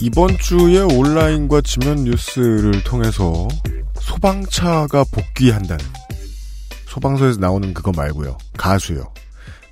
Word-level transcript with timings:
이번 0.00 0.38
주에 0.38 0.80
온라인과 0.80 1.60
지면 1.62 2.04
뉴스를 2.04 2.84
통해서 2.84 3.48
소방차가 4.00 5.04
복귀한다는 5.10 5.84
소방서에서 6.86 7.40
나오는 7.40 7.74
그거 7.74 7.90
말고요. 7.90 8.38
가수요. 8.56 9.12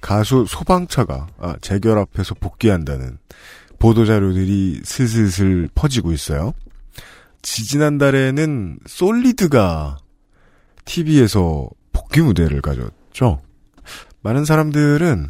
가수 0.00 0.44
소방차가 0.48 1.28
아, 1.38 1.54
재결 1.60 1.98
앞에서 1.98 2.34
복귀한다는 2.34 3.18
보도자료들이 3.78 4.80
슬슬슬 4.84 5.68
퍼지고 5.74 6.12
있어요. 6.12 6.52
지지난달에는 7.42 8.80
솔리드가 8.86 9.98
TV에서 10.84 11.68
복귀 11.92 12.20
무대를 12.20 12.62
가졌죠. 12.62 13.40
많은 14.22 14.44
사람들은 14.44 15.28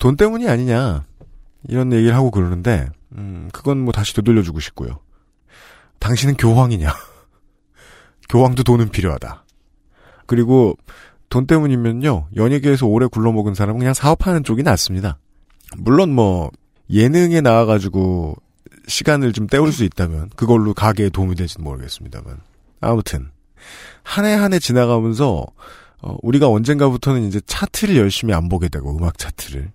돈 0.00 0.16
때문이 0.16 0.48
아니냐 0.48 1.04
이런 1.68 1.92
얘기를 1.92 2.16
하고 2.16 2.32
그러는데 2.32 2.88
음, 3.16 3.48
그건 3.52 3.78
뭐 3.78 3.92
다시 3.92 4.14
되돌려주고 4.14 4.60
싶고요. 4.60 5.00
당신은 5.98 6.36
교황이냐? 6.36 6.92
교황도 8.28 8.62
돈은 8.62 8.90
필요하다. 8.90 9.44
그리고 10.26 10.76
돈 11.28 11.46
때문이면요, 11.46 12.28
연예계에서 12.36 12.86
오래 12.86 13.06
굴러먹은 13.06 13.54
사람은 13.54 13.78
그냥 13.78 13.94
사업하는 13.94 14.44
쪽이 14.44 14.62
낫습니다. 14.62 15.18
물론 15.76 16.10
뭐, 16.14 16.50
예능에 16.90 17.40
나와가지고 17.40 18.36
시간을 18.86 19.32
좀 19.32 19.46
때울 19.46 19.72
수 19.72 19.84
있다면 19.84 20.30
그걸로 20.36 20.74
가게에 20.74 21.08
도움이 21.08 21.34
될지는 21.36 21.64
모르겠습니다만. 21.64 22.40
아무튼, 22.80 23.30
한 24.02 24.24
해 24.26 24.34
한 24.34 24.52
해 24.52 24.58
지나가면서, 24.58 25.46
어, 26.02 26.16
우리가 26.22 26.48
언젠가부터는 26.48 27.22
이제 27.24 27.40
차트를 27.46 27.96
열심히 27.96 28.34
안 28.34 28.48
보게 28.48 28.68
되고, 28.68 28.94
음악 28.96 29.16
차트를. 29.18 29.70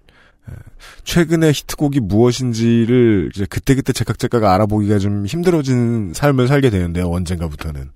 최근의 1.03 1.53
히트곡이 1.53 2.02
무엇인지를 2.02 3.31
이제 3.34 3.45
그때그때 3.50 3.94
제각 3.94 4.20
제각 4.20 4.44
알아보기가 4.44 5.00
좀 5.00 5.26
힘들어지는 5.26 6.14
삶을 6.14 6.48
살게 6.48 6.70
되는데요, 6.70 7.09
언젠가부터는. 7.09 7.92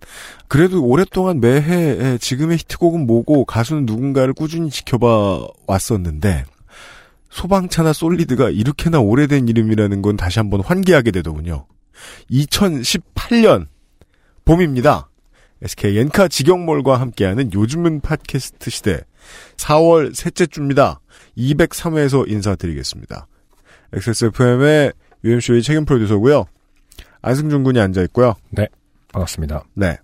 그래도 0.48 0.84
오랫동안 0.84 1.40
매해 1.40 2.18
지금의 2.18 2.58
히트곡은 2.60 3.06
뭐고 3.06 3.46
가수는 3.46 3.86
누군가를 3.86 4.34
꾸준히 4.34 4.70
지켜봐 4.70 5.48
왔었는데, 5.68 6.46
소방차나 7.30 7.94
솔리드가 7.94 8.50
이렇게나 8.50 9.00
오래된 9.00 9.48
이름이라는 9.48 10.02
건 10.02 10.18
다시 10.18 10.40
한번 10.40 10.62
환기하게 10.62 11.12
되더군요. 11.12 11.66
2018년 12.32 13.68
봄입니다. 14.44 15.10
SK 15.62 16.00
엔카 16.00 16.28
직영몰과 16.28 17.00
함께하는 17.00 17.54
요즘은 17.54 18.02
팟캐스트 18.02 18.70
시대 18.72 19.02
4월 19.58 20.14
셋째 20.14 20.46
주입니다. 20.46 21.00
203회에서 21.38 22.30
인사드리겠습니다. 22.30 23.28
XSFM의 23.94 24.94
UMC의 25.24 25.62
책임 25.64 25.86
프로듀서고요. 25.86 26.46
안승준 27.22 27.64
군이 27.64 27.80
앉아 27.80 28.02
있고요. 28.04 28.36
네, 28.50 28.68
반갑습니다. 29.14 29.64
네. 29.76 29.98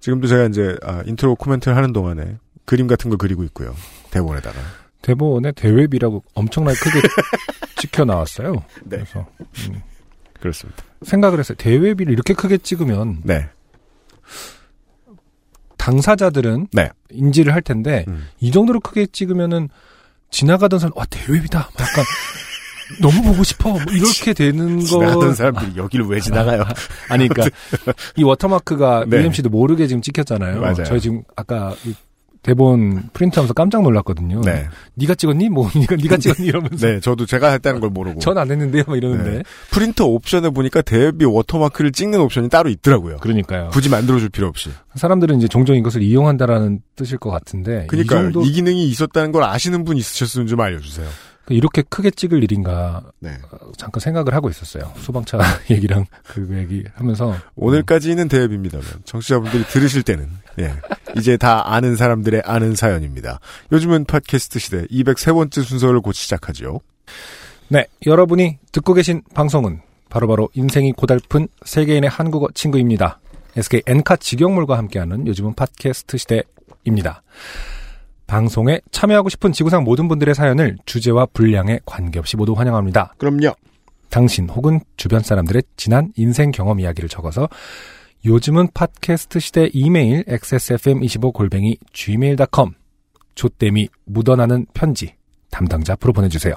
지금도 0.00 0.26
제가 0.26 0.44
이제 0.46 0.76
아, 0.82 1.02
인트로 1.06 1.36
코멘트를 1.36 1.76
하는 1.76 1.92
동안에 1.92 2.38
그림 2.64 2.86
같은 2.86 3.08
걸 3.08 3.18
그리고 3.18 3.44
있고요. 3.44 3.74
대본에다가. 4.10 4.58
대본에 5.00 5.52
대외비라고 5.52 6.22
엄청나게 6.34 6.78
크게 6.78 7.00
찍혀 7.78 8.04
나왔어요. 8.04 8.52
네. 8.84 8.98
그래서 8.98 9.26
음, 9.70 9.82
그렇습니다. 10.40 10.82
생각을 11.02 11.38
했어요. 11.38 11.56
대웹이를 11.58 12.12
이렇게 12.12 12.34
크게 12.34 12.58
찍으면 12.58 13.20
네. 13.24 13.48
당사자들은 15.82 16.68
네. 16.72 16.90
인지를 17.10 17.52
할 17.54 17.60
텐데 17.60 18.04
음. 18.06 18.28
이 18.38 18.52
정도로 18.52 18.78
크게 18.78 19.06
찍으면은 19.06 19.68
지나가던 20.30 20.78
사람 20.78 20.92
와. 20.94 21.04
막 21.10 21.70
약간 21.80 22.04
너무 23.02 23.22
보고 23.22 23.42
싶어. 23.42 23.70
뭐 23.70 23.80
이렇게 23.90 24.32
되는 24.32 24.78
거 24.78 24.84
지나가던 24.84 25.34
사람들이 25.34 25.72
여기를 25.76 26.06
왜 26.06 26.20
지나가요? 26.20 26.64
아니 27.10 27.26
그러니까 27.26 27.56
이 28.16 28.22
워터마크가 28.22 29.06
네. 29.08 29.22
UMC도 29.22 29.48
모르게 29.48 29.88
지금 29.88 30.02
찍혔잖아요. 30.02 30.60
맞아요. 30.60 30.84
저희 30.84 31.00
지금 31.00 31.24
아까 31.34 31.74
이 31.84 31.94
대본 32.42 33.10
프린트하면서 33.12 33.54
깜짝 33.54 33.82
놀랐거든요. 33.82 34.40
네. 34.40 34.66
네가 34.94 35.14
찍었니? 35.14 35.48
뭐 35.48 35.70
네가 35.76 35.96
네가 35.96 36.16
찍었니? 36.16 36.46
이러면서 36.48 36.86
네, 36.86 37.00
저도 37.00 37.24
제가 37.26 37.50
했다는 37.50 37.80
걸 37.80 37.90
모르고. 37.90 38.20
전 38.20 38.36
안 38.36 38.50
했는데요. 38.50 38.82
막 38.86 38.96
이러는데. 38.96 39.30
네. 39.30 39.42
프린터 39.70 40.06
옵션에 40.06 40.50
보니까 40.50 40.82
대외비 40.82 41.24
워터마크를 41.24 41.92
찍는 41.92 42.20
옵션이 42.20 42.48
따로 42.48 42.68
있더라고요. 42.70 43.18
그러니까요. 43.18 43.68
굳이 43.72 43.88
만들어줄 43.88 44.30
필요 44.30 44.48
없이. 44.48 44.70
사람들은 44.96 45.38
이제 45.38 45.46
종종 45.48 45.76
이것을 45.76 46.02
이용한다라는 46.02 46.80
뜻일 46.96 47.18
것 47.18 47.30
같은데 47.30 47.86
그러니까 47.88 48.16
이 48.16 48.22
정도 48.22 48.42
이 48.42 48.50
기능이 48.52 48.86
있었다는 48.88 49.30
걸 49.32 49.44
아시는 49.44 49.84
분 49.84 49.96
있으셨으면 49.96 50.46
좀 50.48 50.60
알려주세요. 50.60 51.06
이렇게 51.48 51.82
크게 51.82 52.10
찍을 52.10 52.42
일인가 52.44 53.02
네. 53.18 53.36
어, 53.50 53.72
잠깐 53.76 54.00
생각을 54.00 54.34
하고 54.34 54.48
있었어요. 54.48 54.92
소방차 54.98 55.38
얘기랑 55.70 56.06
그 56.24 56.48
얘기 56.52 56.84
하면서 56.94 57.34
오늘까지는 57.56 58.28
대외비입니다만 58.28 58.86
청취자분들이 59.04 59.64
들으실 59.64 60.02
때는 60.02 60.28
예 60.60 60.72
이제 61.16 61.36
다 61.36 61.72
아는 61.72 61.96
사람들의 61.96 62.42
아는 62.44 62.74
사연입니다. 62.74 63.40
요즘은 63.72 64.04
팟캐스트 64.04 64.58
시대 64.58 64.86
203번째 64.86 65.64
순서를 65.64 66.00
곧 66.00 66.12
시작하죠. 66.12 66.80
네 67.68 67.86
여러분이 68.06 68.58
듣고 68.70 68.94
계신 68.94 69.22
방송은 69.34 69.80
바로바로 70.10 70.48
인생이 70.54 70.92
고달픈 70.92 71.48
세계인의 71.64 72.08
한국어 72.08 72.48
친구입니다. 72.54 73.18
SK 73.56 73.82
엔카 73.86 74.16
직영물과 74.16 74.78
함께하는 74.78 75.26
요즘은 75.26 75.54
팟캐스트 75.54 76.16
시대입니다. 76.18 77.22
방송에 78.32 78.80
참여하고 78.90 79.28
싶은 79.28 79.52
지구상 79.52 79.84
모든 79.84 80.08
분들의 80.08 80.34
사연을 80.34 80.78
주제와 80.86 81.26
분량에 81.34 81.80
관계없이 81.84 82.38
모두 82.38 82.54
환영합니다. 82.54 83.12
그럼요. 83.18 83.54
당신 84.08 84.48
혹은 84.48 84.80
주변 84.96 85.20
사람들의 85.20 85.62
지난 85.76 86.10
인생 86.16 86.50
경험 86.50 86.80
이야기를 86.80 87.10
적어서 87.10 87.46
요즘은 88.24 88.68
팟캐스트 88.72 89.38
시대 89.38 89.68
이메일 89.74 90.24
xsfm25골뱅이 90.24 91.76
gmail.com 91.92 92.70
조땜이 93.34 93.90
묻어나는 94.06 94.64
편지 94.72 95.14
담당자 95.50 95.92
앞으로 95.92 96.14
보내주세요. 96.14 96.54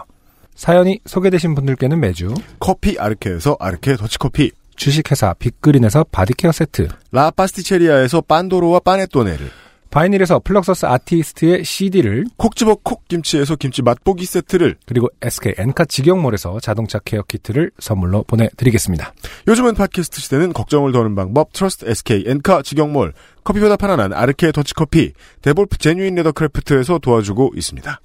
사연이 0.56 1.02
소개되신 1.06 1.56
분들께는 1.56 2.00
매주 2.00 2.34
커피 2.58 2.98
아르케에서 2.98 3.58
아르케 3.60 3.98
더치커피 3.98 4.52
주식회사 4.78 5.34
빅그린에서 5.34 6.06
바디케어 6.06 6.54
세트 6.54 6.88
라파스티체리아에서 7.12 8.22
빤도로와 8.22 8.80
빠네토네를 8.80 9.65
바이닐에서 9.96 10.40
플럭서스 10.40 10.88
아티스트의 10.88 11.64
CD를 11.64 12.26
콕 12.36 12.58
집어 12.58 12.76
콕 12.76 13.08
김치에서 13.08 13.56
김치 13.56 13.82
맛보기 13.82 14.26
세트를 14.26 14.76
그리고 14.86 15.08
SK 15.22 15.54
엔카 15.58 15.86
직영몰에서 15.86 16.60
자동차 16.60 17.00
케어 17.00 17.22
키트를 17.22 17.72
선물로 17.80 18.24
보내드리겠습니다. 18.24 19.14
요즘은 19.48 19.76
팟캐스트 19.76 20.20
시대는 20.20 20.52
걱정을 20.52 20.92
더는 20.92 21.16
방법 21.16 21.54
trust 21.54 21.90
SK 21.90 22.26
엔카 22.28 22.64
직영몰 22.64 23.14
커피보다 23.46 23.78
편안한 23.78 24.12
아르케 24.12 24.52
더치커피 24.52 25.14
데볼프 25.42 25.78
genuine 25.78 26.16
leathercraft에서 26.16 27.00
도와주고 27.00 27.54
있습니다. 27.56 28.02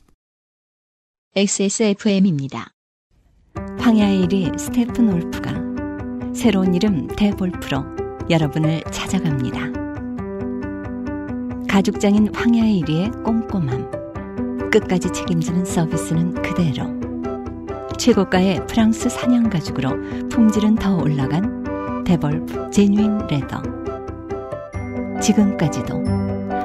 XSFM입니다. 1.35 2.69
황야의 3.81 4.29
이리 4.29 4.57
스테픈 4.57 5.13
울프가 5.13 5.55
새로운 6.37 6.73
이름 6.73 7.09
데볼프로 7.09 7.85
여러분을 8.31 8.85
찾아갑니다. 8.93 9.90
가죽장인 11.71 12.35
황야의 12.35 12.81
이리의 12.81 13.23
꼼꼼함. 13.23 14.71
끝까지 14.73 15.09
책임지는 15.13 15.65
서비스는 15.65 16.43
그대로. 16.43 16.85
최고가의 17.97 18.67
프랑스 18.67 19.09
사냥 19.09 19.49
가죽으로 19.49 19.91
품질은 20.31 20.75
더 20.75 20.97
올라간 20.97 22.03
데볼프 22.03 22.71
제뉴인 22.73 23.19
레더. 23.29 23.63
지금까지도 25.21 25.95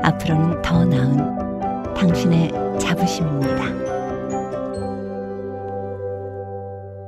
앞으로는 0.02 0.64
더 0.64 0.84
나은 0.84 1.94
당신의 1.94 2.52
자부심입니다. 2.80 3.64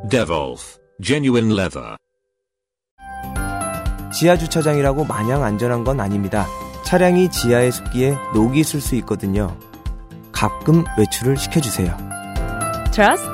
Devolf 0.08 0.78
Genuine 1.02 1.52
Leather. 1.52 1.96
지하 4.14 4.38
주차장이라고 4.38 5.04
마냥 5.06 5.44
안전한 5.44 5.84
건 5.84 6.00
아닙니다. 6.00 6.46
차량이 6.88 7.30
지하에 7.30 7.70
습기에 7.70 8.16
녹이 8.34 8.62
있을 8.62 8.80
수 8.80 8.96
있거든요. 8.96 9.58
가끔 10.32 10.86
외출을 10.98 11.36
시켜주세요. 11.36 11.94
Trust 12.94 13.28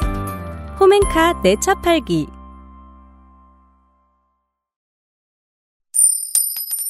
호멘카 0.79 1.43
내 1.43 1.55
차 1.61 1.75
팔기 1.75 2.25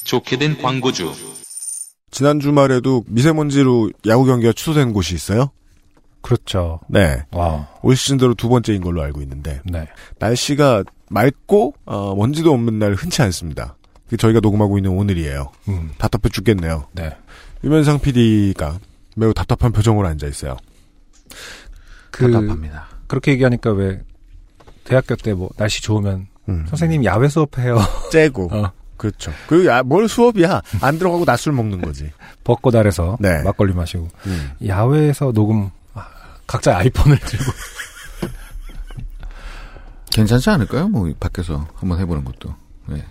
좋게 0.05 0.37
된 0.37 0.57
광고주 0.61 1.11
지난 2.11 2.39
주말에도 2.39 3.03
미세먼지로 3.07 3.91
야구 4.07 4.23
경기가 4.23 4.53
취소된 4.53 4.93
곳이 4.93 5.15
있어요? 5.15 5.51
그렇죠. 6.21 6.79
네. 6.87 7.25
와. 7.31 7.67
올 7.81 7.97
시즌대로 7.97 8.35
두 8.35 8.47
번째인 8.47 8.81
걸로 8.81 9.01
알고 9.01 9.21
있는데 9.21 9.59
네. 9.65 9.85
날씨가 10.19 10.85
맑고 11.09 11.73
어, 11.85 12.15
먼지도 12.15 12.53
없는 12.53 12.79
날 12.79 12.93
흔치 12.93 13.21
않습니다. 13.21 13.75
그게 14.13 14.17
저희가 14.21 14.41
녹음하고 14.41 14.77
있는 14.77 14.91
오늘이에요. 14.91 15.51
음. 15.69 15.89
답답해 15.97 16.29
죽겠네요. 16.31 16.85
네. 16.91 17.17
유면상 17.63 17.99
PD가 17.99 18.77
매우 19.15 19.33
답답한 19.33 19.71
표정으로 19.71 20.07
앉아 20.07 20.27
있어요. 20.27 20.55
그 22.11 22.31
답답합니다. 22.31 22.87
그렇게 23.07 23.31
얘기하니까 23.31 23.71
왜 23.71 24.01
대학교 24.83 25.15
때 25.15 25.33
뭐 25.33 25.49
날씨 25.57 25.81
좋으면 25.81 26.27
음. 26.47 26.65
선생님 26.69 27.03
야외 27.05 27.27
수업해요. 27.27 27.79
째고 28.13 28.49
어. 28.53 28.71
그렇죠. 28.97 29.31
그 29.47 29.65
야, 29.65 29.81
뭘 29.81 30.07
수업이야? 30.07 30.61
안 30.81 30.99
들어가고 30.99 31.25
낮술 31.25 31.53
먹는 31.53 31.81
거지. 31.81 32.11
벚꽃 32.45 32.75
아래서 32.75 33.17
네. 33.19 33.41
막걸리 33.41 33.73
마시고 33.73 34.09
음. 34.27 34.51
야외에서 34.67 35.31
녹음 35.31 35.71
아, 35.95 36.05
각자 36.45 36.77
아이폰을 36.77 37.17
들고 37.17 37.51
괜찮지 40.13 40.51
않을까요? 40.51 40.87
뭐 40.87 41.11
밖에서 41.19 41.67
한번 41.73 41.99
해보는 41.99 42.23
것도. 42.25 42.53
네. 42.89 43.03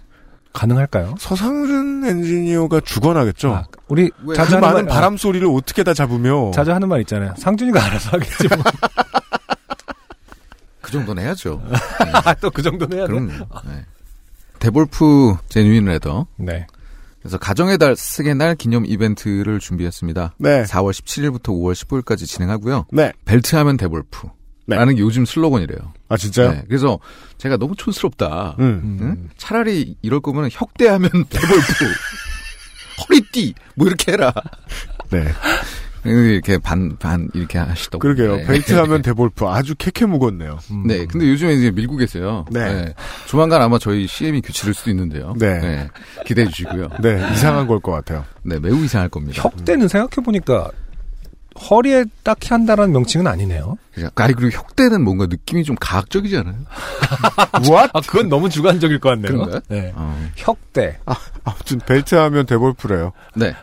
가능할까요? 0.52 1.14
서상준 1.18 2.04
엔지니어가 2.04 2.80
죽어나겠죠. 2.80 3.54
아, 3.54 3.64
우리 3.88 4.10
왜? 4.24 4.36
자주 4.36 4.50
그 4.50 4.54
하는 4.56 4.68
많은 4.68 4.84
말, 4.86 4.94
바람 4.94 5.16
소리를 5.16 5.46
어떻게 5.48 5.82
다 5.84 5.94
잡으며 5.94 6.48
아, 6.48 6.50
자주 6.52 6.72
하는 6.72 6.88
말 6.88 7.00
있잖아요. 7.00 7.34
상준이가 7.38 7.82
알아서 7.84 8.10
하겠지 8.10 8.48
뭐. 8.48 8.58
그 10.80 10.90
정도는 10.92 11.22
해야죠. 11.22 11.62
또 12.40 12.50
그 12.50 12.60
정도는 12.62 12.98
해야 12.98 13.06
돼. 13.06 13.12
그럼 13.12 13.28
네. 13.28 13.84
데볼프 14.58 15.36
genuine 15.48 15.86
leather. 15.86 16.26
네. 16.36 16.66
그래서 17.20 17.38
가정의 17.38 17.78
달 17.78 17.96
스승의 17.96 18.34
날 18.34 18.54
기념 18.56 18.84
이벤트를 18.84 19.58
준비했습니다. 19.60 20.34
네. 20.38 20.64
4월 20.64 20.90
17일부터 20.92 21.46
5월 21.50 21.72
15일까지 21.72 22.26
진행하고요. 22.26 22.86
네. 22.92 23.12
벨트 23.24 23.54
하면 23.56 23.76
데볼프. 23.76 24.28
네. 24.66 24.76
라는 24.76 24.94
게 24.94 25.00
요즘 25.02 25.24
슬로건이래요. 25.24 25.92
아 26.08 26.16
진짜요? 26.16 26.50
네. 26.52 26.62
그래서 26.68 26.98
제가 27.38 27.56
너무 27.56 27.74
촌스럽다. 27.76 28.56
음. 28.60 28.98
응? 29.00 29.28
차라리 29.36 29.96
이럴 30.02 30.20
거면 30.20 30.48
혁대하면 30.52 31.10
데볼프. 31.28 31.84
허리띠 33.08 33.54
뭐 33.74 33.86
이렇게 33.86 34.12
해라. 34.12 34.32
네. 35.10 35.24
이렇게 36.04 36.58
반 36.58 36.96
반 36.98 37.28
이렇게 37.32 37.58
하시더라고요. 37.58 38.14
그러게요. 38.14 38.36
네. 38.38 38.44
벨트 38.44 38.72
하면 38.74 39.02
데볼프 39.02 39.46
아주 39.46 39.74
캐캐 39.76 40.06
묵었네요. 40.06 40.58
음. 40.72 40.84
네, 40.86 41.06
근데 41.06 41.28
요즘에 41.28 41.54
이제 41.54 41.70
밀고 41.70 41.96
계세요. 41.96 42.44
네. 42.50 42.92
조만간 43.26 43.62
아마 43.62 43.78
저희 43.78 44.08
CM이 44.08 44.40
교체될 44.40 44.74
수도 44.74 44.90
있는데요. 44.90 45.34
네. 45.38 45.88
기대해 46.26 46.48
주시고요. 46.48 46.88
네, 47.02 47.24
이상한 47.32 47.68
걸 47.68 47.78
것 47.78 47.92
같아요. 47.92 48.24
네, 48.42 48.58
매우 48.58 48.84
이상할 48.84 49.08
겁니다. 49.10 49.42
혁대는 49.42 49.86
생각해 49.86 50.24
보니까 50.24 50.70
허리에 51.70 52.04
딱히 52.22 52.48
한다라는 52.48 52.92
명칭은 52.92 53.26
아니네요. 53.26 53.76
아니, 54.14 54.34
그리고 54.34 54.56
혁대는 54.56 55.02
뭔가 55.02 55.26
느낌이 55.26 55.64
좀 55.64 55.76
가학적이지 55.78 56.36
않아요? 56.38 56.54
What? 57.68 57.90
아 57.94 58.00
그건 58.00 58.28
너무 58.28 58.48
주관적일 58.48 58.98
것 59.00 59.10
같네요. 59.10 59.32
그런가요? 59.32 59.60
네. 59.68 59.92
어. 59.94 60.28
혁대. 60.36 60.98
아무튼 61.44 61.78
벨트 61.84 62.14
하면 62.14 62.46
데볼프래요. 62.46 63.12
네. 63.34 63.54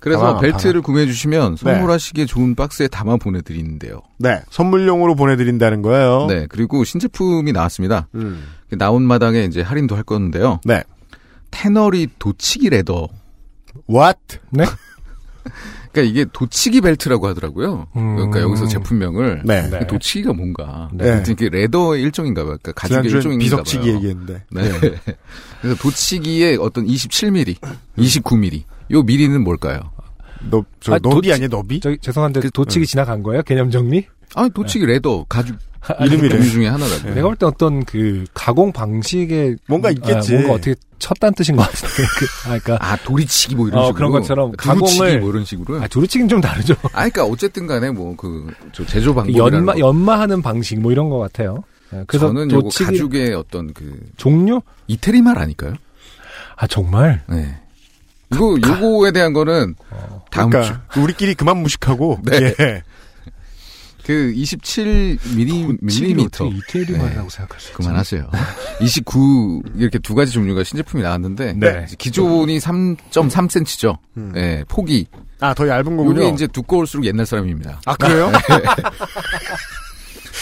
그래서 0.00 0.20
가방, 0.20 0.42
벨트를 0.42 0.82
구매해 0.82 1.06
주시면 1.06 1.56
네. 1.56 1.72
선물하시기에 1.72 2.26
좋은 2.26 2.54
박스에 2.54 2.88
담아 2.88 3.16
보내드리는데요. 3.16 4.02
네, 4.18 4.42
선물용으로 4.50 5.14
보내드린다는 5.14 5.80
거예요. 5.80 6.26
네. 6.28 6.46
그리고 6.48 6.84
신제품이 6.84 7.52
나왔습니다. 7.52 8.08
음. 8.14 8.44
나온 8.72 9.02
마당에 9.02 9.44
이제 9.44 9.62
할인도 9.62 9.96
할 9.96 10.02
건데요. 10.02 10.60
네. 10.64 10.82
테너리 11.50 12.08
도치기 12.18 12.68
레더. 12.68 13.08
What? 13.88 14.18
네. 14.50 14.64
그러니까 15.94 16.02
이게 16.02 16.26
도치기 16.32 16.80
벨트라고 16.80 17.28
하더라고요. 17.28 17.86
음. 17.96 18.16
그러니까 18.16 18.40
여기서 18.40 18.66
제품명을 18.66 19.42
네. 19.44 19.70
네. 19.70 19.86
도치기가 19.86 20.32
뭔가. 20.32 20.90
네. 20.92 21.22
네. 21.22 21.32
이게 21.32 21.48
레더의 21.48 22.02
일종인가 22.02 22.42
봐요. 22.42 22.58
그러니까 22.60 22.72
가죽의 22.72 23.08
지난주엔 23.08 23.34
일종인가 23.34 23.62
비석치기 23.62 23.84
봐요. 23.84 23.94
얘기했는데. 23.94 24.42
네. 24.50 24.62
그래서 25.62 25.80
도치기의 25.80 26.56
어떤 26.60 26.84
27mm, 26.84 27.56
29mm. 27.96 28.62
요 28.90 29.02
미리는 29.02 29.42
뭘까요? 29.42 29.92
너, 30.50 30.64
저, 30.80 30.94
아, 30.94 30.98
너비 31.02 31.28
도치- 31.28 31.32
아니야, 31.34 31.48
너비? 31.48 31.80
저기 31.80 31.98
죄송한데 31.98 32.40
그- 32.40 32.50
도치기 32.50 32.86
지나간 32.86 33.22
거예요? 33.22 33.42
개념 33.42 33.70
정리? 33.70 34.06
아니 34.34 34.50
도치기 34.50 34.84
레더 34.86 35.24
가죽 35.28 35.56
이름이래. 36.00 36.28
종류 36.30 36.50
중에 36.50 36.66
하나라고요. 36.68 37.14
내가 37.14 37.28
볼 37.28 37.36
때 37.36 37.44
어떤 37.46 37.84
그 37.84 38.24
가공 38.32 38.72
방식에 38.72 39.54
뭔가 39.68 39.90
있겠지. 39.90 40.32
아, 40.34 40.36
뭔가 40.38 40.54
어떻게 40.54 40.74
쳤다는 40.98 41.34
뜻인 41.34 41.56
것 41.56 41.62
같은데. 41.62 41.94
그, 42.18 42.24
아, 42.48 42.58
그러니까 42.58 42.78
아 42.80 42.96
도리치기 42.96 43.54
뭐 43.54 43.68
이런 43.68 43.80
어, 43.80 43.86
식으로 43.88 43.94
그런 44.08 44.10
것처럼 44.12 44.52
가공을- 44.52 45.20
뭐 45.20 45.30
이런 45.30 45.44
식으로. 45.44 45.82
아, 45.82 45.86
두루치기는 45.86 46.28
좀 46.28 46.40
다르죠. 46.40 46.74
아 46.92 47.06
그러니까 47.08 47.24
어쨌든 47.26 47.66
간에 47.66 47.90
뭐그 47.90 48.54
제조 48.86 49.10
그 49.14 49.20
방법이라는 49.22 49.58
연마 49.58 49.72
거. 49.74 49.78
연마하는 49.78 50.40
방식 50.42 50.80
뭐 50.80 50.90
이런 50.90 51.10
것 51.10 51.18
같아요. 51.18 51.62
네, 51.90 52.02
그래서 52.06 52.28
저는 52.28 52.50
요거 52.50 52.62
도치기 52.62 52.84
가죽의 52.86 53.34
어떤 53.34 53.72
그 53.74 54.00
종류? 54.16 54.62
이태리 54.86 55.20
말 55.20 55.38
아닐까요? 55.38 55.74
아 56.56 56.66
정말. 56.66 57.22
네. 57.28 57.60
이거 58.34 58.56
요거에 58.66 59.12
대한 59.12 59.32
거는 59.32 59.74
다음 60.30 60.50
주 60.50 60.58
그러니까 60.58 60.84
우리끼리 60.96 61.34
그만 61.34 61.58
무식하고. 61.58 62.20
네. 62.26 62.54
예. 62.60 62.82
그 64.04 64.34
27mm 64.36 65.78
밀리미터 65.80 66.46
이태리 66.46 66.92
네. 66.92 66.98
말이라고 66.98 67.30
생각할 67.30 67.58
수. 67.60 67.72
그만하세요. 67.72 68.30
29 68.82 69.62
이렇게 69.76 69.98
두 69.98 70.14
가지 70.14 70.30
종류가 70.32 70.62
신제품이 70.62 71.02
나왔는데 71.02 71.54
네. 71.54 71.86
기존이 71.98 72.58
3.3cm죠. 72.58 73.96
음. 74.18 74.32
네, 74.34 74.62
폭이 74.68 75.06
아, 75.40 75.54
더 75.54 75.66
얇은 75.66 75.96
거군요. 75.96 76.22
이게 76.22 76.28
이제 76.34 76.46
두꺼울수록 76.46 77.06
옛날 77.06 77.24
사람입니다. 77.24 77.80
아, 77.86 77.96
그래요? 77.96 78.30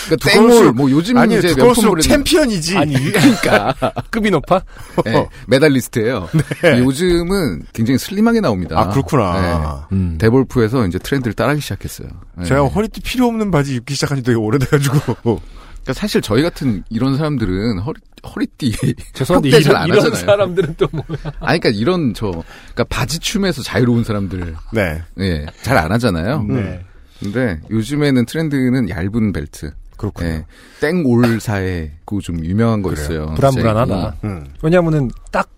그러니까 0.06 0.30
땡몰 0.30 0.72
뭐 0.72 0.90
요즘 0.90 1.16
아니, 1.16 1.38
이제 1.38 1.48
두꺼울수록 1.48 2.00
챔피언이지. 2.00 2.76
아니 2.76 2.94
그러니까 2.94 3.74
급이 4.10 4.30
높아? 4.30 4.62
네, 5.04 5.28
메달리스트예요. 5.46 6.28
요즘은 6.64 7.64
굉장히 7.72 7.98
슬림하게 7.98 8.40
나옵니다. 8.40 8.78
아, 8.78 8.88
그렇구나. 8.88 9.88
음. 9.92 10.12
네. 10.12 10.18
데볼프에서 10.18 10.86
이제 10.86 10.98
트렌드를 10.98 11.34
따라하기 11.34 11.60
시작했어요. 11.60 12.08
네. 12.38 12.44
제가 12.44 12.66
허리띠 12.66 13.00
필요 13.02 13.26
없는 13.26 13.50
바지 13.50 13.74
입기 13.74 13.94
시작한 13.94 14.18
지 14.18 14.22
되게 14.22 14.36
오래돼가지고. 14.36 15.40
그러니까 15.82 15.92
사실 15.94 16.20
저희 16.20 16.42
같은 16.42 16.84
이런 16.90 17.16
사람들은 17.16 17.80
허리 17.80 18.00
허리띠 18.24 18.72
죄송한데 19.14 19.48
이런, 19.48 19.86
이런 19.86 19.98
하잖아요. 19.98 20.14
사람들은 20.14 20.74
또 20.78 20.86
뭐야? 20.92 21.18
아니 21.40 21.58
그러니까 21.58 21.68
이런 21.70 22.14
저 22.14 22.30
그러니까 22.30 22.84
바지 22.84 23.18
춤에서 23.18 23.62
자유로운 23.62 24.04
사람들 24.04 24.54
네. 24.72 25.02
예, 25.18 25.46
잘안 25.62 25.90
하잖아요. 25.92 26.44
네. 26.44 26.84
근데 27.18 27.60
요즘에는 27.70 28.26
트렌드는 28.26 28.88
얇은 28.88 29.32
벨트. 29.32 29.72
그렇군요. 30.02 30.28
예. 30.28 30.44
땡올사에 30.80 31.92
그좀 32.04 32.44
유명한 32.44 32.82
거 32.82 32.90
그래요. 32.90 33.02
있어요. 33.04 33.26
불안불안하다. 33.34 34.16
음. 34.24 34.46
왜냐면은 34.62 35.10
딱 35.30 35.48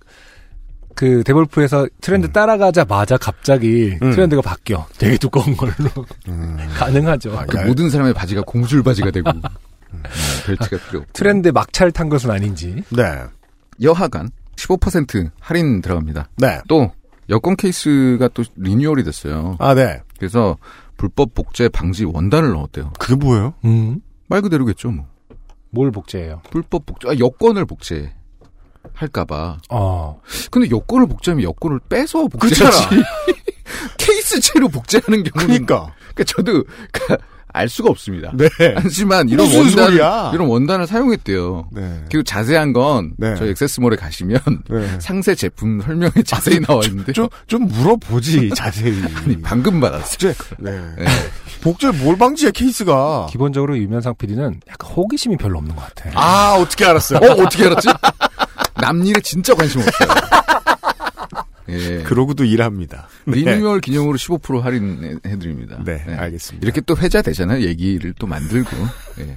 그 0.96 1.24
데볼프에서 1.24 1.88
트렌드 2.00 2.30
따라가자마자 2.30 3.16
갑자기 3.16 3.98
음. 4.00 4.12
트렌드가 4.12 4.40
바뀌어. 4.42 4.86
되게 4.96 5.18
두꺼운 5.18 5.56
걸로 5.56 5.72
음. 6.28 6.56
가능하죠. 6.78 7.36
아, 7.36 7.44
그 7.46 7.58
얇- 7.58 7.66
모든 7.66 7.90
사람의 7.90 8.14
바지가 8.14 8.42
공줄 8.42 8.84
바지가 8.84 9.10
되고 9.10 9.28
음, 9.92 10.02
벨트가 10.46 10.76
필요 10.86 11.00
없고. 11.00 11.10
트렌드 11.12 11.48
막차를 11.48 11.90
탄 11.90 12.08
것은 12.08 12.30
아닌지. 12.30 12.84
네. 12.90 13.02
여하간 13.82 14.30
15% 14.54 15.30
할인 15.40 15.82
들어갑니다. 15.82 16.28
네. 16.36 16.60
또 16.68 16.92
여권 17.28 17.56
케이스가 17.56 18.28
또 18.32 18.44
리뉴얼이 18.54 19.02
됐어요. 19.02 19.56
아, 19.58 19.74
네. 19.74 20.00
그래서 20.16 20.56
불법 20.96 21.34
복제 21.34 21.70
방지 21.70 22.04
원단을 22.04 22.52
넣었대요. 22.52 22.92
그게 23.00 23.16
뭐예요? 23.16 23.54
음. 23.64 24.00
말 24.28 24.42
그대로겠죠, 24.42 24.90
뭐. 24.90 25.06
뭘 25.70 25.90
복제해요? 25.90 26.40
불법 26.50 26.86
복제, 26.86 27.08
아, 27.08 27.14
여권을 27.18 27.64
복제. 27.64 28.14
할까봐. 28.92 29.58
어. 29.70 30.20
근데 30.50 30.70
여권을 30.70 31.06
복제하면 31.08 31.42
여권을 31.44 31.80
빼서 31.88 32.28
복제하지. 32.28 33.02
케이스채로 33.98 34.68
복제하는 34.68 35.24
경우는. 35.24 35.54
그니까. 35.54 35.94
그러니까 36.14 36.24
저도 36.24 36.64
그러니까 36.92 37.26
알 37.54 37.68
수가 37.68 37.88
없습니다. 37.90 38.32
네. 38.34 38.48
하지만 38.76 39.28
이런 39.28 39.46
무슨 39.46 39.60
원단 39.60 39.84
소리야? 39.86 40.32
이런 40.34 40.48
원단을 40.48 40.88
사용했대요. 40.88 41.68
네. 41.70 42.04
그리고 42.10 42.24
자세한 42.24 42.72
건 42.72 43.12
네. 43.16 43.36
저희 43.36 43.50
액세스몰에 43.50 43.96
가시면 43.96 44.40
네. 44.68 44.88
상세 44.98 45.36
제품 45.36 45.80
설명에 45.80 46.10
자세히 46.26 46.58
나와 46.60 46.82
있는데 46.86 47.12
좀, 47.12 47.28
좀 47.46 47.68
물어보지, 47.68 48.50
자세히. 48.56 49.00
아니, 49.14 49.40
방금 49.40 49.80
받았어요. 49.80 50.32
복제, 50.32 50.34
네. 50.58 50.72
네. 50.98 51.04
복제 51.62 51.90
뭘 51.92 52.18
방지해, 52.18 52.50
케이스가. 52.50 53.28
기본적으로 53.30 53.78
유면상 53.78 54.16
PD는 54.16 54.60
약간 54.68 54.90
호기심이 54.90 55.36
별로 55.36 55.58
없는 55.58 55.76
것 55.76 55.94
같아. 55.94 56.10
아, 56.14 56.56
어떻게 56.58 56.84
알았어요? 56.84 57.20
어 57.20 57.32
어떻게 57.44 57.66
알았지? 57.66 57.88
남 58.80 59.04
일에 59.06 59.20
진짜 59.20 59.54
관심 59.54 59.80
없어요. 59.80 60.08
예. 61.74 62.02
그러고도 62.02 62.44
일합니다. 62.44 63.08
네. 63.24 63.36
리뉴얼 63.36 63.80
기념으로 63.80 64.16
15% 64.16 64.60
할인해드립니다. 64.60 65.82
네, 65.84 66.04
알겠습니다. 66.06 66.64
이렇게 66.64 66.80
또 66.80 66.96
회자 66.96 67.22
되잖아요. 67.22 67.62
얘기를 67.62 68.12
또 68.18 68.26
만들고. 68.26 68.70
예. 69.20 69.36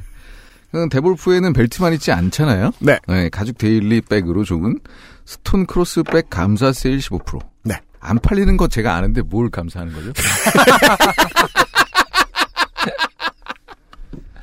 음, 0.75 0.89
데볼프에는 0.89 1.53
벨트만 1.53 1.93
있지 1.93 2.11
않잖아요. 2.11 2.71
네. 2.79 2.99
가죽 3.31 3.57
daily 3.57 4.01
bag으로 4.01 4.43
좋은 4.43 4.79
스톤 5.25 5.65
크로스 5.65 6.03
백 6.03 6.29
감사 6.29 6.71
세일 6.71 6.99
15%. 6.99 7.39
네. 7.63 7.75
안 7.99 8.19
팔리는 8.19 8.55
거 8.57 8.67
제가 8.67 8.95
아는데 8.95 9.21
뭘 9.21 9.49
감사하는 9.49 9.93
거죠? 9.93 10.13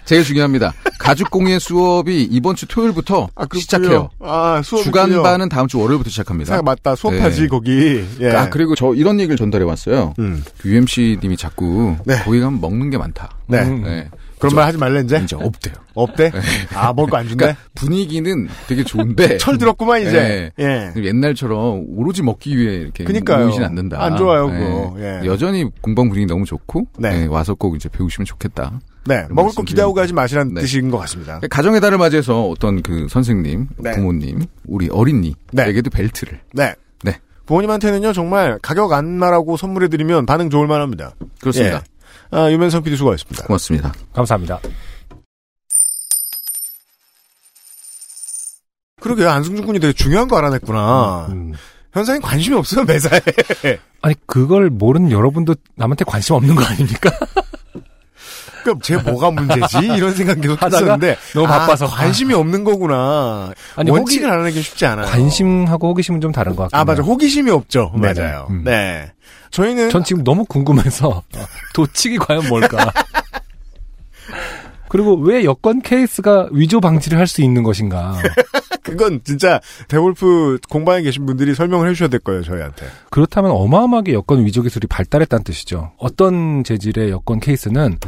제일 0.04 0.22
중요합니다. 0.22 0.72
가죽 0.98 1.30
공예 1.30 1.58
수업이 1.58 2.22
이번 2.24 2.56
주 2.56 2.66
토요일부터 2.66 3.28
그렇군요. 3.34 3.60
시작해요. 3.60 4.10
아, 4.20 4.60
수업 4.64 4.82
주간반은 4.82 5.48
다음 5.48 5.66
주 5.66 5.78
월요일부터 5.78 6.10
시작합니다. 6.10 6.48
생각 6.50 6.64
맞다. 6.64 6.94
수업하지 6.94 7.42
네. 7.42 7.46
거기. 7.48 8.04
예. 8.20 8.30
아 8.32 8.50
그리고 8.50 8.74
저 8.74 8.94
이런 8.94 9.18
얘기를 9.18 9.36
전달해 9.36 9.64
왔어요. 9.64 10.14
음. 10.18 10.44
UMC님이 10.64 11.36
자꾸 11.36 11.96
네. 12.04 12.16
거기 12.22 12.40
가면 12.40 12.60
먹는 12.60 12.90
게 12.90 12.98
많다. 12.98 13.30
네. 13.46 13.62
음. 13.62 13.82
네. 13.82 14.08
그런 14.38 14.56
말 14.56 14.66
하지 14.66 14.76
말래 14.76 15.00
이제. 15.00 15.20
이제 15.24 15.36
없대요. 15.36 15.74
없대? 15.94 16.32
아, 16.74 16.92
먹을 16.92 17.08
거안 17.08 17.26
준대? 17.28 17.44
그러니까 17.44 17.62
분위기는 17.74 18.48
되게 18.66 18.84
좋은데 18.84 19.38
철 19.38 19.56
들었구만 19.56 20.02
이제. 20.02 20.52
네. 20.56 20.92
예. 20.96 21.02
옛날처럼 21.02 21.84
오로지 21.96 22.22
먹기 22.22 22.54
위해 22.58 22.74
이렇게 22.76 23.04
그니까요. 23.04 23.46
모이진 23.46 23.62
않는다. 23.64 24.02
안 24.02 24.16
좋아요, 24.18 24.48
그거. 24.48 24.96
예. 24.98 25.22
여전히 25.24 25.64
공방 25.80 26.08
분위기 26.10 26.26
너무 26.26 26.44
좋고 26.44 26.88
네. 26.98 27.20
네, 27.20 27.26
와서 27.26 27.54
꼭 27.54 27.74
이제 27.76 27.88
배우시면 27.88 28.26
좋겠다. 28.26 28.80
네. 29.06 29.26
먹을 29.30 29.54
거 29.54 29.62
기대하고 29.62 29.94
가지 29.94 30.12
마시라는 30.12 30.54
네. 30.54 30.60
뜻인 30.62 30.90
것 30.90 30.98
같습니다. 30.98 31.40
가정의 31.50 31.80
달을 31.80 31.98
맞이해서 31.98 32.48
어떤 32.48 32.82
그 32.82 33.06
선생님, 33.08 33.68
네. 33.78 33.92
부모님, 33.92 34.44
우리 34.66 34.88
어린이에게도 34.88 35.90
벨트를 35.90 36.40
네. 36.52 36.74
네. 37.02 37.18
부모님한테는요, 37.46 38.12
정말 38.12 38.58
가격 38.62 38.92
안 38.92 39.06
말하고 39.18 39.56
선물해드리면 39.56 40.26
반응 40.26 40.50
좋을 40.50 40.66
만합니다. 40.66 41.14
그렇습니다. 41.40 41.76
예. 41.76 42.36
아, 42.36 42.50
유면성 42.50 42.82
PD 42.82 42.96
수고하셨습니다. 42.96 43.46
고맙습니다. 43.46 43.92
감사합니다. 44.12 44.60
그러게요. 49.00 49.28
안승준 49.28 49.66
군이 49.66 49.80
되게 49.80 49.92
중요한 49.92 50.28
거 50.28 50.38
알아냈구나. 50.38 51.26
음. 51.30 51.52
현상에 51.92 52.18
관심이 52.18 52.56
없어요, 52.56 52.84
매사에. 52.84 53.20
아니 54.02 54.14
그걸 54.26 54.68
모르는 54.70 55.12
여러분도 55.12 55.54
남한테 55.76 56.04
관심 56.04 56.34
없는 56.34 56.54
거 56.54 56.64
아닙니까? 56.64 57.10
그럼 58.64 58.80
제 58.82 58.96
뭐가 58.96 59.30
문제지? 59.30 59.78
이런 59.96 60.12
생각 60.14 60.40
계속 60.40 60.60
했었는데. 60.62 61.16
너무 61.34 61.46
아, 61.46 61.58
바빠서. 61.60 61.86
관심이 61.86 62.34
없는 62.34 62.64
거구나. 62.64 63.52
아니, 63.76 63.90
원칙을 63.90 64.26
호기- 64.28 64.32
알아내기 64.32 64.62
쉽지 64.62 64.86
않아요. 64.86 65.06
관심하고 65.06 65.90
호기심은 65.90 66.20
좀 66.20 66.32
다른 66.32 66.56
것 66.56 66.64
같아요. 66.64 66.80
아, 66.80 66.84
맞아. 66.84 67.02
호기심이 67.02 67.50
없죠. 67.50 67.92
네네. 68.00 68.20
맞아요. 68.20 68.46
음. 68.50 68.62
네. 68.64 69.12
저희는. 69.50 69.90
전 69.90 70.02
지금 70.02 70.24
너무 70.24 70.44
궁금해서 70.46 71.22
도치기 71.74 72.18
과연 72.18 72.48
뭘까? 72.48 72.90
그리고 74.94 75.16
왜 75.16 75.42
여권 75.42 75.82
케이스가 75.82 76.50
위조 76.52 76.80
방지를 76.80 77.18
할 77.18 77.26
수 77.26 77.42
있는 77.42 77.64
것인가? 77.64 78.16
그건 78.84 79.20
진짜 79.24 79.60
데볼프 79.88 80.58
공방에 80.68 81.02
계신 81.02 81.26
분들이 81.26 81.52
설명을 81.52 81.88
해주셔야 81.88 82.08
될 82.08 82.20
거예요, 82.20 82.44
저희한테. 82.44 82.86
그렇다면 83.10 83.50
어마어마하게 83.50 84.12
여권 84.12 84.44
위조 84.46 84.62
기술이 84.62 84.86
발달했다는 84.86 85.42
뜻이죠. 85.42 85.90
어떤 85.98 86.62
재질의 86.62 87.10
여권 87.10 87.40
케이스는 87.40 87.98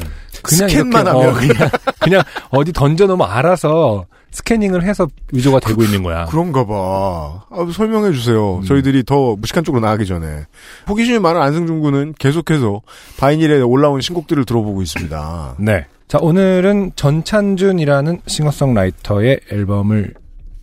그냥 0.45 0.69
스캔만 0.69 1.07
이렇게. 1.07 1.19
어, 1.26 1.33
그냥 1.33 1.71
그냥 1.99 2.23
어디 2.50 2.73
던져 2.73 3.07
놓으면 3.09 3.28
알아서 3.28 4.05
스캐닝을 4.31 4.85
해서 4.85 5.09
위조가 5.33 5.59
되고 5.59 5.83
있는 5.83 6.05
거야. 6.05 6.26
그런가 6.26 6.64
봐. 6.66 7.47
아, 7.50 7.66
설명해 7.73 8.12
주세요. 8.12 8.59
음. 8.59 8.62
저희들이 8.62 9.02
더 9.02 9.35
무식한 9.35 9.64
쪽으로 9.64 9.81
나가기 9.85 10.07
전에. 10.07 10.45
호기심이 10.88 11.19
많은 11.19 11.40
안승준 11.43 11.81
군은 11.81 12.14
계속해서 12.16 12.83
바이닐에 13.19 13.61
올라온 13.62 14.00
신곡들을 14.00 14.45
들어보고 14.45 14.83
있습니다. 14.83 15.57
네. 15.59 15.87
자, 16.09 16.19
오늘은 16.21 16.93
전찬준이라는 16.95 18.21
싱어송라이터의 18.27 19.41
앨범을 19.51 20.15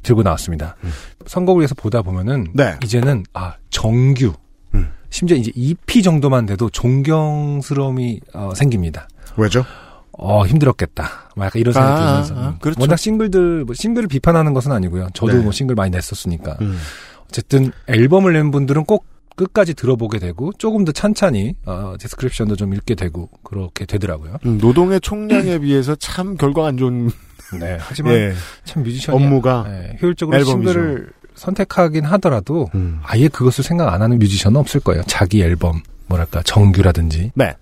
들고 0.01 0.23
나왔습니다. 0.23 0.77
선곡을 1.25 1.61
위해서 1.61 1.75
보다 1.75 2.01
보면은 2.01 2.47
네. 2.53 2.75
이제는 2.83 3.25
아, 3.33 3.55
정규 3.69 4.33
음. 4.73 4.89
심지어 5.09 5.35
이제 5.35 5.51
EP 5.53 6.01
정도만 6.01 6.45
돼도 6.45 6.69
존경스러움이 6.69 8.21
어, 8.33 8.51
생깁니다. 8.55 9.07
왜죠? 9.35 9.65
어, 10.13 10.45
힘들었겠다. 10.45 11.29
뭐 11.35 11.45
약간 11.45 11.59
이런 11.59 11.73
생각이 11.73 12.01
아, 12.01 12.07
들면서. 12.07 12.35
아, 12.35 12.49
음. 12.49 12.57
그렇죠. 12.61 12.79
워낙 12.79 12.95
싱글들, 12.95 13.65
뭐 13.65 13.75
싱글을 13.75 14.07
비판하는 14.07 14.53
것은 14.53 14.71
아니고요. 14.71 15.09
저도 15.13 15.33
네. 15.33 15.39
뭐 15.39 15.51
싱글 15.51 15.75
많이 15.75 15.91
냈었으니까. 15.91 16.57
음. 16.61 16.77
어쨌든 17.27 17.71
앨범을 17.87 18.31
낸 18.31 18.51
분들은 18.51 18.85
꼭 18.85 19.05
끝까지 19.35 19.73
들어보게 19.73 20.19
되고 20.19 20.51
조금 20.57 20.85
더 20.85 20.91
찬찬히 20.91 21.55
어, 21.65 21.95
디스크립션도 21.99 22.55
좀 22.55 22.73
읽게 22.73 22.95
되고 22.95 23.29
그렇게 23.43 23.85
되더라고요. 23.85 24.37
음, 24.45 24.57
노동의 24.59 25.01
총량에 25.01 25.59
비해서 25.59 25.95
참 25.95 26.35
결과 26.37 26.67
안 26.67 26.77
좋은 26.77 27.09
네. 27.59 27.77
하지만 27.79 28.13
예, 28.13 28.33
참 28.65 28.83
뮤지션이 28.83 29.23
업무가. 29.23 29.65
네, 29.67 29.97
효율적으로 30.01 30.37
앨범이죠. 30.37 30.71
싱글을 30.71 31.11
선택하긴 31.35 32.05
하더라도 32.05 32.69
음. 32.75 32.99
아예 33.03 33.27
그것을 33.27 33.63
생각 33.63 33.93
안 33.93 34.01
하는 34.01 34.19
뮤지션은 34.19 34.59
없을 34.59 34.79
거예요. 34.79 35.03
자기 35.07 35.41
앨범 35.41 35.81
뭐랄까 36.07 36.41
정규라든지 36.43 37.31
네. 37.35 37.55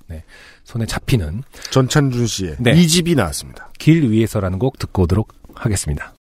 손에 0.63 0.85
잡히는 0.85 1.43
전찬준 1.71 2.27
씨의 2.27 2.55
네. 2.59 2.71
이 2.73 2.87
집이 2.87 3.15
나왔습니다. 3.15 3.69
길 3.79 4.09
위에서라는 4.09 4.59
곡 4.59 4.79
듣고 4.79 5.03
오도록 5.03 5.33
하겠습니다. 5.55 6.13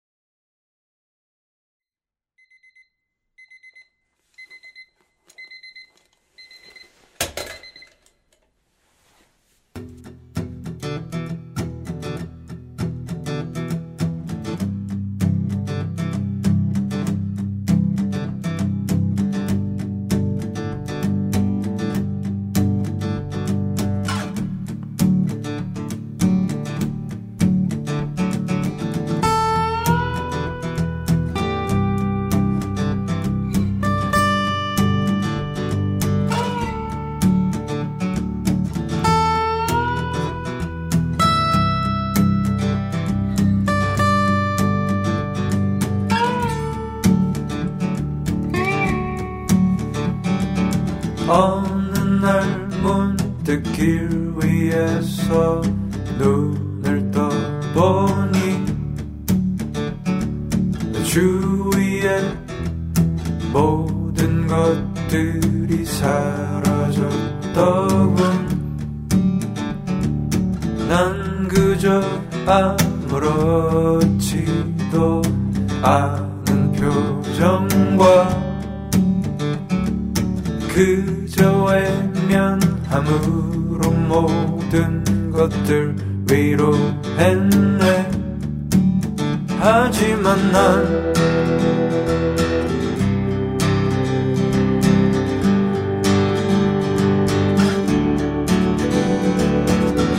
것들 85.32 85.96
위로했네. 86.30 88.10
하지만 89.60 90.52
난 90.52 91.18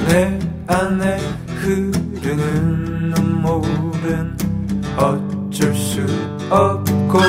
내 0.10 0.40
안에 0.66 1.20
흐르는 1.58 3.12
눈물은 3.12 4.36
어쩔 4.98 5.76
수 5.76 6.02
없고 6.50 7.20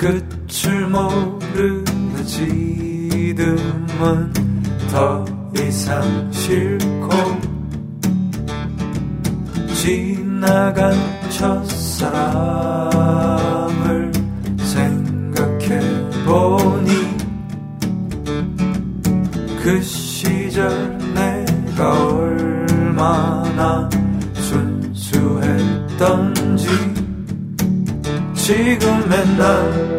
끝 0.00 0.37
이상 5.88 6.30
싫고 6.30 7.08
지나간 9.74 10.92
첫사랑을 11.30 11.72
생각해보니 14.58 16.10
그 19.62 19.80
시절 19.80 20.68
내가 21.14 22.06
얼마나 22.12 23.88
순수했던지 24.34 25.48
지금의 28.34 29.36
난 29.38 29.98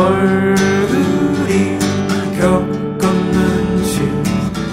뭘 0.00 0.54
그리 0.88 1.78
겪었는지 2.38 4.00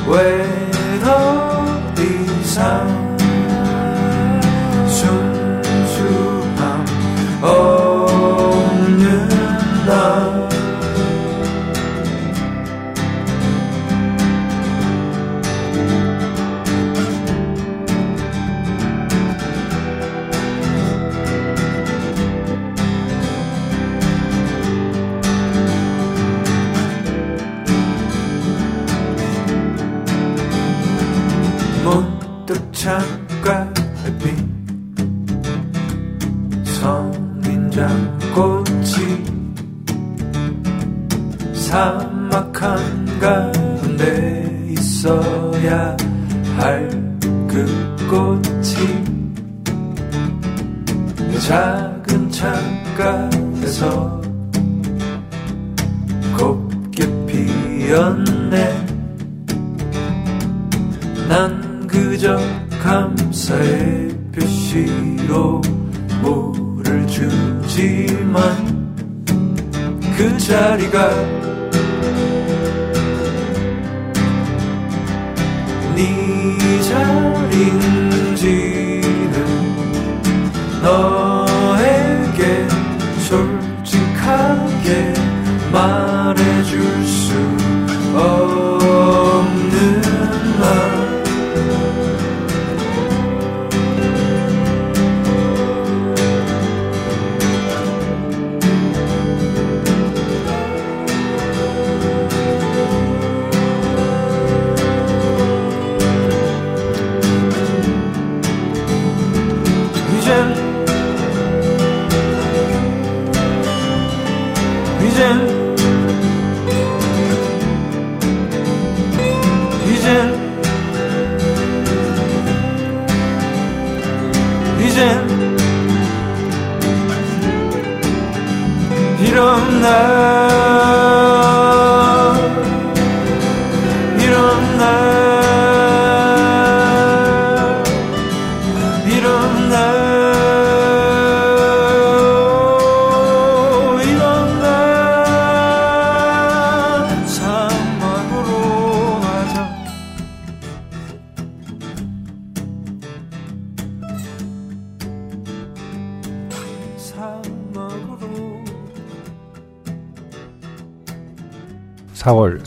왜더 0.08 1.66
이상 2.00 2.87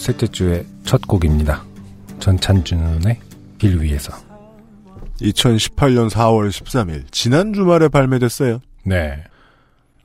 셋째 0.01 0.27
주의 0.29 0.65
첫 0.83 1.07
곡입니다. 1.07 1.63
전찬준의 2.21 3.21
길 3.59 3.83
위에서. 3.83 4.13
2018년 5.21 6.09
4월 6.09 6.49
13일 6.49 7.05
지난 7.11 7.53
주말에 7.53 7.89
발매됐어요. 7.89 8.61
네. 8.85 9.23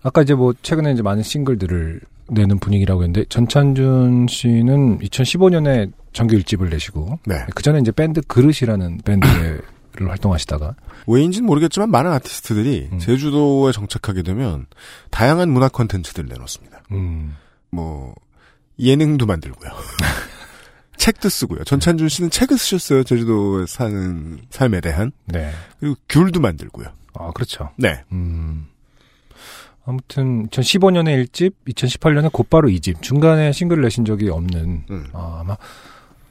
아까 0.04 0.22
이제 0.22 0.34
뭐 0.34 0.54
최근에 0.62 0.92
이제 0.92 1.02
많은 1.02 1.24
싱글들을 1.24 2.02
내는 2.28 2.60
분위기라고 2.60 3.04
했는데 3.04 3.24
전찬준 3.30 4.28
씨는 4.30 5.00
2015년에 5.00 5.94
정규 6.12 6.36
1집을 6.36 6.70
내시고 6.70 7.20
네. 7.26 7.46
그 7.56 7.64
전에 7.64 7.80
이제 7.80 7.94
밴드 7.94 8.22
그릇이라는 8.22 9.00
밴드를 9.06 9.62
활동하시다가 9.98 10.76
왜인지는 11.08 11.48
모르겠지만 11.48 11.90
많은 11.90 12.12
아티스트들이 12.12 12.90
음. 12.92 13.00
제주도에 13.00 13.72
정착하게 13.72 14.24
되면 14.24 14.66
다양한 15.10 15.50
문화 15.50 15.70
콘텐츠들을 15.70 16.28
내놓습니다. 16.28 16.84
음, 16.92 17.36
뭐 17.70 18.14
예능도 18.80 19.26
만들고요. 19.26 19.72
책도 20.98 21.30
쓰고요. 21.30 21.64
전찬준 21.64 22.10
씨는 22.10 22.30
책을 22.30 22.58
쓰셨어요. 22.58 23.04
제주도에 23.04 23.66
사는 23.68 24.40
삶에 24.50 24.82
대한. 24.82 25.12
네. 25.26 25.52
그리고 25.80 25.96
귤도 26.10 26.40
만들고요. 26.40 26.88
아, 27.14 27.32
그렇죠. 27.32 27.72
네. 27.78 28.04
음. 28.12 28.68
아무튼 29.86 30.48
2015년에 30.50 31.28
1집, 31.28 31.54
2018년에 31.68 32.32
곧바로 32.32 32.70
2집. 32.70 33.02
중간에 33.02 33.52
싱글을 33.52 33.84
내신 33.84 34.04
적이 34.04 34.30
없는 34.30 34.86
음. 34.90 35.08
아, 35.14 35.40
아마 35.42 35.58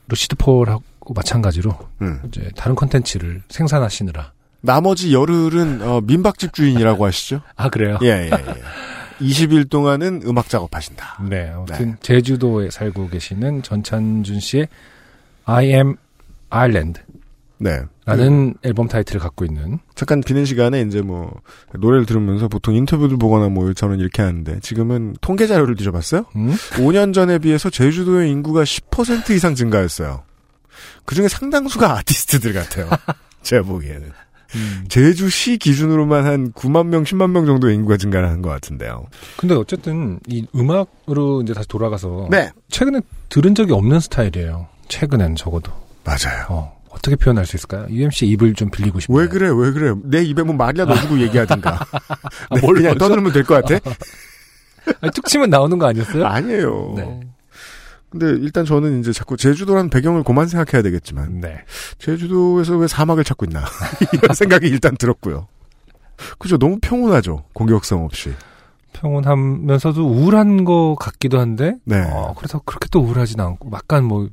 루시드 0.09 0.37
폴하고 0.37 1.15
마찬가지로 1.15 1.77
음. 2.03 2.21
이제 2.27 2.51
다른 2.57 2.75
콘텐츠를 2.75 3.43
생산하시느라 3.49 4.33
나머지 4.61 5.13
열흘은 5.15 5.83
어, 5.83 6.01
민박집 6.01 6.53
주인이라고 6.55 7.05
하시죠? 7.07 7.43
아 7.57 7.69
그래요? 7.69 7.99
예, 8.03 8.09
예, 8.09 8.31
예. 8.31 8.31
20일 9.21 9.71
동안은 9.71 10.23
음악 10.27 10.49
작업하신다. 10.49 11.23
네, 11.29 11.51
아무튼 11.55 11.97
제주도에 12.01 12.71
살고 12.71 13.09
계시는 13.09 13.63
전찬준 13.63 14.41
씨의 14.41 14.69
I 15.45 15.67
Am 15.67 15.97
Ireland 16.51 17.01
네. 17.59 17.81
라는 18.05 18.55
앨범 18.63 18.89
타이틀을 18.89 19.21
갖고 19.21 19.45
있는 19.45 19.79
잠깐 19.95 20.21
비는 20.21 20.45
시간에 20.45 20.83
이제 20.83 21.01
뭐 21.01 21.33
노래를 21.73 22.05
들으면서 22.05 22.49
보통 22.49 22.75
인터뷰를 22.75 23.17
보거나 23.17 23.49
뭐 23.49 23.73
저는 23.73 24.01
이렇게 24.01 24.21
하는데 24.21 24.61
지금은 24.61 25.17
통계 25.21 25.47
자료를 25.47 25.75
뒤져봤어요. 25.77 26.27
음? 26.37 26.53
5년 26.73 27.15
전에 27.15 27.39
비해서 27.39 27.71
제주도의 27.71 28.31
인구가 28.31 28.65
10% 28.65 29.31
이상 29.31 29.55
증가했어요. 29.55 30.25
그 31.07 31.15
중에 31.15 31.29
상당수가 31.29 31.99
아티스트들 31.99 32.53
같아요. 32.53 32.91
제가 33.43 33.63
보기에는. 33.63 34.11
음. 34.55 34.85
제주시 34.89 35.59
기준으로만 35.59 36.25
한 36.27 36.53
9만 36.53 36.87
명, 36.87 37.05
10만 37.05 37.31
명 37.31 37.47
정도 37.47 37.71
인구가 37.71 37.97
증가를 37.97 38.29
한 38.29 38.43
것 38.43 38.51
같은데요. 38.51 39.07
근데 39.37 39.55
어쨌든 39.55 40.21
이 40.29 40.47
음악으로 40.55 41.43
이제 41.43 41.55
다시 41.55 41.67
돌아가서 41.69 42.29
네. 42.31 42.51
최근에 42.69 43.01
들은 43.29 43.55
적이 43.55 43.73
없는 43.73 44.01
스타일이에요. 44.01 44.67
최근엔 44.89 45.37
적어도. 45.37 45.73
맞아요. 46.05 46.47
어, 46.51 46.81
어떻게 46.91 47.17
표현할 47.17 47.47
수 47.47 47.57
있을까요? 47.57 47.87
UMC 47.89 48.27
입을 48.27 48.55
좀 48.55 48.71
빌리고 48.71 49.01
싶네요. 49.01 49.21
왜 49.23 49.29
그래, 49.29 49.49
왜 49.49 49.73
그래. 49.73 49.95
내 50.05 50.23
입에 50.23 50.43
뭐 50.43 50.55
말이나 50.55 50.85
넣어주고 50.85 51.19
얘기하든가. 51.21 51.71
아, 51.91 52.55
네, 52.55 52.61
뭘 52.61 52.75
그냥? 52.77 52.99
떠들면 52.99 53.33
될 53.33 53.45
것 53.45 53.65
같아? 53.65 53.91
아니, 55.01 55.11
툭 55.13 55.25
치면 55.27 55.49
나오는 55.51 55.79
거 55.79 55.87
아니었어요? 55.87 56.27
아니에요. 56.27 56.93
네. 56.97 57.21
근데 58.17 58.29
일단 58.45 58.65
저는 58.65 59.01
이제 59.01 59.13
자꾸 59.13 59.37
제주도라는 59.37 59.91
배경을 59.91 60.23
고만 60.23 60.47
생각해야 60.47 60.83
되겠지만, 60.83 61.41
네. 61.41 61.65
제주도에서 61.99 62.77
왜 62.77 62.87
사막을 62.87 63.25
찾고 63.25 63.45
있나. 63.47 63.65
이런 64.15 64.35
생각이 64.35 64.69
일단 64.69 64.97
들었고요. 64.97 65.49
그죠. 66.39 66.57
너무 66.57 66.79
평온하죠. 66.81 67.43
공격성 67.55 68.05
없이. 68.05 68.33
평온하면서도 68.93 70.07
우울한 70.07 70.65
거 70.65 70.95
같기도 70.95 71.41
한데, 71.41 71.75
네. 71.85 72.03
어, 72.09 72.35
그래서 72.37 72.61
그렇게 72.65 72.87
또 72.93 73.01
우울하진 73.01 73.41
않고, 73.41 73.71
약간 73.75 74.05
뭐, 74.05 74.29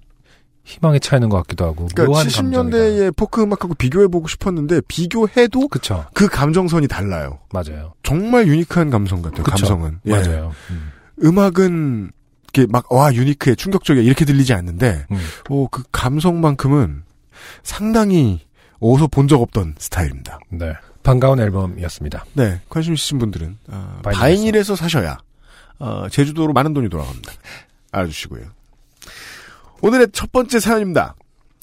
희망에 0.63 0.99
차 0.99 1.15
있는 1.15 1.29
것 1.29 1.37
같기도 1.37 1.65
하고. 1.65 1.87
그러니까 1.91 2.05
묘한 2.05 2.27
70년대의 2.27 3.17
포크 3.17 3.41
음악하고 3.41 3.73
비교해 3.73 4.07
보고 4.07 4.27
싶었는데 4.27 4.81
비교해도 4.87 5.67
그쵸. 5.69 6.05
그 6.13 6.27
감정선이 6.27 6.87
달라요. 6.87 7.39
맞아요. 7.51 7.95
정말 8.03 8.47
유니크한 8.47 8.91
감성 8.91 9.23
같아요. 9.23 9.41
그쵸. 9.41 9.55
감성은. 9.55 10.01
예. 10.05 10.11
맞아요. 10.11 10.51
음. 10.69 10.91
음악은 11.23 12.11
이렇게 12.53 12.69
막 12.71 12.91
와 12.91 13.13
유니크해 13.13 13.55
충격적이야 13.55 14.03
이렇게 14.03 14.25
들리지 14.25 14.53
않는데 14.53 15.05
음. 15.11 15.17
어, 15.49 15.67
그 15.69 15.83
감성만큼은 15.91 17.03
상당히 17.63 18.41
어디서 18.79 19.07
본 19.07 19.27
적 19.27 19.41
없던 19.41 19.75
스타일입니다. 19.77 20.39
네. 20.49 20.73
반가운 21.03 21.39
앨범이었습니다. 21.39 22.25
네, 22.33 22.61
관심 22.69 22.93
있으신 22.93 23.17
분들은 23.17 23.57
어, 23.69 24.01
바이닐에서. 24.03 24.75
사셔야 24.75 25.17
어, 25.79 26.07
제주도로 26.09 26.53
많은 26.53 26.73
돈이 26.73 26.89
돌아갑니다. 26.89 27.31
알아주시고요. 27.91 28.43
오늘의 29.81 30.09
첫 30.13 30.31
번째 30.31 30.59
사연입니다. 30.59 31.15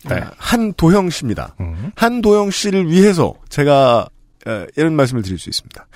네. 0.08 0.16
어, 0.16 0.30
한도형 0.38 1.10
씨입니다. 1.10 1.54
음. 1.60 1.92
한도영 1.94 2.50
씨를 2.50 2.90
위해서 2.90 3.34
제가 3.48 4.08
어, 4.46 4.66
이런 4.76 4.94
말씀을 4.94 5.22
드릴 5.22 5.38
수 5.38 5.48
있습니다. 5.50 5.86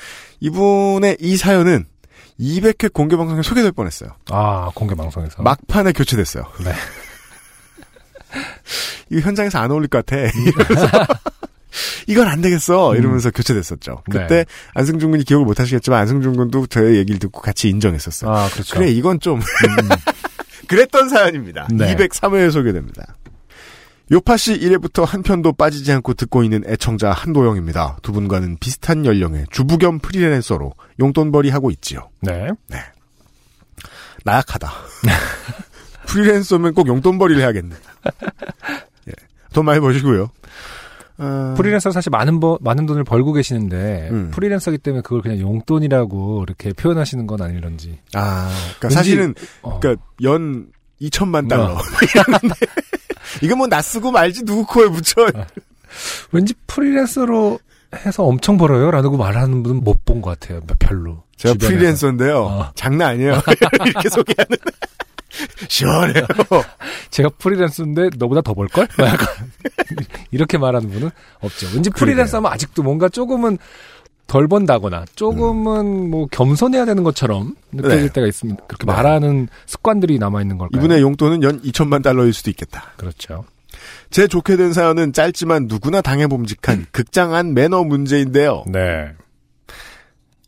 이분의 0.41 1.17
이 1.21 1.37
사연은 1.37 1.87
200회 2.43 2.93
공개 2.93 3.17
방송에 3.17 3.43
소개될 3.43 3.73
뻔했어요. 3.73 4.11
아, 4.31 4.71
공개 4.75 4.95
방송에서. 4.95 5.43
막판에 5.43 5.93
교체됐어요. 5.93 6.45
네. 6.65 6.73
이거 9.11 9.21
현장에서 9.21 9.59
안 9.59 9.71
어울릴 9.71 9.89
것 9.89 10.05
같아. 10.05 10.17
이러면서 10.23 10.89
이건 12.09 12.29
안 12.29 12.41
되겠어. 12.41 12.97
이러면서 12.97 13.31
교체됐었죠. 13.31 14.03
네. 14.13 14.19
그때 14.21 14.45
안승준 14.75 15.11
군이 15.11 15.25
기억을 15.25 15.47
못 15.47 15.61
하시겠지만 15.61 16.01
안승준 16.01 16.37
군도 16.37 16.67
저의 16.67 16.97
얘기를 16.97 17.19
듣고 17.19 17.41
같이 17.41 17.69
인정했었어요. 17.69 18.31
아, 18.31 18.49
그렇죠. 18.51 18.75
그래 18.77 18.91
이건 18.91 19.21
좀 19.21 19.41
그랬던 20.69 21.09
사연입니다. 21.09 21.69
네. 21.73 21.95
203회에 21.95 22.51
소개됩니다. 22.51 23.17
요파 24.13 24.37
씨 24.37 24.59
1회부터 24.59 25.07
한 25.07 25.23
편도 25.23 25.53
빠지지 25.55 25.91
않고 25.93 26.13
듣고 26.15 26.43
있는 26.43 26.63
애청자 26.67 27.13
한도영입니다. 27.13 27.97
두 28.03 28.13
분과는 28.13 28.59
비슷한 28.59 29.07
연령의 29.07 29.47
주부 29.51 29.79
겸 29.79 29.99
프리랜서로 30.01 30.75
용돈벌이 31.01 31.49
하고 31.49 31.71
있지요. 31.71 32.11
네. 32.21 32.49
나약하다. 34.25 34.71
프리랜서면 36.07 36.75
꼭 36.75 36.89
용돈벌이를 36.89 37.41
해야겠네. 37.41 37.75
예. 39.09 39.13
돈 39.55 39.65
많이 39.65 39.81
버시고요. 39.81 40.29
어, 41.19 41.55
프리랜서 41.57 41.91
사실 41.91 42.11
많은 42.11 42.39
버, 42.41 42.59
많은 42.61 42.85
돈을 42.85 43.05
벌고 43.05 43.33
계시는데 43.33 44.09
음. 44.11 44.31
프리랜서기 44.31 44.77
때문에 44.79 45.03
그걸 45.03 45.23
그냥 45.23 45.39
용돈이라고 45.41 46.45
이렇게 46.47 46.73
표현하시는 46.75 47.27
건 47.27 47.41
아니런지. 47.41 47.99
아, 48.13 48.51
그러니까 48.79 48.89
왠지- 48.89 48.95
사실은 48.95 49.35
어. 49.63 49.81
그러니까 49.81 50.05
연 50.23 50.67
2천만 51.01 51.49
달러. 51.49 51.79
어. 53.35 53.39
이러는데 53.41 53.47
이거 53.47 53.57
뭐나 53.57 53.83
쓰고 53.83 54.11
말지 54.11 54.45
누구 54.45 54.65
코에 54.67 54.89
붙여. 54.89 55.27
왠지 56.33 56.55
프리랜서로 56.67 57.59
해서 58.07 58.25
엄청 58.25 58.57
벌어요? 58.57 58.91
라고 58.91 59.17
말하는 59.17 59.63
분은 59.63 59.85
못 59.85 60.05
본 60.05 60.23
것 60.23 60.39
같아요. 60.39 60.61
별로. 60.79 61.23
제가 61.37 61.53
주변에서. 61.55 61.75
프리랜서인데요. 61.77 62.39
어. 62.45 62.71
장난 62.75 63.11
아니에요. 63.11 63.41
이렇게 63.87 64.09
소개하는. 64.09 64.57
시원해요. 65.69 66.27
제가 67.11 67.31
프리랜서인데 67.39 68.11
너보다 68.19 68.41
더 68.43 68.53
벌걸? 68.55 68.87
뭐 68.99 69.09
이렇게 70.31 70.59
말하는 70.59 70.91
분은 70.91 71.11
없죠. 71.41 71.67
왠지 71.75 71.89
프리랜서 71.91 72.37
하면 72.39 72.53
아직도 72.53 72.83
뭔가 72.83 73.09
조금은 73.09 73.57
덜 74.33 74.49
번다거나 74.49 75.05
조금은 75.15 76.09
뭐 76.09 76.27
겸손해야 76.31 76.87
되는 76.87 77.03
것처럼 77.03 77.55
느껴질 77.71 78.07
네. 78.07 78.13
때가 78.15 78.27
있습니다. 78.27 78.65
그렇게 78.65 78.87
네. 78.87 78.91
말하는 78.91 79.47
습관들이 79.67 80.19
남아 80.19 80.41
있는 80.41 80.57
걸까요? 80.57 80.79
이분의 80.81 81.03
용돈은 81.03 81.43
연 81.43 81.61
2천만 81.61 82.03
달러일 82.03 82.33
수도 82.33 82.49
있겠다. 82.49 82.93
그렇죠. 82.97 83.45
제 84.09 84.27
좋게 84.27 84.57
된 84.57 84.73
사연은 84.73 85.13
짧지만 85.13 85.67
누구나 85.69 86.01
당해봄직한 86.01 86.87
극장 86.93 87.35
안 87.35 87.53
매너 87.53 87.85
문제인데요. 87.85 88.65
네. 88.69 89.13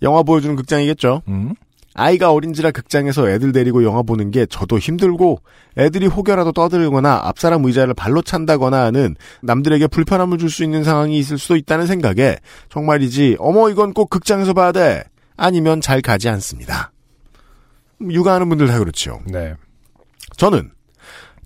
영화 0.00 0.22
보여주는 0.22 0.56
극장이겠죠. 0.56 1.20
음? 1.28 1.54
아이가 1.94 2.32
어린지라 2.32 2.72
극장에서 2.72 3.30
애들 3.30 3.52
데리고 3.52 3.84
영화 3.84 4.02
보는 4.02 4.30
게 4.32 4.46
저도 4.46 4.78
힘들고 4.78 5.40
애들이 5.78 6.06
혹여라도 6.06 6.52
떠들거나 6.52 7.20
앞사람 7.24 7.64
의자를 7.64 7.94
발로 7.94 8.20
찬다거나 8.22 8.82
하는 8.84 9.14
남들에게 9.42 9.86
불편함을 9.86 10.38
줄 10.38 10.50
수 10.50 10.64
있는 10.64 10.84
상황이 10.84 11.18
있을 11.18 11.38
수도 11.38 11.56
있다는 11.56 11.86
생각에 11.86 12.36
정말이지 12.68 13.36
어머 13.38 13.70
이건 13.70 13.92
꼭 13.92 14.10
극장에서 14.10 14.52
봐야 14.52 14.72
돼 14.72 15.04
아니면 15.36 15.80
잘 15.80 16.00
가지 16.00 16.28
않습니다. 16.28 16.92
육아하는 18.00 18.48
분들 18.48 18.66
다 18.66 18.78
그렇죠. 18.78 19.20
네. 19.26 19.54
저는 20.36 20.70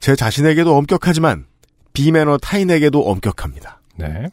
제 0.01 0.17
자신에게도 0.17 0.77
엄격하지만 0.77 1.47
비매너 1.93 2.39
타인에게도 2.39 3.09
엄격합니다. 3.09 3.81
네. 3.97 4.29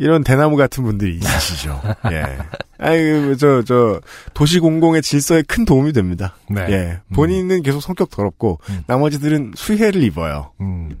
이런 0.00 0.24
대나무 0.24 0.56
같은 0.56 0.82
분들이 0.82 1.16
있으시죠. 1.16 1.78
예. 2.10 2.38
아이, 2.78 3.36
저, 3.36 3.62
저, 3.62 4.00
도시 4.32 4.58
공공의 4.58 5.02
질서에 5.02 5.42
큰 5.42 5.66
도움이 5.66 5.92
됩니다. 5.92 6.36
네. 6.48 6.66
예. 6.70 7.00
본인은 7.12 7.62
계속 7.62 7.80
성격 7.80 8.08
더럽고, 8.08 8.60
음. 8.70 8.82
나머지들은 8.86 9.52
수혜를 9.54 10.02
입어요. 10.02 10.52
음. 10.62 10.98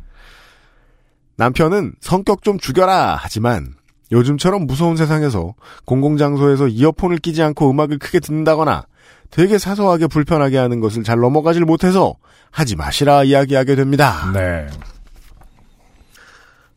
남편은 1.36 1.94
성격 2.00 2.42
좀 2.42 2.58
죽여라! 2.58 3.16
하지만, 3.18 3.72
요즘처럼 4.12 4.66
무서운 4.66 4.98
세상에서 4.98 5.54
공공장소에서 5.86 6.68
이어폰을 6.68 7.16
끼지 7.20 7.42
않고 7.42 7.70
음악을 7.70 7.98
크게 7.98 8.20
듣는다거나, 8.20 8.84
되게 9.30 9.56
사소하게 9.56 10.08
불편하게 10.08 10.58
하는 10.58 10.80
것을 10.80 11.04
잘 11.04 11.18
넘어가질 11.20 11.64
못해서, 11.64 12.16
하지 12.50 12.76
마시라 12.76 13.24
이야기하게 13.24 13.76
됩니다. 13.76 14.30
네. 14.34 14.66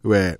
왜 0.03 0.37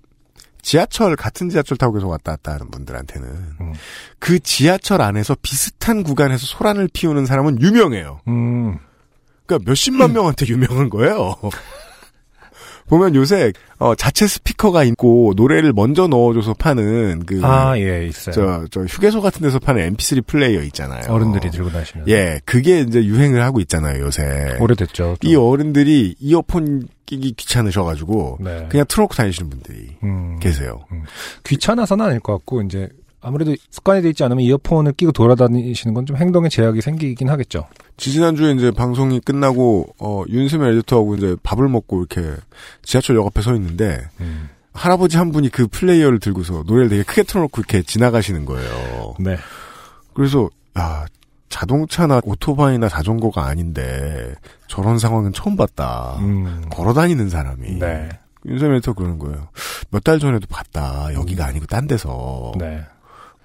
지하철 0.63 1.15
같은 1.15 1.49
지하철 1.49 1.77
타고 1.77 1.93
계속 1.93 2.09
왔다 2.09 2.31
갔다 2.31 2.53
하는 2.53 2.71
분들한테는 2.71 3.27
음. 3.61 3.73
그 4.17 4.39
지하철 4.39 5.01
안에서 5.01 5.35
비슷한 5.41 6.01
구간에서 6.01 6.45
소란을 6.47 6.89
피우는 6.91 7.25
사람은 7.27 7.61
유명해요. 7.61 8.21
음. 8.27 8.79
그러니까 9.45 9.69
몇십만 9.69 10.13
명한테 10.13 10.47
유명한 10.47 10.89
거예요. 10.89 11.35
보면 12.93 13.15
요새 13.15 13.51
어, 13.79 13.95
자체 13.95 14.27
스피커가 14.27 14.83
있고 14.83 15.33
노래를 15.35 15.73
먼저 15.73 16.07
넣어줘서 16.07 16.53
파는 16.53 17.23
그 17.25 17.39
아, 17.43 17.77
예, 17.77 18.05
있어요. 18.05 18.33
저, 18.33 18.65
저 18.69 18.81
휴게소 18.81 19.21
같은 19.21 19.41
데서 19.41 19.57
파는 19.57 19.95
MP3 19.95 20.25
플레이어 20.27 20.61
있잖아요. 20.63 21.01
어른들이 21.11 21.49
들고 21.49 21.71
다니시는. 21.71 22.07
예, 22.07 22.39
그게 22.45 22.81
이제 22.81 23.03
유행을 23.03 23.41
하고 23.41 23.59
있잖아요, 23.61 24.03
요새. 24.03 24.57
오래됐죠. 24.59 25.17
좀. 25.19 25.31
이 25.31 25.35
어른들이 25.35 26.15
이어폰 26.19 26.87
끼기 27.05 27.33
귀찮으셔가지고 27.33 28.37
네. 28.41 28.67
그냥 28.69 28.85
틀어놓고 28.87 29.15
다니시는 29.15 29.49
분들이 29.49 29.97
음. 30.03 30.39
계세요. 30.39 30.85
귀찮아서는 31.43 32.05
아닐 32.05 32.19
것 32.19 32.33
같고 32.33 32.61
이제 32.61 32.89
아무래도 33.23 33.55
습관이 33.71 34.01
돼 34.01 34.09
있지 34.09 34.23
않으면 34.23 34.43
이어폰을 34.43 34.93
끼고 34.93 35.11
돌아다니시는 35.13 35.93
건 35.93 36.05
좀 36.05 36.17
행동에 36.17 36.49
제약이 36.49 36.81
생기긴 36.81 37.29
하겠죠. 37.29 37.65
지지난주에 37.97 38.51
이제 38.51 38.71
방송이 38.71 39.19
끝나고, 39.21 39.95
어, 39.99 40.23
윤수면 40.27 40.73
에디터하고 40.73 41.15
이제 41.15 41.35
밥을 41.43 41.69
먹고 41.69 41.99
이렇게 42.05 42.35
지하철 42.81 43.15
역 43.15 43.25
앞에 43.27 43.41
서 43.41 43.55
있는데, 43.55 44.01
음. 44.19 44.49
할아버지 44.73 45.17
한 45.17 45.31
분이 45.31 45.49
그 45.49 45.67
플레이어를 45.67 46.19
들고서 46.19 46.63
노래를 46.65 46.89
되게 46.89 47.03
크게 47.03 47.23
틀어놓고 47.23 47.61
이렇게 47.61 47.81
지나가시는 47.83 48.43
거예요. 48.45 49.15
네. 49.19 49.37
그래서, 50.13 50.49
야, 50.77 51.05
자동차나 51.49 52.21
오토바이나 52.25 52.89
자전거가 52.89 53.45
아닌데, 53.45 54.33
저런 54.67 54.97
상황은 54.99 55.31
처음 55.33 55.55
봤다. 55.55 56.17
음. 56.19 56.63
걸어 56.69 56.93
다니는 56.93 57.29
사람이. 57.29 57.79
네. 57.79 58.09
윤수면 58.45 58.75
에디터 58.77 58.93
그러는 58.93 59.19
거예요. 59.19 59.47
몇 59.91 60.03
달 60.03 60.19
전에도 60.19 60.47
봤다. 60.49 61.13
여기가 61.13 61.45
아니고 61.45 61.65
딴 61.67 61.87
데서. 61.87 62.51
네. 62.57 62.81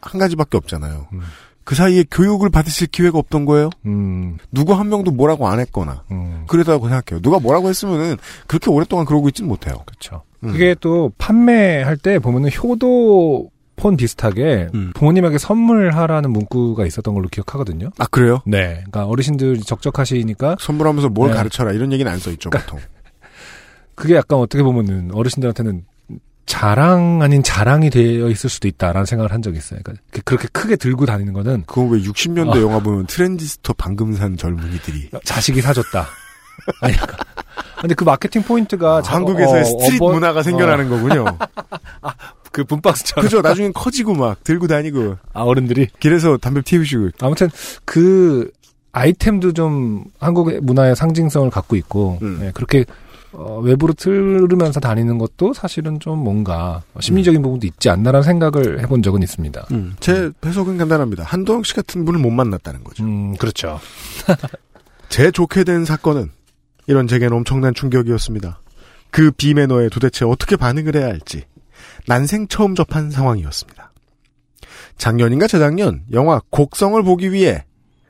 한 0.00 0.18
가지밖에 0.20 0.56
없잖아요. 0.56 1.08
음. 1.12 1.20
그 1.64 1.74
사이에 1.74 2.04
교육을 2.10 2.48
받으실 2.48 2.86
기회가 2.86 3.18
없던 3.18 3.44
거예요? 3.44 3.68
음. 3.84 4.38
누구 4.50 4.72
한 4.74 4.88
명도 4.88 5.10
뭐라고 5.10 5.48
안 5.48 5.60
했거나. 5.60 6.02
음. 6.10 6.44
그러다고 6.48 6.88
생각해요. 6.88 7.20
누가 7.20 7.38
뭐라고 7.38 7.68
했으면은 7.68 8.16
그렇게 8.46 8.70
오랫동안 8.70 9.04
그러고 9.04 9.28
있지는 9.28 9.48
못해요. 9.48 9.82
그렇죠. 9.84 10.22
음. 10.44 10.52
그게 10.52 10.74
또 10.80 11.12
판매할 11.18 11.96
때 11.98 12.18
보면은 12.18 12.50
효도 12.62 13.50
폰 13.76 13.96
비슷하게 13.96 14.68
음. 14.74 14.92
부모님에게 14.94 15.36
선물하라는 15.38 16.30
문구가 16.32 16.86
있었던 16.86 17.12
걸로 17.14 17.28
기억하거든요. 17.28 17.90
아 17.98 18.06
그래요? 18.06 18.40
네. 18.46 18.82
그러니까 18.90 19.04
어르신들이 19.06 19.60
적적하시니까 19.60 20.56
선물하면서 20.58 21.10
뭘 21.10 21.30
네. 21.30 21.36
가르쳐라 21.36 21.72
이런 21.72 21.92
얘기는 21.92 22.10
안 22.10 22.18
써 22.18 22.30
있죠 22.30 22.48
보통. 22.50 22.78
그게 23.94 24.14
약간 24.14 24.38
어떻게 24.38 24.62
보면은 24.62 25.10
어르신들한테는 25.12 25.84
자랑 26.48 27.20
아닌 27.22 27.42
자랑이 27.42 27.90
되어 27.90 28.28
있을 28.28 28.48
수도 28.50 28.66
있다라는 28.68 29.04
생각을 29.06 29.32
한 29.32 29.42
적이 29.42 29.58
있어요. 29.58 29.80
그러니까 29.84 30.02
그- 30.10 30.22
그렇게 30.22 30.48
크게 30.50 30.76
들고 30.76 31.06
다니는 31.06 31.32
거는 31.34 31.64
그거 31.66 31.82
왜 31.82 32.00
60년대 32.00 32.56
아. 32.56 32.60
영화 32.60 32.78
보면 32.80 33.06
트랜지스터 33.06 33.74
방금 33.76 34.14
산 34.14 34.36
젊은이들이 34.36 35.10
자식이 35.24 35.60
사줬다. 35.60 36.06
아니, 36.80 36.94
약간. 36.94 37.16
근데 37.80 37.94
그 37.94 38.02
마케팅 38.04 38.42
포인트가 38.42 39.02
자- 39.02 39.14
한국에서의 39.16 39.60
어, 39.62 39.64
street 39.64 40.00
urba- 40.00 40.12
문화가 40.14 40.42
생겨나는 40.42 40.88
거군요. 40.88 41.26
어, 42.02 42.10
그 42.50 42.64
boombox처럼 42.64 43.22
그죠? 43.24 43.40
나중엔 43.42 43.72
커지고 43.74 44.14
막 44.14 44.42
들고 44.42 44.66
다니고 44.66 45.16
아 45.34 45.42
어른들이 45.42 45.86
길에서 46.00 46.38
담배 46.38 46.62
피우시고 46.62 47.10
아무튼 47.20 47.50
그 47.84 48.50
아이템도 48.92 49.52
좀 49.52 50.04
한국의 50.18 50.60
문화의 50.62 50.96
상징성을 50.96 51.50
갖고 51.50 51.76
있고 51.76 52.18
음. 52.22 52.40
예, 52.42 52.50
그렇게 52.52 52.84
어, 53.32 53.60
외부로 53.62 53.92
틀으면서 53.92 54.80
다니는 54.80 55.18
것도 55.18 55.52
사실은 55.52 56.00
좀 56.00 56.18
뭔가 56.18 56.82
심리적인 56.98 57.42
부분도 57.42 57.66
있지 57.66 57.90
않나라는 57.90 58.22
생각을 58.22 58.80
해본 58.80 59.02
적은 59.02 59.22
있습니다. 59.22 59.66
음, 59.72 59.94
제 60.00 60.30
해석은 60.44 60.78
간단합니다. 60.78 61.24
한도영 61.24 61.62
씨 61.62 61.74
같은 61.74 62.04
분을 62.04 62.20
못 62.20 62.30
만났다는 62.30 62.84
거죠. 62.84 63.04
음, 63.04 63.36
그렇죠. 63.36 63.80
제 65.08 65.30
좋게 65.30 65.64
된 65.64 65.84
사건은 65.84 66.30
이런 66.86 67.06
제겐 67.06 67.32
엄청난 67.32 67.74
충격이었습니다. 67.74 68.60
그 69.10 69.30
비매너에 69.30 69.88
도대체 69.88 70.24
어떻게 70.24 70.56
반응을 70.56 70.96
해야 70.96 71.06
할지 71.06 71.44
난생 72.06 72.48
처음 72.48 72.74
접한 72.74 73.10
상황이었습니다. 73.10 73.92
작년인가 74.96 75.46
재작년 75.46 76.02
영화 76.12 76.40
곡성을 76.50 77.00
보기 77.02 77.32
위해 77.32 77.64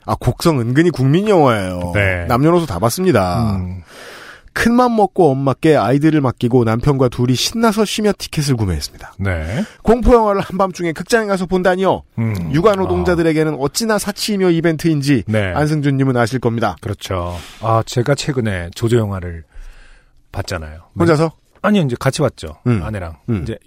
아 0.05 0.15
곡성 0.19 0.59
은근히 0.59 0.89
국민 0.89 1.29
영화예요. 1.29 1.91
네. 1.93 2.25
남녀노소 2.25 2.65
다 2.65 2.79
봤습니다. 2.79 3.57
음, 3.57 3.83
큰맘 4.53 4.95
먹고 4.95 5.31
엄마께 5.31 5.75
아이들을 5.75 6.19
맡기고 6.21 6.63
남편과 6.63 7.09
둘이 7.09 7.35
신나서 7.35 7.85
쉬며 7.85 8.11
티켓을 8.17 8.55
구매했습니다. 8.55 9.13
네. 9.19 9.63
공포 9.83 10.13
영화를 10.13 10.41
한밤중에 10.41 10.91
극장에 10.93 11.27
가서 11.27 11.45
본다니요. 11.45 12.03
음, 12.17 12.51
육아 12.53 12.75
노동자들에게는 12.75 13.55
어찌나 13.59 13.97
사치이며 13.97 14.49
이벤트인지 14.51 15.23
아, 15.27 15.31
네. 15.31 15.53
안승준님은 15.53 16.17
아실 16.17 16.39
겁니다. 16.39 16.75
그렇죠. 16.81 17.37
아, 17.61 17.83
제가 17.85 18.15
최근에 18.15 18.71
조조 18.75 18.97
영화를 18.97 19.43
봤잖아요. 20.31 20.81
혼자서 20.99 21.31
아니요, 21.61 21.83
이제 21.83 21.95
같이 21.99 22.21
봤죠. 22.21 22.57
음. 22.67 22.81
아내랑. 22.83 23.17
음. 23.29 23.41
이제 23.43 23.57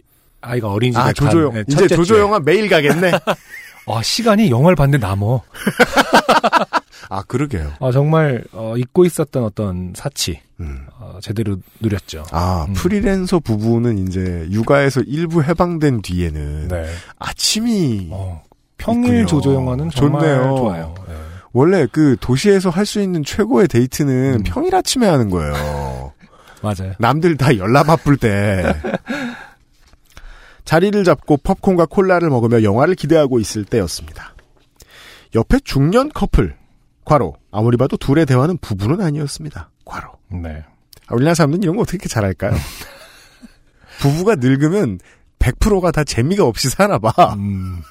아이가 0.40 0.71
어린이집에 0.73 1.03
아 1.03 1.12
조조영 1.12 1.53
간, 1.53 1.64
네, 1.68 1.75
이제 1.75 1.87
조조. 1.88 2.18
영화 2.18 2.40
매일 2.40 2.68
가겠네. 2.68 3.12
아, 3.87 4.03
시간이 4.03 4.51
영화를 4.51 4.77
봤는데 4.77 5.05
남어. 5.07 5.42
아 7.08 7.22
그러게요. 7.22 7.72
아, 7.80 7.90
정말 7.92 8.44
어, 8.52 8.74
잊고 8.76 9.04
있었던 9.04 9.44
어떤 9.44 9.92
사치 9.96 10.40
음. 10.60 10.86
어, 10.98 11.18
제대로 11.22 11.56
누렸죠. 11.80 12.24
아 12.30 12.66
음. 12.68 12.74
프리랜서 12.74 13.38
부부는 13.40 13.98
이제 14.06 14.46
육아에서 14.50 15.00
일부 15.02 15.42
해방된 15.42 16.02
뒤에는 16.02 16.68
네. 16.68 16.86
아침이 17.18 18.08
어, 18.10 18.42
평일 18.78 19.08
있군요. 19.20 19.26
조조 19.26 19.54
영화는 19.54 19.90
정말 19.90 20.20
좋네요. 20.22 20.56
좋아요. 20.56 20.94
네. 21.08 21.14
원래 21.52 21.86
그 21.90 22.16
도시에서 22.20 22.70
할 22.70 22.86
수 22.86 23.00
있는 23.00 23.22
최고의 23.24 23.68
데이트는 23.68 24.34
음. 24.38 24.42
평일 24.44 24.74
아침에 24.74 25.06
하는 25.06 25.28
거예요. 25.30 26.12
맞아요. 26.62 26.92
남들 26.98 27.36
다 27.36 27.56
열나 27.56 27.82
바쁠 27.82 28.16
때. 28.16 28.74
자리를 30.64 31.02
잡고 31.04 31.38
팝콘과 31.38 31.86
콜라를 31.86 32.30
먹으며 32.30 32.62
영화를 32.62 32.94
기대하고 32.94 33.40
있을 33.40 33.64
때였습니다. 33.64 34.34
옆에 35.34 35.58
중년 35.64 36.08
커플. 36.12 36.54
과로. 37.04 37.34
아무리 37.50 37.76
봐도 37.76 37.96
둘의 37.96 38.26
대화는 38.26 38.58
부부는 38.58 39.00
아니었습니다. 39.00 39.70
과로. 39.84 40.12
네. 40.30 40.64
아, 41.06 41.14
우리나라 41.14 41.34
사람들은 41.34 41.62
이런 41.62 41.76
거 41.76 41.82
어떻게 41.82 42.08
잘할까요? 42.08 42.52
부부가 44.00 44.36
늙으면 44.36 44.98
100%가 45.38 45.90
다 45.90 46.04
재미가 46.04 46.44
없이 46.44 46.70
사나 46.70 46.98
봐. 46.98 47.34
음. 47.34 47.82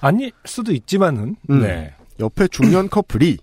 아닐 0.00 0.32
수도 0.44 0.72
있지만은 0.72 1.36
음. 1.50 1.60
네. 1.60 1.94
옆에 2.20 2.48
중년 2.48 2.88
커플이 2.88 3.38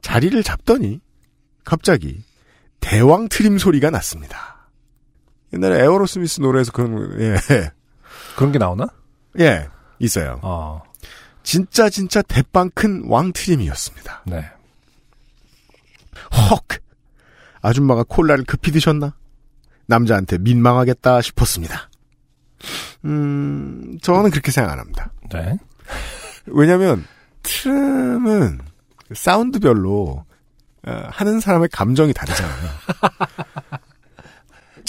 자리를 0.00 0.42
잡더니 0.42 1.00
갑자기 1.64 2.24
대왕 2.80 3.28
트림 3.28 3.58
소리가 3.58 3.90
났습니다. 3.90 4.68
옛날에 5.52 5.82
에어로스미스 5.82 6.40
노래에서 6.40 6.72
그런 6.72 7.20
예, 7.20 7.36
그런 8.36 8.52
게 8.52 8.58
나오나? 8.58 8.86
예 9.38 9.68
있어요. 9.98 10.40
어. 10.42 10.82
진짜 11.42 11.88
진짜 11.90 12.22
대빵 12.22 12.70
큰 12.74 13.04
왕 13.08 13.32
트림이었습니다. 13.32 14.22
네. 14.26 14.44
헉 16.32 16.62
아줌마가 17.62 18.04
콜라를 18.04 18.44
급히 18.44 18.72
드셨나? 18.72 19.14
남자한테 19.86 20.38
민망하겠다 20.38 21.20
싶었습니다. 21.22 21.88
음 23.04 23.98
저는 24.02 24.30
그렇게 24.30 24.50
생각 24.52 24.72
안 24.72 24.78
합니다. 24.78 25.12
네. 25.32 25.56
왜냐면 26.46 27.04
트림은 27.42 28.60
사운드별로 29.14 30.24
어, 30.84 31.02
하는 31.10 31.40
사람의 31.40 31.68
감정이 31.70 32.12
다르잖아요. 32.12 32.70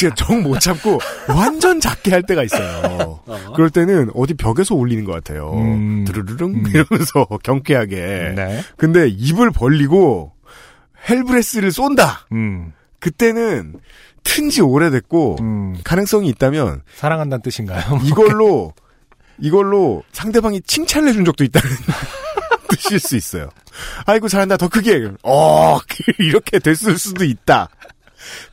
제가 0.04 0.16
정못 0.16 0.60
참고 0.60 1.00
완전 1.30 1.80
작게 1.80 2.12
할 2.12 2.24
때가 2.24 2.44
있어요. 2.44 3.20
그럴 3.56 3.70
때는 3.70 4.12
어디 4.16 4.34
벽에서 4.34 4.76
울리는 4.76 5.04
것 5.06 5.12
같아요. 5.14 5.52
음. 5.54 6.04
드르르릉 6.06 6.56
음. 6.56 6.64
이러면서 6.68 7.26
경쾌하게. 7.44 8.34
네. 8.36 8.64
근데 8.78 9.08
입을 9.08 9.52
벌리고 9.52 10.34
헬브레스를 11.10 11.72
쏜다. 11.72 12.28
음. 12.32 12.74
그때는 13.00 13.76
튼지 14.24 14.62
오래됐고 14.62 15.38
음. 15.42 15.78
가능성이 15.84 16.30
있다면 16.30 16.82
사랑한다는 16.96 17.42
뜻인가요? 17.42 18.00
이걸로 18.06 18.74
이걸로 19.40 20.04
상대방이 20.12 20.62
칭찬을 20.62 21.10
해준 21.10 21.26
적도 21.26 21.44
있다는 21.44 21.70
뜻일 22.70 23.00
수 23.00 23.16
있어요. 23.16 23.50
아이고 24.06 24.28
잘한다 24.28 24.58
더 24.58 24.68
크게 24.68 25.10
어 25.24 25.80
이렇게 26.20 26.60
됐을 26.60 26.98
수도 26.98 27.24
있다. 27.24 27.70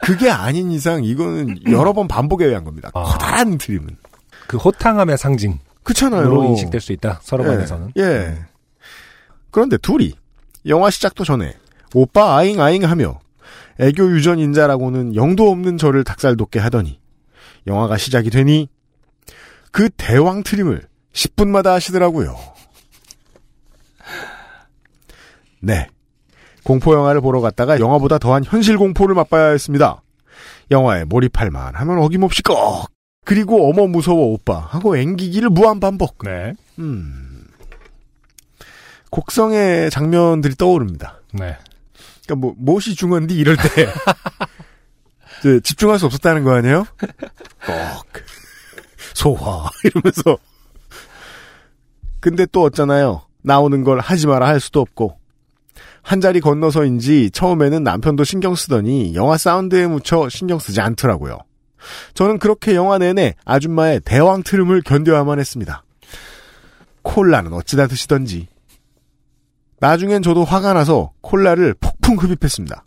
그게 0.01 0.31
아닌 0.31 0.71
이상 0.71 1.05
이거는 1.05 1.71
여러 1.71 1.93
번 1.93 2.09
반복에 2.09 2.47
의한 2.47 2.65
겁니다. 2.65 2.91
아. 2.95 3.03
커다란 3.03 3.59
트림은 3.59 3.97
그 4.47 4.57
호탕함의 4.57 5.19
상징으로 5.19 5.61
그렇잖아요. 5.83 6.45
인식될 6.45 6.81
수 6.81 6.93
있다. 6.93 7.21
서로 7.23 7.45
예, 7.45 7.49
간에서는. 7.49 7.93
예. 7.99 8.39
그런데 9.51 9.77
둘이 9.79 10.15
영화 10.67 10.91
시작도 10.91 11.25
전에 11.25 11.55
오빠 11.95 12.37
아잉 12.37 12.61
아잉 12.61 12.85
하며 12.85 13.21
애교 13.79 14.11
유전 14.13 14.39
인자라고는 14.39 15.15
영도 15.15 15.51
없는 15.51 15.79
저를 15.79 16.05
닭살 16.05 16.37
돋게 16.37 16.59
하더니 16.59 17.01
영화가 17.67 17.97
시작이 17.97 18.31
되니 18.31 18.69
그 19.73 19.89
대왕 19.91 20.43
트림을 20.43 20.87
10분마다 21.13 21.67
하시더라고요. 21.71 22.37
네. 25.61 25.87
공포 26.65 26.95
영화를 26.95 27.21
보러 27.21 27.41
갔다가 27.41 27.81
영화보다 27.81 28.19
더한 28.19 28.45
현실 28.45 28.79
공포를 28.79 29.15
맛봐야 29.15 29.51
했습니다. 29.51 30.03
영화에 30.71 31.05
몰입할 31.05 31.51
만하면 31.51 31.99
어김없이 31.99 32.43
꺽 32.43 32.87
그리고 33.25 33.69
어머 33.69 33.87
무서워 33.87 34.33
오빠 34.33 34.59
하고 34.59 34.97
앵기기를 34.97 35.51
무한 35.51 35.81
반복. 35.81 36.19
네. 36.25 36.55
음. 36.79 37.45
곡성의 39.11 39.91
장면들이 39.91 40.55
떠오릅니다. 40.55 41.21
네. 41.33 41.57
그러니까 42.25 42.35
뭐 42.37 42.55
무엇이 42.57 42.95
중요한데 42.95 43.35
이럴 43.35 43.57
때 43.57 43.87
집중할 45.63 45.99
수 45.99 46.07
없었다는 46.07 46.45
거 46.45 46.55
아니에요? 46.55 46.87
꼭 47.67 48.23
소화 49.15 49.69
이러면서 49.85 50.39
근데 52.21 52.47
또 52.47 52.63
어쩌나요? 52.63 53.23
나오는 53.43 53.83
걸 53.83 54.01
하지 54.01 54.27
마라 54.27 54.47
할 54.47 54.61
수도 54.61 54.81
없고 54.81 55.20
한 56.03 56.21
자리 56.21 56.41
건너서인지 56.41 57.31
처음에는 57.33 57.83
남편도 57.83 58.25
신경 58.25 58.55
쓰더니 58.55 59.15
영화 59.15 59.37
사운드에 59.37 59.87
묻혀 59.87 60.29
신경 60.29 60.59
쓰지 60.59 60.81
않더라고요. 60.81 61.39
저는 62.15 62.39
그렇게 62.39 62.75
영화 62.75 62.99
내내 62.99 63.35
아줌마의 63.45 64.01
대왕 64.05 64.43
트름을 64.43 64.83
견뎌야만 64.83 65.39
했습니다. 65.39 65.83
콜라는 67.03 67.53
어찌다 67.53 67.87
드시던지. 67.87 68.49
나중엔 69.81 70.23
저도 70.23 70.45
화가 70.45 70.75
나서 70.75 71.13
콜라를 71.23 71.75
폭풍 71.81 72.17
흡입했습니다. 72.17 72.85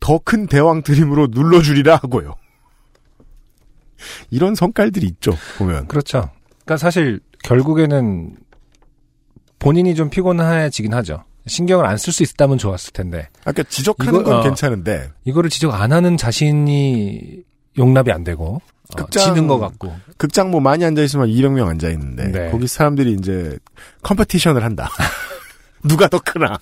더 0.00 0.18
큰 0.18 0.46
대왕 0.46 0.82
드림으로 0.82 1.28
눌러주리라 1.30 1.96
하고요. 1.96 2.34
이런 4.30 4.54
성깔들이 4.54 5.06
있죠, 5.06 5.32
보면. 5.58 5.86
그렇죠. 5.88 6.30
그러니까 6.64 6.76
사실 6.76 7.20
결국에는 7.42 8.36
본인이 9.58 9.94
좀 9.94 10.10
피곤해지긴 10.10 10.92
하죠. 10.94 11.24
신경을 11.46 11.86
안 11.86 11.96
쓸 11.96 12.12
수 12.12 12.22
있다면 12.22 12.58
좋았을 12.58 12.92
텐데 12.92 13.28
아까 13.44 13.62
지적하는 13.62 14.20
이거, 14.20 14.22
건 14.30 14.40
어. 14.40 14.42
괜찮은데, 14.42 15.10
이거를 15.24 15.50
지적 15.50 15.74
안 15.74 15.92
하는 15.92 16.16
자신이 16.16 17.42
용납이 17.76 18.10
안 18.12 18.24
되고 18.24 18.56
어, 18.56 18.96
극장- 18.96 19.24
지는 19.34 19.46
것 19.46 19.58
같고 19.58 19.94
극장 20.16 20.50
뭐 20.50 20.60
많이 20.60 20.84
앉아 20.84 21.02
있으면 21.02 21.28
200명 21.28 21.68
앉아 21.68 21.88
있는데, 21.90 22.28
네. 22.28 22.50
거기 22.50 22.66
사람들이 22.66 23.12
이제 23.14 23.58
competition을 24.02 24.62
한다. 24.64 24.88
누가 25.84 26.08
더 26.08 26.18
크나. 26.18 26.58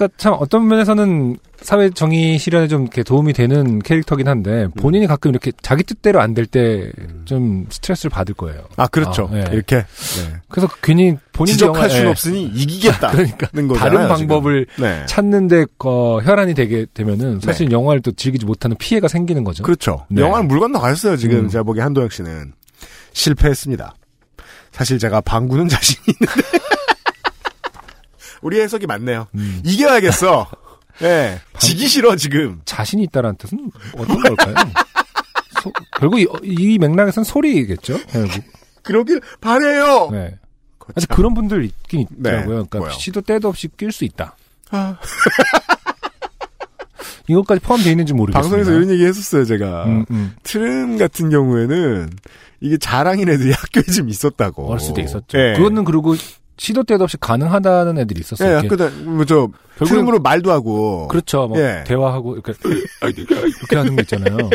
그러니까 0.00 0.08
참 0.16 0.34
어떤 0.38 0.66
면에서는 0.66 1.36
사회 1.60 1.90
정의 1.90 2.38
실현에 2.38 2.68
좀 2.68 2.82
이렇게 2.82 3.02
도움이 3.02 3.34
되는 3.34 3.80
캐릭터긴 3.80 4.28
한데 4.28 4.64
음. 4.64 4.70
본인이 4.72 5.06
가끔 5.06 5.30
이렇게 5.30 5.52
자기 5.60 5.82
뜻대로 5.82 6.20
안 6.22 6.32
될 6.32 6.46
때 6.46 6.90
좀 7.26 7.66
스트레스를 7.68 8.08
받을 8.10 8.34
거예요. 8.34 8.62
아, 8.76 8.86
그렇죠. 8.88 9.28
아, 9.30 9.34
네. 9.34 9.44
이렇게. 9.52 9.76
네. 9.76 10.36
그래서 10.48 10.68
괜히 10.82 11.16
본인 11.32 11.52
지적할 11.52 11.90
수는 11.90 12.06
예. 12.06 12.08
없으니 12.08 12.44
이기겠다. 12.46 13.10
그러니까 13.12 13.46
는 13.52 13.68
거잖아요. 13.68 13.98
다른. 13.98 14.08
방법을 14.08 14.66
네. 14.78 15.04
찾는데 15.06 15.66
어, 15.84 16.18
혈안이 16.22 16.54
되게 16.54 16.86
되면은 16.94 17.40
사실 17.40 17.70
영화를 17.70 18.00
또 18.00 18.10
즐기지 18.12 18.46
못하는 18.46 18.76
피해가 18.78 19.06
생기는 19.06 19.44
거죠. 19.44 19.62
그렇죠. 19.62 20.06
네. 20.08 20.22
영화는 20.22 20.48
물 20.48 20.58
건너갔어요, 20.60 21.16
지금. 21.16 21.40
음. 21.40 21.48
제가 21.48 21.62
보기에 21.62 21.82
한도영 21.82 22.08
씨는. 22.08 22.52
실패했습니다. 23.12 23.94
사실 24.72 24.98
제가 24.98 25.20
방구는 25.20 25.68
자신이 25.68 26.00
있는데. 26.08 26.59
우리 28.42 28.60
해석이 28.60 28.86
맞네요. 28.86 29.26
음. 29.34 29.60
이겨야겠어. 29.64 30.48
예. 31.02 31.40
지기 31.58 31.86
싫어, 31.88 32.16
지금. 32.16 32.60
자신이 32.64 33.02
있다라는 33.04 33.36
뜻은 33.36 33.70
어떤 33.96 34.20
걸까요? 34.22 34.54
소- 35.62 35.72
결국 35.98 36.18
이, 36.20 36.26
이 36.42 36.78
맥락에서는 36.78 37.24
소리겠죠. 37.24 37.98
결국. 38.06 38.42
그러길 38.82 39.20
바래요. 39.40 40.08
네. 40.10 40.38
거참. 40.78 40.94
아직 40.96 41.08
그런 41.08 41.34
분들 41.34 41.64
있긴 41.64 42.00
있더라고요. 42.00 42.40
네. 42.40 42.46
그러니까 42.68 42.78
뭐요? 42.78 42.92
시도 42.92 43.20
때도 43.20 43.48
없이 43.48 43.68
낄 43.76 43.92
수 43.92 44.04
있다. 44.04 44.36
아, 44.70 44.96
이것까지 47.28 47.60
포함되어 47.60 47.92
있는지 47.92 48.12
모르겠습니다. 48.12 48.40
방송에서 48.40 48.72
이런 48.76 48.90
얘기 48.90 49.04
했었어요, 49.04 49.44
제가. 49.44 49.84
음, 49.84 50.04
음. 50.10 50.34
트름 50.42 50.98
같은 50.98 51.30
경우에는 51.30 52.10
이게 52.60 52.76
자랑인 52.76 53.28
애들이 53.28 53.52
학교에 53.52 53.82
좀 53.84 54.08
있었다고. 54.08 54.66
어렸을 54.70 54.94
때 54.94 55.02
있었죠. 55.02 55.38
예. 55.38 55.54
그거는 55.56 55.84
그리고 55.84 56.14
시도 56.60 56.82
때도 56.84 57.04
없이 57.04 57.16
가능하다는 57.18 57.96
애들이 57.96 58.18
예, 58.18 58.20
있었어요. 58.20 58.58
이렇게. 58.60 58.68
학교 58.68 58.76
다, 58.76 58.90
뭐, 59.04 59.24
저, 59.24 59.48
결국엔- 59.78 59.88
트름으로 59.88 60.18
말도 60.20 60.52
하고. 60.52 61.08
그렇죠. 61.08 61.48
뭐 61.48 61.58
예. 61.58 61.84
대화하고 61.86 62.34
이렇게 62.34 62.52
이렇게 63.16 63.76
하는 63.76 63.96
게 63.96 64.02
있잖아요. 64.02 64.50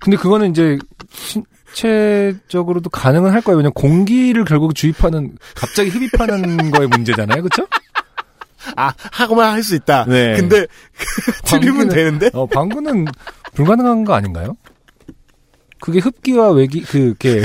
근데 0.00 0.16
그거는 0.16 0.50
이제 0.50 0.78
신체적으로도 1.12 2.90
가능은 2.90 3.30
할 3.30 3.40
거예요. 3.40 3.58
왜냐면 3.58 3.72
공기를 3.74 4.44
결국 4.44 4.74
주입하는 4.74 5.36
갑자기 5.54 5.90
흡입하는 5.90 6.70
거의 6.74 6.88
문제잖아요. 6.88 7.42
그렇죠? 7.42 7.68
아, 8.74 8.92
하고만 9.12 9.52
할 9.52 9.62
수 9.62 9.76
있다. 9.76 10.06
네. 10.06 10.34
근데, 10.38 10.66
방귀는- 11.46 11.90
되는데? 11.94 12.30
어, 12.32 12.46
방구는 12.46 13.06
불가능한 13.54 14.04
거 14.04 14.14
아닌가요? 14.14 14.56
그게 15.80 16.00
흡기와 16.00 16.50
외기 16.50 16.80
그게 16.82 17.42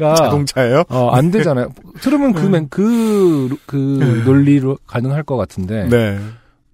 가 0.00 0.14
자동차예요? 0.14 0.84
어, 0.88 1.10
안 1.10 1.30
되잖아요. 1.32 1.72
트름은 2.00 2.32
그, 2.32 2.46
맨- 2.46 2.68
그, 2.68 3.54
그 3.66 3.76
논리로 4.24 4.78
가능할 4.86 5.22
것 5.22 5.36
같은데. 5.36 5.86
네. 5.88 6.18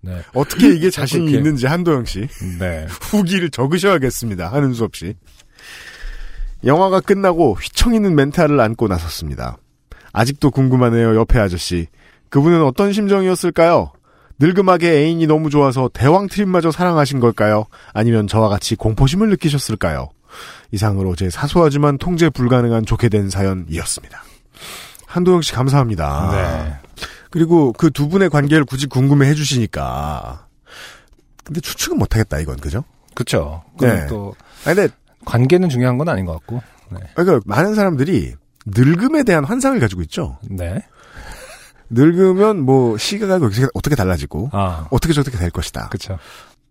네. 0.02 0.20
어떻게 0.34 0.68
이게 0.72 0.88
자신이 0.88 1.24
그렇게. 1.26 1.38
있는지 1.38 1.66
한도영 1.66 2.04
씨. 2.04 2.28
네. 2.60 2.86
후기를 3.10 3.50
적으셔야겠습니다. 3.50 4.52
하는 4.52 4.72
수 4.72 4.84
없이. 4.84 5.14
영화가 6.64 7.00
끝나고 7.00 7.54
휘청 7.60 7.94
있는 7.94 8.14
멘탈을 8.14 8.58
안고 8.60 8.88
나섰습니다. 8.88 9.56
아직도 10.12 10.50
궁금하네요, 10.50 11.14
옆에 11.16 11.38
아저씨. 11.38 11.86
그분은 12.30 12.62
어떤 12.62 12.92
심정이었을까요? 12.92 13.92
늙음하게 14.38 14.90
애인이 14.90 15.26
너무 15.26 15.50
좋아서 15.50 15.90
대왕 15.92 16.28
트림마저 16.28 16.70
사랑하신 16.70 17.20
걸까요? 17.20 17.64
아니면 17.92 18.26
저와 18.26 18.48
같이 18.48 18.76
공포심을 18.76 19.28
느끼셨을까요? 19.30 20.08
이상으로 20.72 21.16
제 21.16 21.30
사소하지만 21.30 21.98
통제 21.98 22.28
불가능한 22.30 22.86
좋게 22.86 23.08
된 23.08 23.30
사연이었습니다. 23.30 24.22
한도영 25.06 25.42
씨 25.42 25.52
감사합니다. 25.52 26.30
네. 26.32 26.90
그리고 27.30 27.72
그 27.72 27.90
두 27.90 28.08
분의 28.08 28.30
관계를 28.30 28.64
굳이 28.64 28.86
궁금해 28.86 29.28
해주시니까. 29.28 30.46
근데 31.44 31.60
추측은 31.60 31.98
못하겠다, 31.98 32.38
이건, 32.40 32.56
그죠? 32.56 32.82
그쵸. 33.14 33.62
네. 33.80 34.00
네. 34.00 34.06
또, 34.08 34.34
아니, 34.64 34.76
근데, 34.76 34.92
관계는 35.24 35.68
중요한 35.68 35.96
건 35.96 36.08
아닌 36.08 36.24
것 36.26 36.32
같고. 36.32 36.62
네. 36.90 36.98
그러니까 37.14 37.40
많은 37.46 37.74
사람들이 37.74 38.34
늙음에 38.66 39.22
대한 39.22 39.44
환상을 39.44 39.78
가지고 39.78 40.02
있죠. 40.02 40.38
네. 40.50 40.82
늙으면 41.90 42.60
뭐, 42.62 42.98
시가가 42.98 43.38
어떻게, 43.74 43.94
달라지고, 43.94 44.50
아, 44.52 44.88
어떻게 44.90 45.12
저렇게 45.12 45.38
될 45.38 45.50
것이다. 45.50 45.88
그쵸. 45.88 46.18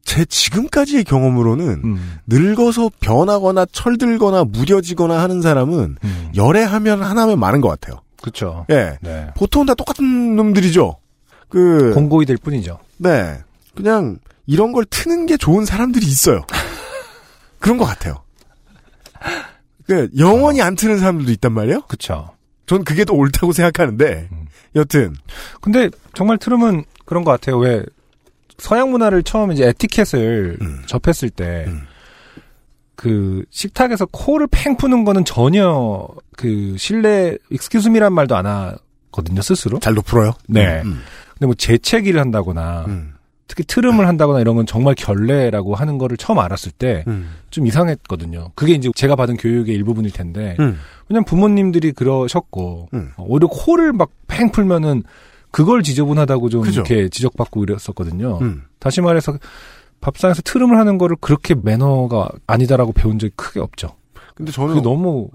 제 0.05 0.23
지금까지의 0.23 1.03
경험으로는, 1.03 1.81
음. 1.83 2.19
늙어서 2.27 2.89
변하거나 3.01 3.65
철들거나 3.71 4.45
무뎌지거나 4.45 5.21
하는 5.21 5.41
사람은, 5.41 5.97
음. 6.01 6.31
열애하면 6.35 7.03
하나면 7.03 7.39
많은 7.39 7.59
것 7.59 7.67
같아요. 7.69 8.01
그쵸. 8.21 8.65
예. 8.69 8.97
네. 9.01 9.27
보통은 9.35 9.65
다 9.65 9.73
똑같은 9.73 10.35
놈들이죠. 10.35 10.97
그, 11.49 11.91
공고이 11.93 12.25
될 12.25 12.37
뿐이죠. 12.37 12.79
네. 12.97 13.39
그냥 13.75 14.19
이런 14.45 14.71
걸 14.71 14.85
트는 14.85 15.25
게 15.25 15.37
좋은 15.37 15.65
사람들이 15.65 16.05
있어요. 16.05 16.45
그런 17.59 17.77
것 17.77 17.85
같아요. 17.85 18.23
그 19.87 20.09
영원히 20.17 20.61
안 20.61 20.75
트는 20.75 20.99
사람들도 20.99 21.31
있단 21.33 21.51
말이에요. 21.51 21.81
그쵸. 21.87 22.29
전 22.65 22.83
그게 22.83 23.05
더 23.05 23.13
옳다고 23.13 23.53
생각하는데 23.53 24.29
음. 24.31 24.45
여튼 24.75 25.15
근데 25.61 25.89
정말 26.13 26.37
트름은 26.37 26.83
그런 27.05 27.23
것 27.23 27.31
같아요. 27.31 27.57
왜 27.57 27.83
서양 28.57 28.91
문화를 28.91 29.23
처음 29.23 29.51
이제 29.51 29.67
에티켓을 29.67 30.57
음. 30.61 30.81
접했을 30.85 31.29
때, 31.29 31.65
음. 31.67 31.81
그 32.95 33.43
식탁에서 33.49 34.05
코를 34.05 34.47
팽 34.49 34.77
푸는 34.77 35.03
거는 35.03 35.25
전혀 35.25 36.07
그 36.37 36.75
실내 36.77 37.37
익스큐즈미란 37.49 38.13
말도 38.13 38.35
안 38.35 38.45
하거든요 38.45 39.41
스스로. 39.41 39.79
잘도 39.79 40.01
풀어요. 40.01 40.31
네. 40.47 40.81
음, 40.85 41.01
근데 41.33 41.45
뭐 41.45 41.55
재채기를 41.55 42.19
한다거나 42.21 42.85
음, 42.87 43.13
특히 43.47 43.65
트름을 43.65 44.07
한다거나 44.07 44.39
이런 44.39 44.55
건 44.55 44.65
정말 44.65 44.95
결례라고 44.95 45.75
하는 45.75 45.97
거를 45.97 46.15
처음 46.15 46.39
알았을 46.39 46.71
때좀 46.71 47.03
음, 47.07 47.67
이상했거든요. 47.67 48.51
그게 48.55 48.73
이제 48.73 48.89
제가 48.95 49.17
받은 49.17 49.35
교육의 49.37 49.75
일부분일 49.75 50.11
텐데 50.11 50.55
음. 50.61 50.79
왜냐면 51.09 51.25
부모님들이 51.25 51.91
그러셨고 51.91 52.87
음. 52.93 53.11
어, 53.17 53.25
오히려 53.27 53.47
코를 53.47 53.91
막 53.91 54.09
팽 54.27 54.51
풀면은 54.51 55.03
그걸 55.55 55.83
지저분하다고 55.83 56.49
좀 56.49 56.63
그죠. 56.63 56.81
이렇게 56.81 57.07
지적받고 57.07 57.63
이랬었거든요. 57.63 58.39
음. 58.41 58.63
다시 58.77 58.99
말해서 58.99 59.37
밥상에서 60.01 60.41
트름을 60.41 60.77
하는 60.77 60.97
거를 60.97 61.15
그렇게 61.21 61.55
매너가 61.55 62.27
아니다라고 62.45 62.91
배운 62.91 63.19
적이 63.19 63.31
크게 63.37 63.61
없죠. 63.61 63.95
근데 64.35 64.51
저는 64.51 64.81
너무 64.81 65.29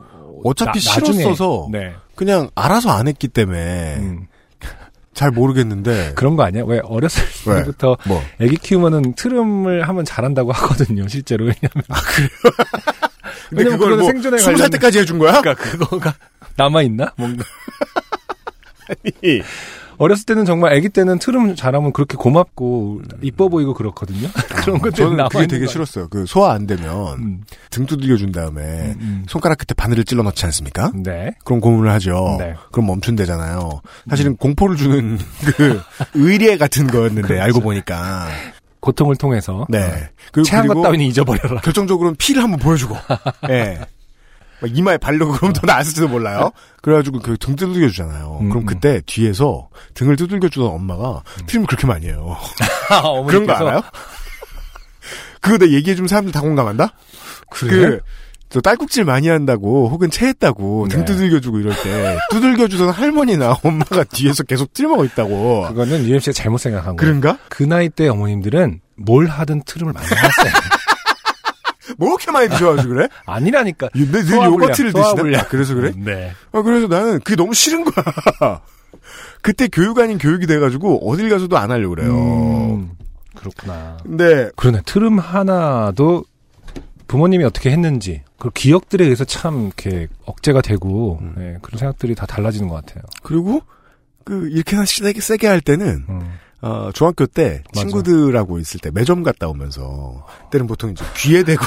어차피 0.44 0.78
나- 0.78 0.92
싫었어서 0.92 1.68
네. 1.72 1.94
그냥 2.16 2.50
알아서 2.54 2.90
안 2.90 3.08
했기 3.08 3.28
때문에 3.28 3.96
음, 4.00 4.26
잘 5.14 5.30
모르겠는데 5.30 6.12
그런 6.16 6.36
거 6.36 6.42
아니야? 6.42 6.64
왜 6.66 6.80
어렸을 6.84 7.24
왜? 7.50 7.60
때부터 7.60 7.96
뭐 8.06 8.20
아기 8.38 8.56
키우면은 8.56 9.14
트름을 9.14 9.88
하면 9.88 10.04
잘한다고 10.04 10.52
하거든요, 10.52 11.08
실제로. 11.08 11.44
왜냐면 11.46 11.70
근데 13.48 13.62
왜냐면 13.62 13.78
그걸 13.78 13.78
그거는 13.78 13.98
뭐 14.00 14.06
생존에 14.12 14.36
20살 14.36 14.44
관련- 14.44 14.70
때까지 14.72 14.98
해준 14.98 15.18
거야? 15.18 15.40
그러니까 15.40 15.54
그거가 15.64 16.14
남아 16.56 16.82
있나? 16.82 17.10
뭔가 17.16 17.42
어렸을 20.00 20.24
때는 20.24 20.46
정말 20.46 20.72
아기 20.72 20.88
때는 20.88 21.18
트름 21.18 21.54
잘하면 21.54 21.92
그렇게 21.92 22.16
고맙고 22.16 23.02
이뻐 23.20 23.50
보이고 23.50 23.74
그렇거든요. 23.74 24.28
그런 24.48 24.78
것들 24.78 24.92
저는 24.92 25.16
남아 25.18 25.28
그게 25.28 25.46
되게 25.46 25.66
거 25.66 25.70
싫었어요. 25.70 26.08
그 26.08 26.24
소화 26.24 26.54
안 26.54 26.66
되면 26.66 27.18
음, 27.18 27.44
등 27.68 27.84
두들겨 27.84 28.16
준 28.16 28.32
다음에 28.32 28.62
음, 28.98 29.26
손가락 29.28 29.58
끝에 29.58 29.74
바늘을 29.76 30.04
찔러 30.04 30.22
넣지 30.22 30.46
않습니까? 30.46 30.90
음. 30.94 31.02
네. 31.02 31.32
그럼 31.44 31.60
고문을 31.60 31.92
하죠. 31.92 32.36
네. 32.38 32.54
그럼 32.72 32.86
멈춘대잖아요. 32.86 33.82
사실은 34.08 34.36
공포를 34.36 34.76
주는 34.76 35.18
그 35.56 35.82
의례 36.14 36.56
같은 36.56 36.86
거였는데 36.86 37.28
그렇죠. 37.28 37.42
알고 37.42 37.60
보니까 37.60 38.26
고통을 38.80 39.16
통해서 39.16 39.66
네. 39.68 40.08
그리고, 40.32 40.46
체한 40.46 40.66
것 40.66 40.80
따위는 40.80 41.04
잊어버려라. 41.04 41.60
결정적으로는 41.60 42.16
피를 42.16 42.42
한번 42.42 42.58
보여주고 42.58 42.96
예. 43.50 43.80
막 44.60 44.76
이마에 44.76 44.98
바르고 44.98 45.32
그럼 45.32 45.52
더 45.52 45.66
나았을지도 45.66 46.08
몰라요. 46.08 46.50
그래가지고 46.82 47.20
그 47.20 47.36
등 47.36 47.56
두들겨 47.56 47.88
주잖아요. 47.88 48.38
음, 48.42 48.48
그럼 48.50 48.62
음. 48.64 48.66
그때 48.66 49.00
뒤에서 49.06 49.68
등을 49.94 50.16
두들겨 50.16 50.48
주던 50.48 50.68
엄마가 50.68 51.22
트림을 51.46 51.66
그렇게 51.66 51.86
많이 51.86 52.06
해요. 52.06 52.36
아, 52.90 53.02
그런 53.26 53.46
거 53.46 53.52
알아요? 53.54 53.82
그거 55.40 55.56
내가 55.58 55.72
얘기해 55.72 55.94
주면 55.96 56.08
사람들 56.08 56.32
다 56.32 56.40
공감한다? 56.40 56.92
그래? 57.50 57.70
그, 57.70 58.00
저 58.50 58.60
딸꾹질 58.60 59.04
많이 59.04 59.28
한다고, 59.28 59.88
혹은 59.88 60.10
체했다고, 60.10 60.88
등 60.88 61.00
네. 61.00 61.04
두들겨주고 61.04 61.60
이럴 61.60 61.72
때, 61.82 62.18
두들겨주던 62.32 62.90
할머니나 62.90 63.56
엄마가 63.62 64.02
뒤에서 64.04 64.42
계속 64.42 64.72
트림하고 64.72 65.04
있다고. 65.04 65.68
그거는 65.68 66.04
UMC가 66.04 66.32
잘못 66.32 66.58
생각한 66.58 66.96
거예요. 66.96 66.96
그런가? 66.96 67.38
그 67.48 67.62
나이 67.62 67.88
때 67.88 68.08
어머님들은 68.08 68.80
뭘 68.96 69.26
하든 69.26 69.62
트름을 69.64 69.92
많이 69.92 70.06
하세요. 70.06 70.52
뭐 72.00 72.08
이렇게 72.08 72.30
많이 72.30 72.48
드셔가지고 72.48 72.94
그래? 72.94 73.08
아니라니까. 73.26 73.90
늘, 73.92 74.10
늘 74.24 74.32
요거트를 74.32 74.92
드시나? 74.94 75.38
아, 75.38 75.44
그래서 75.48 75.74
그래? 75.74 75.92
네. 75.94 76.32
아, 76.50 76.62
그래서 76.62 76.86
나는 76.86 77.20
그게 77.20 77.36
너무 77.36 77.52
싫은 77.52 77.84
거야. 77.84 78.62
그때 79.42 79.68
교육 79.68 79.98
아닌 79.98 80.16
교육이 80.16 80.46
돼가지고, 80.46 81.06
어딜 81.10 81.28
가서도 81.28 81.58
안 81.58 81.70
하려고 81.70 81.94
그래요. 81.94 82.14
음, 82.14 82.92
그렇구나. 83.34 83.98
근데, 84.02 84.50
그러네. 84.56 84.80
트름 84.86 85.18
하나도 85.18 86.24
부모님이 87.06 87.44
어떻게 87.44 87.70
했는지, 87.70 88.22
그리고 88.38 88.52
기억들에 88.54 89.04
의해서 89.04 89.24
참 89.24 89.66
이렇게 89.66 90.08
억제가 90.24 90.62
되고, 90.62 91.18
음. 91.20 91.34
네, 91.36 91.58
그런 91.60 91.78
생각들이 91.78 92.14
다 92.14 92.24
달라지는 92.24 92.68
것 92.68 92.76
같아요. 92.76 93.04
그리고, 93.22 93.60
그, 94.24 94.48
이렇게나 94.48 94.86
세게, 94.86 95.20
세게 95.20 95.46
할 95.46 95.60
때는, 95.60 96.04
음. 96.08 96.32
어, 96.62 96.90
중학교 96.94 97.26
때 97.26 97.62
맞아. 97.74 97.80
친구들하고 97.86 98.58
있을 98.58 98.80
때 98.80 98.90
매점 98.90 99.22
갔다 99.22 99.48
오면서, 99.48 100.26
그때는 100.44 100.66
보통 100.66 100.90
이제 100.90 101.04
귀에 101.16 101.42
대고, 101.42 101.64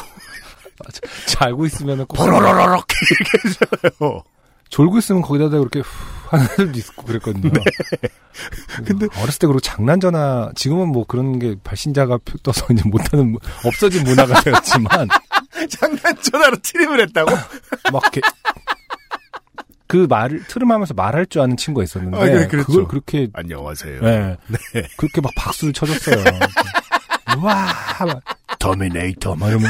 자고 1.27 1.65
있으면은 1.65 2.05
꼭 2.05 2.17
버러러러럭 2.17 2.85
이렇게 3.11 3.49
해줘요. 3.89 4.23
졸고 4.69 4.97
있으면 4.97 5.21
거기다 5.21 5.49
대고 5.49 5.61
이렇게 5.63 5.79
후 5.81 5.87
하는 6.29 6.45
애들도 6.53 6.79
있고 6.79 7.03
그랬거든요. 7.03 7.51
네. 7.51 7.61
근데- 8.83 9.05
어렸을 9.21 9.37
때 9.39 9.45
그리고 9.47 9.59
장난 9.59 9.99
전화 9.99 10.49
지금은 10.55 10.87
뭐 10.89 11.05
그런 11.05 11.37
게 11.37 11.55
발신자가 11.63 12.17
표- 12.25 12.37
떠서 12.39 12.65
이제 12.71 12.81
못하는 12.89 13.33
무- 13.33 13.39
없어진 13.65 14.03
문화가 14.03 14.41
되었지만 14.41 14.89
장난 15.69 16.19
전화로 16.21 16.57
트림을 16.63 17.01
했다고? 17.01 17.29
막 17.91 18.01
이렇게 18.03 18.21
그 19.85 20.07
말을 20.09 20.43
트름하면서 20.47 20.95
말할 20.95 21.27
줄 21.27 21.43
아는 21.43 21.55
친구가 21.55 21.83
있었는데 21.83 22.17
아, 22.17 22.25
네, 22.25 22.47
그랬죠. 22.47 22.65
그걸 22.65 22.87
그렇게 22.87 23.27
안녕하세요. 23.33 24.01
네, 24.01 24.37
그렇게 24.97 25.21
막 25.21 25.31
박수를 25.37 25.71
쳐줬어요. 25.71 26.23
와, 27.43 27.67
막, 27.99 28.21
터미네이터 28.57 29.35
막 29.35 29.49
이러면 29.49 29.69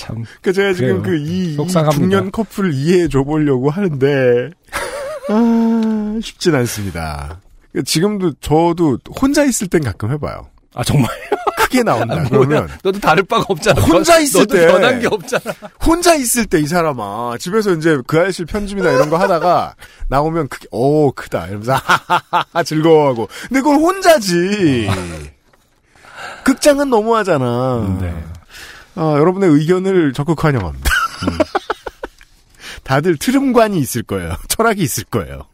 참 0.00 0.24
그 0.42 0.52
제가 0.52 0.72
지금 0.74 1.02
그래요. 1.02 1.22
그 1.24 1.30
이. 1.30 1.56
중년 1.92 2.30
커플을 2.30 2.72
이해해 2.74 3.08
줘 3.08 3.22
보려고 3.24 3.70
하는데 3.70 4.50
아, 5.28 6.18
쉽진 6.22 6.54
않습니다. 6.54 7.40
지금도 7.84 8.32
저도 8.40 8.98
혼자 9.20 9.44
있을 9.44 9.68
땐 9.68 9.82
가끔 9.84 10.10
해봐요. 10.12 10.48
아 10.74 10.84
정말 10.84 11.08
크게 11.56 11.82
나온다 11.82 12.14
아, 12.14 12.24
그러면? 12.28 12.68
너도 12.82 12.98
다를 13.00 13.22
바가 13.24 13.44
없잖아. 13.48 13.80
혼자 13.82 14.18
있을 14.20 14.40
너도 14.40 14.54
때. 14.56 14.66
변한 14.68 15.00
게 15.00 15.06
없잖아. 15.08 15.54
혼자 15.84 16.14
있을 16.14 16.46
때 16.46 16.58
이 16.60 16.66
사람아 16.66 17.36
집에서 17.38 17.72
이제 17.74 17.98
그 18.06 18.18
아이실 18.20 18.46
편집이나 18.46 18.90
이런 18.90 19.10
거 19.10 19.16
하다가 19.18 19.74
나오면 20.08 20.48
크게 20.48 20.66
오 20.70 21.10
크다 21.12 21.46
이러면서 21.46 21.74
하하하하 21.74 22.62
즐거워하고 22.64 23.28
근데 23.48 23.60
그건 23.60 23.76
혼자지 23.80 24.88
극장은 26.44 26.90
너무하잖아 26.90 27.98
네. 28.00 28.14
아, 28.96 29.14
여러분의 29.18 29.50
의견을 29.50 30.12
적극 30.12 30.44
환영합니다 30.44 30.90
다들 32.82 33.16
트름관이 33.16 33.78
있을 33.78 34.02
거예요 34.02 34.34
철학이 34.48 34.82
있을 34.82 35.04
거예요 35.04 35.46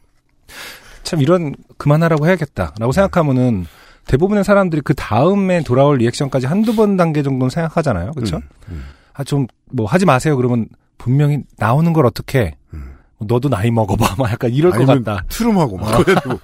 참 1.03 1.20
이런 1.22 1.55
그만하라고 1.78 2.26
해야겠다라고 2.26 2.93
생각하면은 2.93 3.66
대부분의 4.07 4.45
사람들이 4.45 4.82
그 4.82 4.95
다음에 4.95 5.62
돌아올 5.62 5.99
리액션까지 5.99 6.47
한두 6.47 6.74
번 6.76 6.97
단계 6.97 7.22
정도는 7.22 7.51
생각하잖아요. 7.51 8.12
그렇죠? 8.12 8.41
음, 8.68 8.84
아좀 9.12 9.47
뭐 9.70 9.87
하지 9.87 10.07
마세요. 10.07 10.37
그러면 10.37 10.68
분명히 10.99 11.41
나오는 11.59 11.93
걸 11.93 12.07
어떻게 12.07 12.57
음. 12.72 12.95
너도 13.18 13.49
나이 13.49 13.70
먹어봐. 13.70 14.16
막 14.18 14.30
약간 14.30 14.53
이럴 14.53 14.72
것 14.72 14.87
같다. 14.87 15.24
트름하고 15.28 15.76
막 15.76 16.05
그래도 16.05 16.39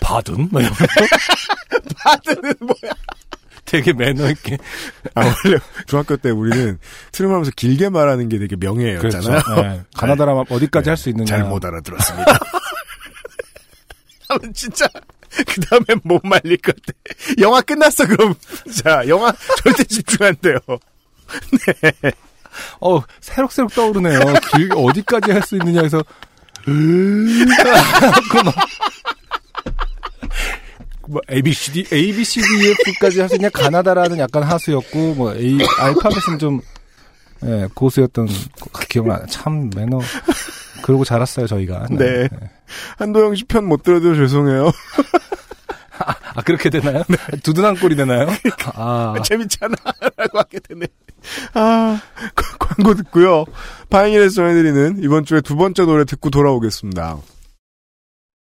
받음? 0.00 0.48
뭐 0.52 0.60
이러면 0.60 0.76
다들은 1.98 2.54
뭐야 2.60 2.92
되게 3.72 3.92
매너 3.94 4.30
있게. 4.30 4.58
아, 5.14 5.24
원래 5.44 5.58
중학교 5.86 6.16
때 6.18 6.28
우리는 6.30 6.78
트름하면서 7.12 7.52
길게 7.56 7.88
말하는 7.88 8.28
게 8.28 8.38
되게 8.38 8.54
명예였잖아요 8.56 9.62
네. 9.62 9.82
가나다라 9.96 10.34
어디까지 10.48 10.90
할수 10.90 11.08
있느냐. 11.08 11.24
잘못 11.26 11.64
알아들었습니다. 11.64 12.38
하면 14.28 14.52
진짜 14.54 14.86
그 15.46 15.60
다음에 15.62 15.84
못 16.04 16.20
말릴 16.22 16.58
것 16.58 16.74
같아. 16.76 16.92
영화 17.40 17.60
끝났어 17.62 18.06
그럼. 18.06 18.34
자 18.82 19.02
영화 19.08 19.32
절대 19.62 19.84
집중 19.84 20.26
안 20.26 20.36
돼요. 20.42 20.58
어 22.80 23.00
새록새록 23.20 23.74
떠오르네요. 23.74 24.20
길게 24.54 24.74
어디까지 24.76 25.32
할 25.32 25.42
수 25.42 25.56
있느냐 25.56 25.82
해서 25.82 26.02
뭐 31.12 31.20
A 31.30 31.42
B 31.42 31.52
C 31.52 31.70
D 31.72 31.86
A 31.92 32.12
B 32.12 32.24
C 32.24 32.40
D 32.40 32.46
E 32.68 32.74
F까지 32.88 33.20
할 33.20 33.28
수 33.28 33.36
있냐 33.36 33.48
가나다라는 33.50 34.18
약간 34.18 34.42
하수였고 34.42 35.14
뭐 35.14 35.34
A 35.34 35.58
알파벳은 35.78 36.38
좀 36.38 36.60
예, 37.44 37.68
고수였던 37.74 38.26
거- 38.26 38.80
기억나 38.88 39.24
참 39.26 39.68
매너 39.74 40.00
그러고 40.82 41.04
자랐어요 41.04 41.46
저희가 41.46 41.86
네. 41.90 42.28
한도영 42.98 43.34
씨 43.34 43.44
편 43.44 43.64
못 43.64 43.82
들어도 43.82 44.14
죄송해요. 44.14 44.70
아 46.34 46.42
그렇게 46.42 46.70
되나요 46.70 47.02
두둔한 47.42 47.76
꼴이 47.76 47.94
되나요 47.94 48.26
아 48.74 49.14
재밌잖아라고 49.24 50.38
하게 50.38 50.58
되네. 50.60 50.86
아 51.54 52.00
그- 52.34 52.58
광고 52.58 52.94
듣고요. 52.94 53.44
바이닐에서 53.90 54.34
전해드리는 54.36 55.02
이번 55.04 55.24
주에 55.24 55.40
두 55.40 55.54
번째 55.56 55.84
노래 55.84 56.04
듣고 56.04 56.30
돌아오겠습니다. 56.30 57.18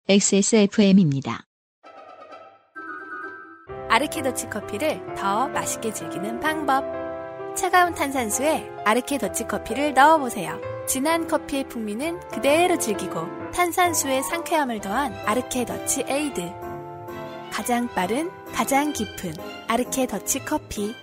XSFM입니다. 0.09 1.43
아르케더치 3.91 4.49
커피를 4.49 5.01
더 5.17 5.49
맛있게 5.49 5.93
즐기는 5.93 6.39
방법. 6.39 6.85
차가운 7.57 7.93
탄산수에 7.93 8.71
아르케더치 8.85 9.49
커피를 9.49 9.95
넣어보세요. 9.95 10.61
진한 10.87 11.27
커피의 11.27 11.65
풍미는 11.65 12.21
그대로 12.31 12.79
즐기고 12.79 13.51
탄산수의 13.51 14.23
상쾌함을 14.23 14.81
더한 14.81 15.13
아르케더치 15.27 16.05
에이드. 16.07 16.53
가장 17.53 17.89
빠른, 17.89 18.31
가장 18.55 18.93
깊은 18.93 19.35
아르케더치 19.67 20.45
커피. 20.45 20.95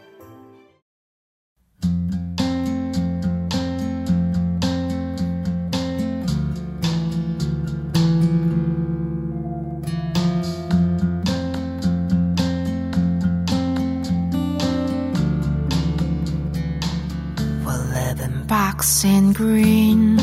box 18.76 19.02
in 19.02 19.32
green. 19.32 20.18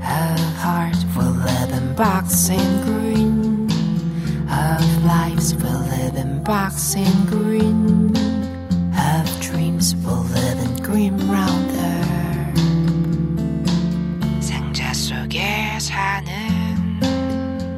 Of 0.00 0.40
heart 0.64 0.96
will 1.14 1.36
live 1.44 1.70
in 1.74 1.94
box 1.94 2.48
in 2.48 2.70
green. 2.88 3.68
Of 4.48 5.04
lives 5.04 5.54
will 5.56 5.84
live 5.96 6.16
in 6.16 6.42
box 6.42 6.94
in 6.96 7.26
green. 7.26 8.16
Of 8.96 9.26
dreams 9.42 9.94
will 9.96 10.24
live 10.38 10.58
in 10.58 10.74
green 10.82 11.18
rounder. 11.28 12.00
상자 14.40 14.94
속에 14.94 15.78
사는 15.78 16.32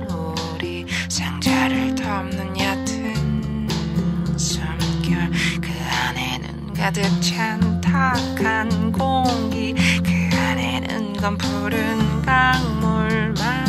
우리 0.08 0.86
상자를 1.08 1.96
덮는 1.96 2.56
얕은 2.56 3.68
숨결 4.38 5.32
그 5.60 5.70
안에는 6.06 6.72
가득 6.74 7.02
찬 7.20 7.72
탁한 7.80 8.92
공기 8.92 9.22
그 9.32 9.80
안에는 9.80 9.85
건 11.17 11.37
푸른 11.37 12.21
강물만 12.21 13.66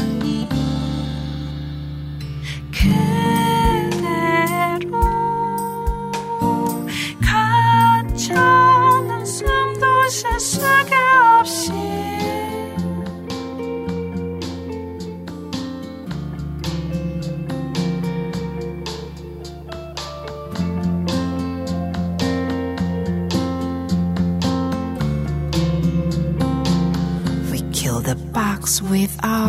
box 28.32 28.82
with 28.82 29.16
our 29.22 29.48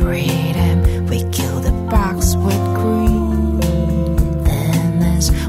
freedom. 0.00 1.06
We 1.06 1.22
kill 1.30 1.60
the 1.60 1.72
box 1.90 2.34
with 2.36 2.60
greenness. 2.74 4.10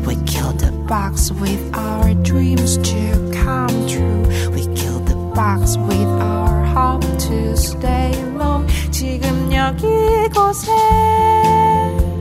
We 0.06 0.16
kill 0.26 0.54
the 0.54 0.72
box 0.88 1.32
with 1.32 1.62
our 1.76 2.14
dreams 2.16 2.78
to 2.78 3.32
come 3.34 3.88
true. 3.88 4.24
We 4.52 4.66
kill 4.76 5.00
the 5.00 5.16
box 5.34 5.78
with 5.78 6.08
our 6.22 6.64
hope 6.66 7.06
to 7.28 7.56
stay 7.58 8.14
long. 8.38 8.68
지금 8.92 9.52
여기 9.54 9.88
곳에 10.34 10.72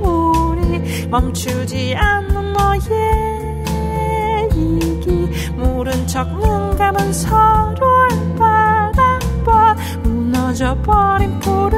우리 0.03 1.07
멈추지 1.09 1.95
않는 1.95 2.53
너의 2.53 2.81
이기 4.55 5.53
모른 5.57 6.07
척 6.07 6.29
눈 6.39 6.77
감은 6.77 7.13
서로를 7.13 7.77
바라봐 7.87 7.96
무너져 10.57 10.75
버 10.77 11.76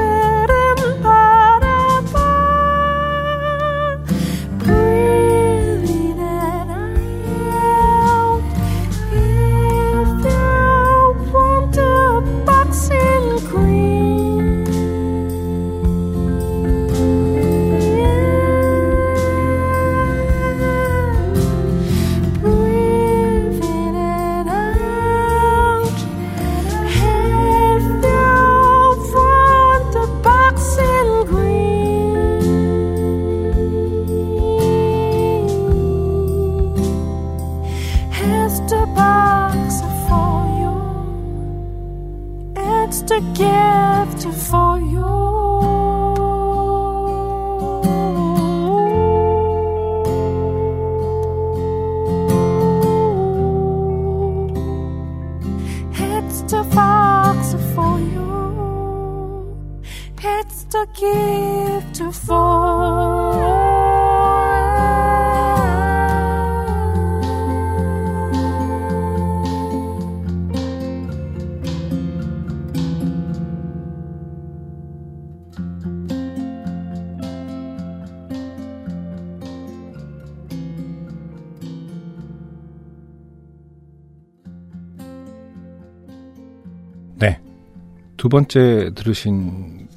두 88.29 88.37
번째 88.37 88.91
들으신 88.93 89.87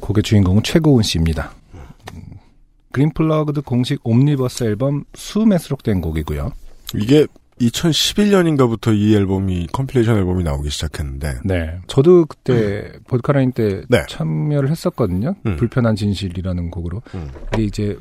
곡의 0.00 0.24
주인공은 0.24 0.64
최고은 0.64 1.04
씨입니다. 1.04 1.54
음, 1.74 2.18
그린플러그드 2.90 3.62
공식 3.62 4.00
옴니버스 4.02 4.64
앨범 4.64 5.04
숨에 5.14 5.56
수록된 5.56 6.00
곡이고요. 6.00 6.50
이게 6.96 7.28
2011년인가부터 7.60 8.92
이 8.92 9.14
앨범이 9.14 9.68
컴필레이션 9.70 10.16
앨범이 10.16 10.42
나오기 10.42 10.68
시작했는데 10.68 11.38
네. 11.44 11.78
저도 11.86 12.26
그때 12.26 12.90
보드카라인 13.06 13.52
때 13.52 13.82
네. 13.88 14.02
참여를 14.08 14.68
했었거든요. 14.68 15.36
음. 15.46 15.54
불편한 15.54 15.94
진실이라는 15.94 16.72
곡으로. 16.72 17.02
음. 17.14 17.30
이게 17.54 17.62
이제 17.62 17.96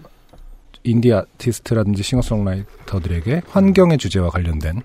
인디 0.82 1.14
아티스트라든지 1.14 2.02
싱어송라이터들에게 2.02 3.44
환경의 3.50 4.00
주제와 4.00 4.32
관련된 4.32 4.82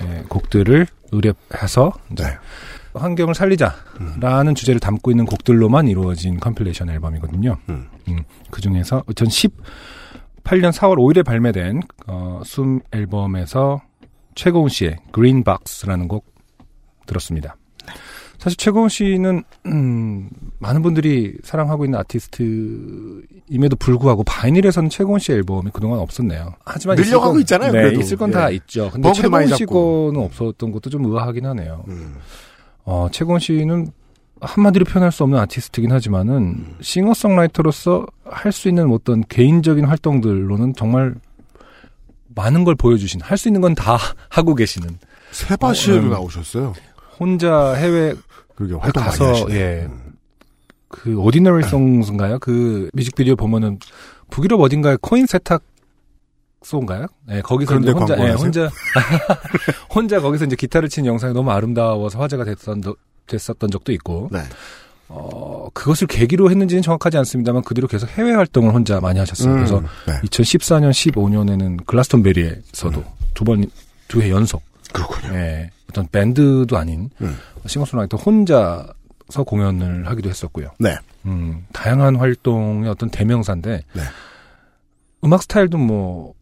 예, 0.00 0.24
곡들을 0.28 0.86
의뢰해서 1.12 1.92
네. 2.08 2.24
환경을 2.98 3.34
살리자라는 3.34 4.54
주제를 4.54 4.80
담고 4.80 5.10
있는 5.10 5.24
곡들로만 5.26 5.88
이루어진 5.88 6.38
컴필레이션 6.40 6.90
앨범이거든요. 6.90 7.56
음. 7.68 7.88
그 8.50 8.60
중에서 8.60 9.02
2018년 9.02 10.72
4월 10.72 10.96
5일에 10.96 11.24
발매된 11.24 11.82
어, 12.06 12.40
숨 12.44 12.80
앨범에서 12.92 13.80
최고은 14.34 14.68
씨의 14.68 14.96
그린 15.12 15.42
박스라는 15.44 16.08
곡 16.08 16.24
들었습니다. 17.06 17.56
사실 18.38 18.56
최고은 18.56 18.88
씨는 18.88 19.42
음, 19.66 20.30
많은 20.60 20.80
분들이 20.82 21.34
사랑하고 21.42 21.84
있는 21.84 21.98
아티스트임에도 21.98 23.74
불구하고 23.80 24.22
바이닐에서는 24.22 24.90
최고은 24.90 25.18
씨 25.18 25.32
앨범이 25.32 25.70
그동안 25.72 25.98
없었네요. 25.98 26.54
하지만 26.64 26.96
늘려가고 26.96 27.32
건- 27.32 27.40
있잖아요, 27.40 27.72
네, 27.72 27.80
그래도. 27.82 28.00
있을 28.00 28.16
건다 28.16 28.52
예. 28.52 28.54
있죠. 28.56 28.90
근데 28.92 29.12
최고은 29.12 29.46
씨. 29.48 29.66
거는 29.66 30.20
없었던 30.22 30.70
것도 30.70 30.88
좀 30.88 31.04
의아하긴 31.06 31.46
하네요. 31.46 31.82
음. 31.88 32.14
어, 32.90 33.06
최고은 33.12 33.38
씨는 33.38 33.88
한마디로 34.40 34.86
표현할 34.86 35.12
수 35.12 35.22
없는 35.24 35.38
아티스트긴 35.40 35.92
하지만은 35.92 36.34
음. 36.36 36.76
싱어송라이터로서 36.80 38.06
할 38.24 38.50
수 38.50 38.68
있는 38.68 38.90
어떤 38.92 39.22
개인적인 39.28 39.84
활동들로는 39.84 40.74
정말 40.74 41.14
많은 42.34 42.64
걸 42.64 42.74
보여주신 42.76 43.20
할 43.20 43.36
수 43.36 43.48
있는 43.48 43.60
건 43.60 43.74
다 43.74 43.98
하고 44.30 44.54
계시는 44.54 44.98
세바시에도 45.32 46.00
어, 46.00 46.02
음. 46.04 46.10
나오셨어요. 46.10 46.72
혼자 47.20 47.74
해외 47.74 48.14
그게 48.54 48.74
활동 48.74 49.02
가서. 49.04 49.50
예. 49.50 49.86
음. 49.90 50.12
그 50.88 51.14
오디너리 51.18 51.64
송스인가요? 51.64 52.38
그 52.38 52.88
뮤직비디오 52.94 53.36
보면은 53.36 53.78
북유럽 54.30 54.58
어딘가에 54.62 54.96
코인 55.02 55.26
세탁 55.26 55.62
소인가요? 56.62 57.06
네, 57.26 57.40
거기서 57.40 57.78
이제 57.78 57.90
혼자 57.92 58.14
예, 58.14 58.18
광고하세요? 58.32 58.44
혼자 58.44 58.70
혼자 59.94 60.20
거기서 60.20 60.44
이제 60.46 60.56
기타를 60.56 60.88
치는 60.88 61.08
영상이 61.08 61.32
너무 61.34 61.50
아름다워서 61.50 62.18
화제가 62.20 62.44
됐던 62.44 62.82
됐었던 63.26 63.70
적도 63.70 63.92
있고 63.92 64.28
네. 64.32 64.40
어, 65.10 65.68
그것을 65.72 66.06
계기로 66.06 66.50
했는지는 66.50 66.82
정확하지 66.82 67.16
않습니다만 67.18 67.62
그 67.62 67.74
뒤로 67.74 67.88
계속 67.88 68.08
해외 68.10 68.32
활동을 68.34 68.74
혼자 68.74 69.00
많이 69.00 69.18
하셨어요. 69.18 69.54
그래서 69.54 69.78
음, 69.78 69.86
네. 70.06 70.20
2014년, 70.24 70.90
15년에는 70.90 71.86
글라스톤베리에서도 71.86 73.04
두 73.34 73.44
번, 73.44 73.64
두 74.08 74.20
해 74.20 74.30
연속, 74.30 74.62
그렇군요. 74.92 75.34
예, 75.34 75.70
어떤 75.88 76.06
밴드도 76.10 76.76
아닌 76.76 77.08
음. 77.22 77.38
싱어송라이터 77.66 78.16
혼자서 78.18 79.44
공연을 79.46 80.06
하기도 80.08 80.28
했었고요. 80.28 80.72
네. 80.78 80.96
음, 81.24 81.64
다양한 81.72 82.16
활동의 82.16 82.90
어떤 82.90 83.08
대명사인데, 83.10 83.82
네. 83.92 84.02
음악 85.24 85.42
스타일도 85.42 85.78
뭐, 85.78 86.34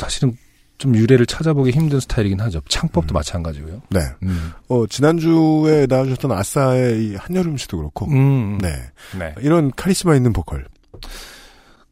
사실은 0.00 0.36
좀 0.78 0.96
유래를 0.96 1.26
찾아보기 1.26 1.72
힘든 1.72 2.00
스타일이긴 2.00 2.40
하죠. 2.40 2.62
창법도 2.68 3.12
음. 3.12 3.14
마찬가지고요. 3.14 3.82
네. 3.90 4.00
음. 4.22 4.52
어, 4.68 4.86
지난주에 4.86 5.86
나와주셨던 5.86 6.32
아싸의 6.32 7.04
이 7.04 7.14
한여름 7.16 7.58
씨도 7.58 7.76
그렇고. 7.76 8.06
음, 8.06 8.58
네. 8.58 8.70
네. 9.18 9.34
이런 9.42 9.70
카리스마 9.76 10.16
있는 10.16 10.32
보컬. 10.32 10.64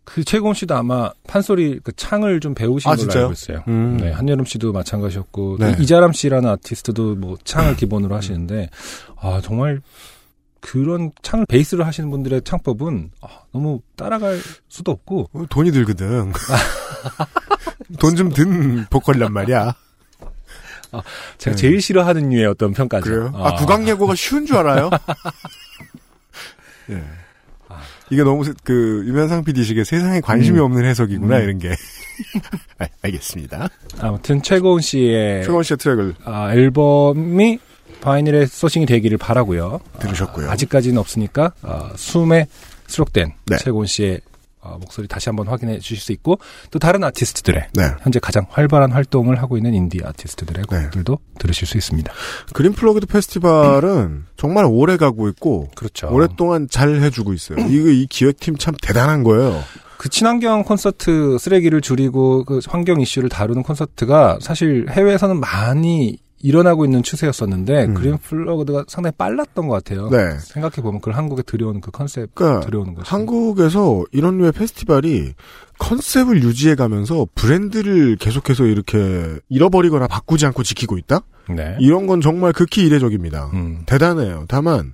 그 0.04 0.24
최고은 0.24 0.54
씨도 0.54 0.74
아마 0.74 1.12
판소리 1.26 1.80
그 1.84 1.92
창을 1.94 2.40
좀 2.40 2.54
배우신 2.54 2.88
아, 2.88 2.92
걸로 2.92 3.02
진짜요? 3.02 3.22
알고 3.24 3.32
있어요. 3.34 3.64
음. 3.68 3.98
네, 3.98 4.10
한여름 4.10 4.46
씨도 4.46 4.72
마찬가지였고 4.72 5.58
네. 5.60 5.76
또 5.76 5.82
이자람 5.82 6.12
씨라는 6.12 6.48
아티스트도 6.48 7.16
뭐 7.16 7.36
창을 7.44 7.76
기본으로 7.76 8.16
하시는데 8.16 8.70
아 9.20 9.42
정말 9.44 9.82
그런 10.60 11.12
창을 11.20 11.44
베이스로 11.44 11.84
하시는 11.84 12.10
분들의 12.10 12.40
창법은 12.42 13.10
아, 13.20 13.28
너무 13.52 13.80
따라갈 13.96 14.38
수도 14.68 14.92
없고 14.92 15.28
어, 15.34 15.44
돈이 15.50 15.72
들거든. 15.72 16.32
돈 17.98 18.14
좀 18.16 18.30
든 18.30 18.84
보컬이란 18.90 19.32
말이야. 19.32 19.74
제가 21.38 21.54
네. 21.54 21.60
제일 21.60 21.80
싫어하는 21.80 22.30
류의 22.30 22.46
어떤 22.46 22.72
평가죠. 22.72 23.04
그래요? 23.04 23.32
아, 23.34 23.54
국악예고가 23.56 24.14
쉬운 24.14 24.46
줄 24.46 24.56
알아요? 24.56 24.90
예. 26.90 27.02
이게 28.10 28.22
너무 28.22 28.42
세- 28.42 28.54
그 28.64 29.04
유면상 29.06 29.44
PD식의 29.44 29.84
세상에 29.84 30.20
관심이 30.22 30.58
음. 30.58 30.64
없는 30.64 30.84
해석이구나 30.86 31.36
음. 31.38 31.42
이런 31.42 31.58
게. 31.58 31.68
아, 32.78 32.86
알겠습니다. 33.02 33.68
아무튼 34.00 34.42
최고은 34.42 34.80
씨의 34.80 35.44
최건 35.44 35.62
씨의 35.62 35.76
트랙을 35.76 36.14
아, 36.24 36.50
앨범이 36.54 37.58
바이닐에 38.00 38.46
소싱이 38.46 38.86
되기를 38.86 39.18
바라고요. 39.18 39.80
들으셨고요. 40.00 40.48
아, 40.48 40.52
아직까지는 40.52 40.96
없으니까 40.98 41.52
어, 41.62 41.90
숨에 41.96 42.46
수록된 42.86 43.34
네. 43.46 43.56
최고은 43.58 43.84
씨의 43.86 44.20
어, 44.24 44.27
목소리 44.62 45.08
다시 45.08 45.28
한번 45.28 45.48
확인해 45.48 45.78
주실 45.78 45.98
수 45.98 46.12
있고 46.12 46.38
또 46.70 46.78
다른 46.78 47.02
아티스트들의 47.04 47.68
네. 47.74 47.82
현재 48.00 48.18
가장 48.18 48.46
활발한 48.50 48.92
활동을 48.92 49.40
하고 49.40 49.56
있는 49.56 49.74
인디 49.74 50.00
아티스트들의 50.04 50.64
네. 50.70 50.82
곡들도 50.82 51.18
들으실 51.38 51.66
수 51.66 51.76
있습니다. 51.76 52.12
그린 52.52 52.72
플러그드 52.72 53.06
페스티벌은 53.06 54.26
정말 54.36 54.64
오래 54.66 54.96
가고 54.96 55.28
있고 55.28 55.68
그렇죠. 55.74 56.08
오랫동안 56.10 56.68
잘 56.70 57.00
해주고 57.00 57.32
있어요. 57.32 57.58
이거 57.68 57.88
이 57.88 58.06
기획팀 58.06 58.56
참 58.56 58.74
대단한 58.80 59.24
거예요. 59.24 59.62
그 59.98 60.08
친환경 60.08 60.62
콘서트 60.62 61.36
쓰레기를 61.38 61.80
줄이고 61.80 62.44
그 62.44 62.60
환경 62.68 63.00
이슈를 63.00 63.28
다루는 63.28 63.64
콘서트가 63.64 64.38
사실 64.40 64.86
해외에서는 64.90 65.40
많이 65.40 66.18
일어나고 66.40 66.84
있는 66.84 67.02
추세였었는데 67.02 67.86
음. 67.86 67.94
그린 67.94 68.18
플러그드가 68.18 68.84
상당히 68.88 69.14
빨랐던 69.18 69.66
것 69.68 69.74
같아요. 69.74 70.08
네. 70.10 70.38
생각해 70.40 70.76
보면 70.76 71.00
그걸 71.00 71.14
한국에 71.14 71.42
들여오는 71.42 71.80
그 71.80 71.90
컨셉 71.90 72.34
그러니까 72.34 72.64
들여오는 72.66 72.94
것이 72.94 73.10
한국에서 73.10 74.04
이런 74.12 74.38
류의 74.38 74.52
페스티벌이 74.52 75.34
컨셉을 75.78 76.42
유지해 76.42 76.74
가면서 76.74 77.26
브랜드를 77.34 78.16
계속해서 78.16 78.64
이렇게 78.66 79.38
잃어버리거나 79.48 80.06
바꾸지 80.06 80.46
않고 80.46 80.62
지키고 80.62 80.98
있다? 80.98 81.20
네. 81.48 81.76
이런 81.80 82.06
건 82.06 82.20
정말 82.20 82.52
극히 82.52 82.84
이례적입니다. 82.86 83.50
음. 83.54 83.82
대단해요. 83.86 84.44
다만 84.48 84.92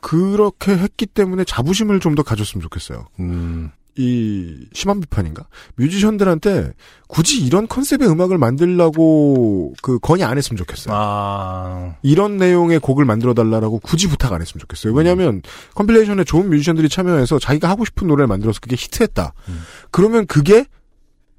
그렇게 0.00 0.76
했기 0.76 1.06
때문에 1.06 1.44
자부심을 1.44 2.00
좀 2.00 2.14
더 2.14 2.22
가졌으면 2.22 2.60
좋겠어요. 2.62 3.06
음. 3.20 3.70
이 3.96 4.66
심한 4.72 5.00
비판인가? 5.00 5.46
뮤지션들한테 5.76 6.72
굳이 7.08 7.44
이런 7.44 7.68
컨셉의 7.68 8.08
음악을 8.08 8.38
만들라고 8.38 9.74
그 9.82 9.98
건의 9.98 10.24
안 10.24 10.38
했으면 10.38 10.56
좋겠어요. 10.56 10.94
아. 10.96 11.96
이런 12.02 12.38
내용의 12.38 12.78
곡을 12.78 13.04
만들어 13.04 13.34
달라라고 13.34 13.80
굳이 13.80 14.08
부탁 14.08 14.32
안 14.32 14.40
했으면 14.40 14.60
좋겠어요. 14.60 14.94
왜냐하면 14.94 15.42
컴필레이션에 15.74 16.24
좋은 16.24 16.48
뮤지션들이 16.48 16.88
참여해서 16.88 17.38
자기가 17.38 17.68
하고 17.68 17.84
싶은 17.84 18.06
노래를 18.08 18.28
만들어서 18.28 18.60
그게 18.60 18.76
히트했다. 18.76 19.34
음. 19.48 19.60
그러면 19.90 20.26
그게 20.26 20.64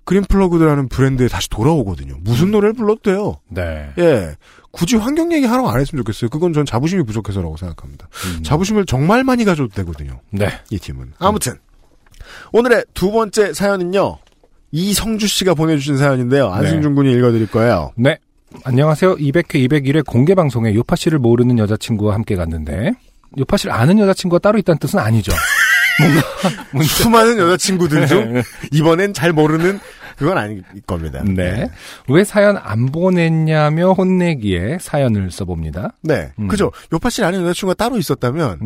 그린 0.05 0.23
플러그드라는 0.23 0.89
브랜드에 0.89 1.27
다시 1.29 1.49
돌아오거든요. 1.49 2.17
무슨 2.21 2.51
노래를 2.51 2.73
불러도 2.73 3.01
돼요. 3.01 3.39
네. 3.49 3.93
예. 3.97 4.35
굳이 4.71 4.95
환경 4.95 5.31
얘기 5.31 5.45
하라고 5.45 5.69
안 5.69 5.79
했으면 5.79 6.03
좋겠어요. 6.03 6.29
그건 6.29 6.51
전 6.51 6.65
자부심이 6.65 7.03
부족해서라고 7.03 7.57
생각합니다. 7.57 8.09
음. 8.25 8.43
자부심을 8.43 8.85
정말 8.85 9.23
많이 9.23 9.45
가져도 9.45 9.69
되거든요. 9.69 10.19
네. 10.31 10.49
이 10.71 10.77
팀은. 10.77 11.13
아무튼 11.19 11.53
오늘의 12.53 12.85
두 12.93 13.11
번째 13.11 13.51
사연은요. 13.51 14.19
이성주 14.71 15.27
씨가 15.27 15.55
보내주신 15.55 15.97
사연인데요. 15.97 16.49
안승준 16.49 16.95
군이 16.95 17.11
읽어드릴 17.11 17.47
거예요. 17.47 17.91
네. 17.95 18.17
안녕하세요. 18.63 19.15
200회, 19.15 19.67
201회 19.67 20.05
공개 20.05 20.35
방송에 20.35 20.73
요파 20.75 20.95
씨를 20.95 21.17
모르는 21.17 21.57
여자친구와 21.57 22.13
함께 22.13 22.35
갔는데 22.35 22.91
요파 23.39 23.57
씨를 23.57 23.73
아는 23.73 23.97
여자친구가 23.99 24.39
따로 24.39 24.59
있다는 24.59 24.77
뜻은 24.77 24.99
아니죠. 24.99 25.31
뭔가 26.71 26.93
수많은 26.93 27.39
여자친구들 27.39 28.05
중 28.05 28.33
네. 28.33 28.43
이번엔 28.71 29.13
잘 29.13 29.33
모르는 29.33 29.79
그건 30.17 30.37
아닐 30.37 30.63
겁니다. 30.85 31.23
네. 31.25 31.67
왜 32.07 32.23
사연 32.23 32.57
안 32.57 32.91
보냈냐며 32.91 33.93
혼내기에 33.93 34.77
사연을 34.79 35.31
써봅니다. 35.31 35.93
네. 36.01 36.31
음. 36.37 36.47
그죠. 36.47 36.71
요파 36.93 37.09
씨 37.09 37.23
아는 37.23 37.41
여자친구가 37.41 37.73
따로 37.73 37.97
있었다면 37.97 38.59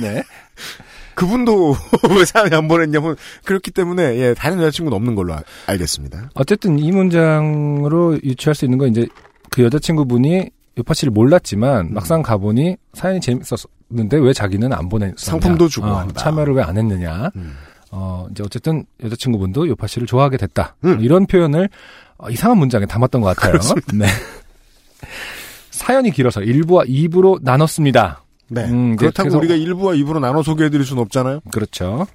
네. 0.00 0.22
그분도 1.22 1.76
왜 2.18 2.24
사연이 2.24 2.54
안 2.54 2.66
보냈냐면 2.68 3.16
그렇기 3.44 3.70
때문에 3.70 4.16
예, 4.18 4.34
다른 4.34 4.58
여자친구는 4.58 4.96
없는 4.96 5.14
걸로 5.14 5.34
아- 5.34 5.42
알겠습니다. 5.66 6.30
어쨌든 6.34 6.78
이 6.78 6.90
문장으로 6.90 8.18
유추할 8.24 8.54
수 8.56 8.64
있는 8.64 8.78
건 8.78 8.88
이제 8.88 9.06
그 9.50 9.62
여자친구분이 9.62 10.50
요파 10.78 10.94
씨를 10.94 11.12
몰랐지만 11.12 11.86
음. 11.88 11.94
막상 11.94 12.22
가보니 12.22 12.76
사연이 12.94 13.20
재밌었는데 13.20 14.16
왜 14.18 14.32
자기는 14.32 14.72
안 14.72 14.88
보냈냐. 14.88 15.14
상품도 15.16 15.68
주고 15.68 15.86
어. 15.86 16.08
참여를 16.16 16.54
왜 16.54 16.62
안 16.62 16.76
했느냐. 16.76 17.30
음. 17.36 17.54
어, 17.92 18.26
이제 18.30 18.42
어쨌든 18.42 18.84
여자친구분도 19.04 19.68
요파 19.68 19.86
씨를 19.86 20.06
좋아하게 20.06 20.38
됐다. 20.38 20.74
음. 20.84 20.98
이런 21.00 21.26
표현을 21.26 21.68
어, 22.18 22.30
이상한 22.30 22.56
문장에 22.58 22.86
담았던 22.86 23.20
것 23.20 23.36
같아요. 23.36 23.60
네. 23.94 24.06
사연이 25.70 26.10
길어서 26.10 26.40
1부와 26.40 26.88
2부로 26.88 27.38
나눴습니다. 27.42 28.22
네. 28.48 28.64
음, 28.64 28.94
이제 28.94 28.96
그렇다고 28.96 29.28
그래서- 29.30 29.38
우리가 29.38 29.54
1부와 29.54 29.96
2부로 30.04 30.20
나눠 30.20 30.42
소개해드릴 30.42 30.84
수는 30.84 31.02
없잖아요. 31.02 31.40
그렇죠. 31.50 32.06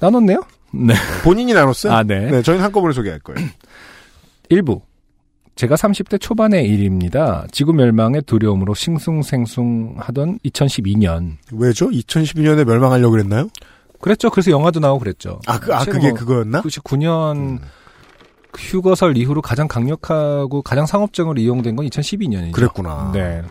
나눴네요? 0.00 0.42
네. 0.72 0.94
본인이 1.22 1.52
나눴어요. 1.54 1.92
아, 1.92 2.02
네. 2.02 2.30
네, 2.30 2.42
저희는 2.42 2.64
한꺼번에 2.64 2.92
소개할 2.92 3.20
거예요. 3.20 3.48
1부. 4.50 4.80
제가 5.56 5.76
30대 5.76 6.20
초반의 6.20 6.66
일입니다. 6.68 7.46
지구 7.52 7.72
멸망의 7.72 8.22
두려움으로 8.22 8.74
싱숭생숭하던 8.74 10.40
2012년. 10.44 11.36
왜죠? 11.52 11.88
2012년에 11.90 12.64
멸망하려고 12.64 13.12
그랬나요? 13.12 13.48
그랬죠. 14.00 14.30
그래서 14.30 14.50
영화도 14.50 14.80
나오고 14.80 14.98
그랬죠. 14.98 15.40
아, 15.46 15.60
그, 15.60 15.72
아 15.72 15.84
그게 15.84 16.08
뭐 16.08 16.18
그거였나? 16.18 16.60
99년 16.62 17.36
음. 17.36 17.58
휴거설 18.58 19.16
이후로 19.16 19.42
가장 19.42 19.68
강력하고 19.68 20.62
가장 20.62 20.86
상업적으로 20.86 21.40
이용된 21.40 21.76
건 21.76 21.86
2012년이죠. 21.86 22.52
그랬구나. 22.52 23.10
네. 23.14 23.42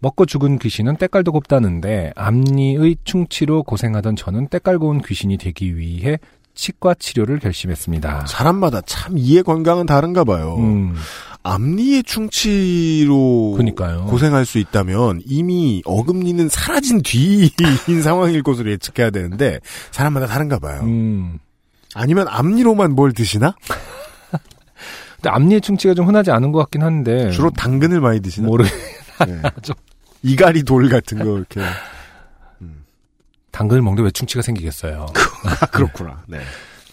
먹고 0.00 0.26
죽은 0.26 0.58
귀신은 0.58 0.96
때깔도 0.96 1.32
곱다는데 1.32 2.12
앞니의 2.16 2.96
충치로 3.04 3.62
고생하던 3.64 4.16
저는 4.16 4.48
때깔 4.48 4.78
고운 4.78 5.00
귀신이 5.00 5.38
되기 5.38 5.76
위해 5.76 6.18
치과 6.54 6.94
치료를 6.94 7.38
결심했습니다. 7.38 8.26
사람마다 8.26 8.80
참 8.82 9.16
이해 9.16 9.42
건강은 9.42 9.86
다른가 9.86 10.24
봐요. 10.24 10.56
음, 10.58 10.94
앞니의 11.44 12.02
충치로 12.02 13.54
그니까요. 13.56 14.06
고생할 14.06 14.44
수 14.44 14.58
있다면 14.58 15.22
이미 15.24 15.82
어금니는 15.84 16.48
사라진 16.48 17.00
뒤인 17.02 17.50
상황일 18.02 18.42
것으로 18.42 18.70
예측해야 18.72 19.10
되는데 19.10 19.60
사람마다 19.92 20.26
다른가 20.26 20.58
봐요. 20.58 20.80
음. 20.82 21.38
아니면 21.94 22.26
앞니로만 22.28 22.92
뭘 22.92 23.12
드시나? 23.12 23.54
근데 25.16 25.30
앞니의 25.30 25.60
충치가 25.60 25.94
좀 25.94 26.06
흔하지 26.06 26.30
않은 26.30 26.52
것 26.52 26.58
같긴 26.60 26.82
한데 26.82 27.30
주로 27.30 27.50
당근을 27.50 28.00
많이 28.00 28.20
드시나? 28.20 28.46
모르 28.46 28.64
네. 29.26 29.42
이가리 30.22 30.62
돌 30.64 30.88
같은 30.88 31.18
거 31.18 31.36
이렇게. 31.36 31.60
당근을 33.50 33.82
먹는데 33.82 34.04
왜 34.04 34.10
충치가 34.10 34.42
생기겠어요. 34.42 35.06
아, 35.44 35.66
그렇구나. 35.66 36.22
네. 36.28 36.38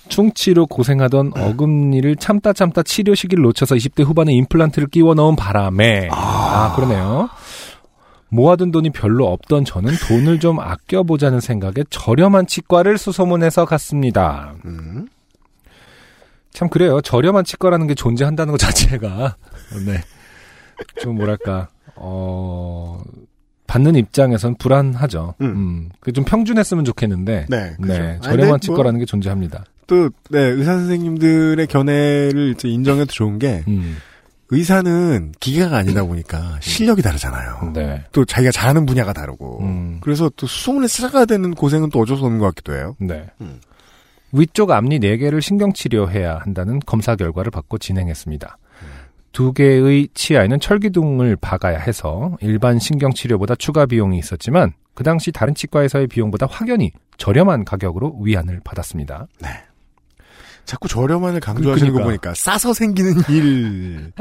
충치로 0.08 0.68
고생하던 0.68 1.34
어금니를 1.36 2.16
참다 2.16 2.54
참다 2.54 2.84
치료 2.84 3.16
시기를 3.16 3.44
놓쳐서 3.44 3.76
20대 3.76 4.04
후반에 4.04 4.34
임플란트를 4.34 4.88
끼워 4.90 5.16
넣은 5.16 5.36
바람에 5.36 6.10
아, 6.12 6.74
그러네요. 6.76 7.30
모아둔 8.30 8.72
돈이 8.72 8.92
별로 8.92 9.28
없던 9.32 9.66
저는 9.66 9.94
돈을 10.08 10.40
좀 10.40 10.60
아껴보자는 10.60 11.40
생각에 11.40 11.86
저렴한 11.90 12.48
치과를 12.48 12.98
수소문해서 12.98 13.66
갔습니다. 13.66 14.54
음. 14.66 15.08
참 16.52 16.70
그래요. 16.70 17.02
저렴한 17.02 17.44
치과라는 17.44 17.88
게 17.88 17.96
존재한다는 17.96 18.52
것 18.52 18.58
자체가 18.58 19.36
네. 19.86 20.02
좀 21.00 21.16
뭐랄까 21.16 21.70
어 21.96 23.02
받는 23.68 23.96
입장에선 23.96 24.56
불안하죠. 24.56 25.36
음. 25.42 25.46
음. 25.46 25.90
그게 26.00 26.12
좀 26.12 26.24
평준했으면 26.24 26.86
좋겠는데 26.86 27.48
네. 27.50 27.76
그죠. 27.82 27.94
네, 27.94 28.00
근데 28.08 28.20
저렴한 28.22 28.48
뭐 28.50 28.58
치과라는 28.60 29.00
게 29.00 29.06
존재합니다. 29.06 29.66
또, 29.88 30.10
네, 30.30 30.40
의사 30.40 30.74
선생님들의 30.74 31.68
견해를 31.68 32.56
인정해도 32.64 33.12
좋은 33.12 33.38
게, 33.38 33.64
음. 33.68 33.98
의사는 34.50 35.32
기계가 35.40 35.78
아니다 35.78 36.04
보니까 36.04 36.58
실력이 36.62 37.02
다르잖아요. 37.02 37.72
네. 37.74 38.04
또 38.12 38.26
자기가 38.26 38.52
잘하는 38.52 38.86
분야가 38.86 39.12
다르고. 39.12 39.62
음. 39.62 39.98
그래서 40.02 40.30
또 40.36 40.46
수소문에 40.46 40.88
찾아가야 40.88 41.26
되는 41.26 41.54
고생은 41.56 41.90
또 41.90 42.00
어쩔 42.00 42.18
수 42.18 42.26
없는 42.26 42.40
것 42.40 42.46
같기도 42.48 42.74
해요. 42.76 42.96
네. 43.00 43.26
음. 43.42 43.60
위쪽 44.32 44.70
앞니 44.72 45.00
4개를 45.00 45.42
신경치료해야 45.42 46.40
한다는 46.44 46.80
검사 46.86 47.16
결과를 47.16 47.50
받고 47.52 47.80
진행했습니다. 47.80 48.58
음. 49.36 49.46
두 49.46 49.54
개의 49.54 50.08
치아에는 50.14 50.60
철기둥을 50.60 51.36
박아야 51.36 51.78
해서 51.80 52.38
일반 52.42 52.80
신경치료보다 52.80 53.56
추가 53.56 53.86
비용이 53.86 54.18
있었지만 54.18 54.74
그 54.94 55.04
당시 55.04 55.32
다른 55.32 55.54
치과에서의 55.54 56.08
비용보다 56.08 56.48
확연히 56.50 56.92
저렴한 57.18 57.66
가격으로 57.66 58.18
위안을 58.22 58.62
받았습니다. 58.64 59.28
자꾸 60.64 60.88
저렴한을 60.88 61.42
강조하시는 61.42 61.92
거 61.92 62.00
그러니까. 62.00 62.04
보니까 62.04 62.34
싸서 62.34 62.74
생기는 62.74 63.14
일일 63.30 64.12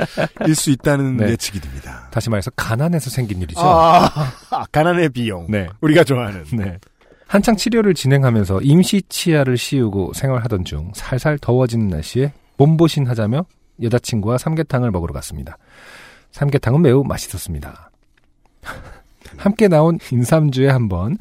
수 0.55 0.71
있다는 0.71 1.17
네. 1.17 1.31
예측이 1.31 1.61
됩니다. 1.61 2.09
다시 2.11 2.29
말해서 2.29 2.51
가난해서 2.51 3.09
생긴 3.09 3.41
일이죠. 3.41 3.61
아, 3.61 4.11
아, 4.51 4.65
가난의 4.71 5.09
비용. 5.11 5.47
네. 5.49 5.67
우리가 5.81 6.05
좋아하는. 6.05 6.45
네. 6.53 6.79
한창 7.27 7.57
치료를 7.57 7.95
진행하면서 7.95 8.61
임시 8.63 9.03
치아를 9.09 9.57
씌우고 9.57 10.13
생활하던 10.15 10.65
중 10.65 10.93
살살 10.95 11.39
더워지는 11.39 11.89
날씨에 11.89 12.33
몸보신 12.59 13.07
하자며 13.07 13.47
여자친구와 13.83 14.39
삼계탕을 14.39 14.91
먹으러 14.91 15.13
갔습니다. 15.15 15.57
삼계탕은 16.33 16.83
매우 16.83 17.05
맛있었습니다. 17.05 17.91
함께 19.37 19.69
나온 19.69 19.99
인삼주에 20.13 20.69
한번 20.69 21.17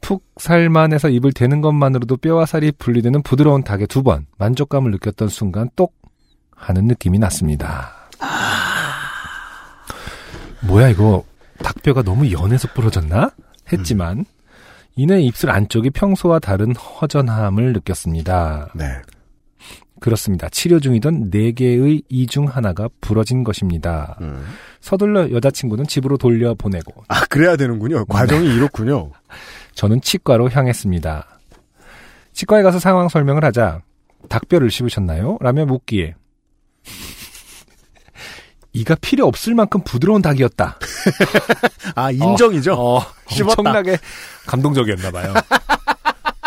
푹 0.00 0.24
살만해서 0.36 1.08
입을 1.08 1.32
대는 1.32 1.60
것만으로도 1.60 2.16
뼈와 2.18 2.46
살이 2.46 2.72
분리되는 2.72 3.22
부드러운 3.22 3.62
닭에 3.64 3.86
두 3.86 4.02
번 4.02 4.26
만족감을 4.38 4.90
느꼈던 4.92 5.28
순간 5.28 5.68
똑 5.76 5.94
하는 6.54 6.86
느낌이 6.86 7.18
났습니다. 7.18 7.92
뭐야 10.66 10.88
이거 10.88 11.24
닭뼈가 11.62 12.02
너무 12.02 12.30
연해서 12.32 12.68
부러졌나? 12.74 13.30
했지만 13.72 14.24
이내 14.96 15.20
입술 15.20 15.50
안쪽이 15.50 15.90
평소와 15.90 16.38
다른 16.40 16.74
허전함을 16.74 17.72
느꼈습니다. 17.74 18.70
네. 18.74 18.84
그렇습니다. 20.00 20.48
치료 20.48 20.80
중이던 20.80 21.30
네 21.30 21.52
개의 21.52 22.02
이 22.08 22.26
중 22.26 22.46
하나가 22.46 22.88
부러진 23.00 23.42
것입니다. 23.44 24.16
음. 24.20 24.44
서둘러 24.80 25.30
여자친구는 25.32 25.86
집으로 25.86 26.16
돌려보내고 26.16 27.04
아, 27.08 27.24
그래야 27.26 27.56
되는군요. 27.56 28.04
과정이 28.06 28.46
이렇군요. 28.54 29.10
저는 29.74 30.00
치과로 30.00 30.50
향했습니다. 30.50 31.26
치과에 32.32 32.62
가서 32.62 32.78
상황 32.78 33.08
설명을 33.08 33.44
하자 33.44 33.80
닭뼈를 34.28 34.70
씹으셨나요? 34.70 35.38
라며 35.40 35.64
묻기에 35.66 36.14
이가 38.72 38.94
필요 39.00 39.26
없을 39.26 39.54
만큼 39.54 39.80
부드러운 39.82 40.22
닭이었다. 40.22 40.78
아, 41.96 42.10
인정이죠? 42.10 42.74
어, 42.74 43.00
씹었다. 43.28 43.52
엄청나게 43.60 43.98
감동적이었나 44.46 45.10
봐요. 45.10 45.34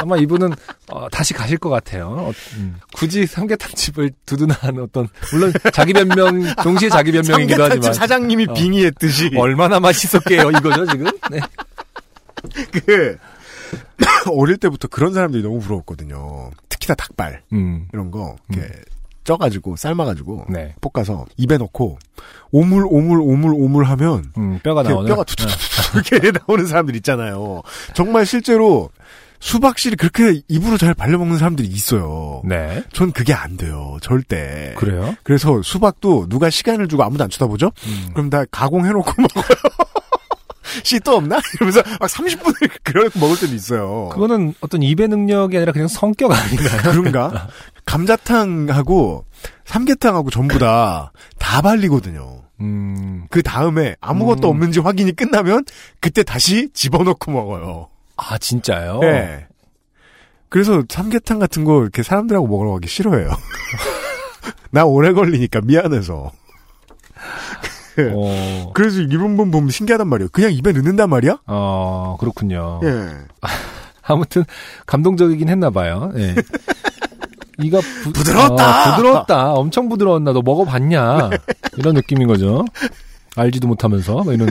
아마 0.02 0.18
이분은 0.18 0.54
어, 0.92 1.10
다시 1.10 1.34
가실 1.34 1.58
것 1.58 1.70
같아요. 1.70 2.08
어, 2.10 2.32
음. 2.58 2.78
굳이 2.94 3.26
삼계탕 3.26 3.72
집을 3.76 4.12
두둔한 4.26 4.80
어떤 4.80 5.08
물론 5.32 5.54
자기 5.74 5.94
변명 5.94 6.42
동시에 6.64 6.90
자기 6.90 7.12
변명이기도 7.12 7.64
하지만 7.64 7.94
사장님이 7.94 8.48
어. 8.50 8.54
빙의했듯이. 8.54 9.32
얼마나 9.38 9.80
맛있었게요 9.80 10.50
이거죠 10.52 10.86
지금? 10.88 11.06
네. 11.30 11.40
그, 12.86 13.18
어릴 14.36 14.58
때부터 14.58 14.88
그런 14.88 15.14
사람들이 15.14 15.44
너무 15.44 15.60
부러웠거든요. 15.60 16.52
특히나 16.70 16.96
닭발. 16.96 17.44
음, 17.54 17.88
이런 17.94 18.10
거, 18.10 18.36
이렇게, 18.50 18.68
쪄가지고, 19.24 19.76
삶아가지고, 19.76 20.48
네. 20.50 20.74
볶아서, 20.82 21.26
입에 21.38 21.58
넣고, 21.58 22.00
오물, 22.52 22.86
오물, 22.90 23.20
오물, 23.22 23.54
오물 23.54 23.84
하면, 23.86 24.26
음, 24.38 24.60
뼈가 24.64 24.82
나오는 24.82 25.08
뼈가 25.08 25.24
투투투투 25.24 26.00
이렇게 26.18 26.40
나오는 26.48 26.66
사람들 26.66 26.96
있잖아요. 26.98 27.62
정말 27.94 28.26
실제로, 28.26 28.90
수박씨를 29.42 29.98
그렇게 29.98 30.42
입으로 30.48 30.78
잘 30.78 30.94
발려먹는 30.94 31.38
사람들이 31.38 31.68
있어요. 31.68 32.42
네. 32.46 32.84
전 32.94 33.12
그게 33.12 33.34
안 33.34 33.58
돼요. 33.58 33.98
절대. 34.02 34.74
그래요? 34.78 35.16
그래서 35.24 35.62
수박도 35.64 36.30
누가 36.30 36.50
시간을 36.50 36.88
주고 36.88 37.04
아무도 37.04 37.24
안 37.24 37.30
쳐다보죠? 37.30 37.72
음. 37.88 38.10
그럼 38.14 38.30
다 38.30 38.46
가공해놓고 38.52 39.12
먹어요. 39.22 39.58
씨또 40.84 41.18
없나? 41.18 41.40
이러면서 41.56 41.82
막 42.00 42.10
30분을 42.10 42.70
그렇게 42.84 43.20
먹을 43.20 43.38
때도 43.38 43.54
있어요. 43.54 44.10
그거는 44.14 44.54
어떤 44.62 44.82
입의 44.84 45.08
능력이 45.10 45.58
아니라 45.58 45.74
그냥 45.74 45.88
성격 45.90 46.32
아닌가요? 46.32 46.78
그런가? 46.94 47.50
감자탕하고 47.86 49.26
삼계탕하고 49.66 50.30
전부 50.30 50.60
다 50.60 51.12
다 51.40 51.62
발리거든요. 51.62 52.44
음, 52.62 53.26
그 53.32 53.42
다음에 53.42 53.96
아무것도 54.00 54.48
음. 54.48 54.52
없는지 54.52 54.80
확인이 54.80 55.12
끝나면 55.12 55.66
그때 56.00 56.24
다시 56.24 56.70
집어넣고 56.74 57.32
먹어요. 57.32 57.90
아, 58.18 58.38
진짜요? 58.38 59.00
네. 59.00 59.48
그래서 60.50 60.84
삼계탕 60.88 61.40
같은 61.40 61.64
거 61.64 61.82
이렇게 61.82 62.04
사람들하고 62.04 62.48
먹으러 62.48 62.72
가기 62.72 62.88
싫어해요. 62.88 63.30
나 64.72 64.86
오래 64.86 65.14
걸리니까 65.14 65.62
미안해서. 65.62 66.32
어, 68.14 68.72
그래서 68.76 69.00
일본 69.00 69.38
분 69.38 69.52
보면 69.52 69.70
신기하단 69.70 70.08
말이에요. 70.08 70.30
그냥 70.32 70.52
입에 70.54 70.72
넣는단 70.72 71.10
말이야? 71.10 71.40
어, 71.48 72.18
그렇군요. 72.20 72.82
예. 72.84 73.10
아무튼 74.04 74.44
감동적이긴 74.86 75.48
했나 75.48 75.70
봐요. 75.70 76.12
예. 76.18 76.36
이가 77.60 77.80
부, 78.04 78.12
부드러웠다! 78.12 78.92
어, 78.92 78.96
부드러웠다. 78.96 79.54
엄청 79.54 79.88
부드러웠나. 79.88 80.34
너 80.34 80.42
먹어봤냐? 80.42 81.30
이런 81.78 81.96
느낌인 81.96 82.28
거죠. 82.28 82.66
알지도 83.36 83.68
못하면서 83.68 84.24
뭐 84.24 84.34
이런 84.34 84.50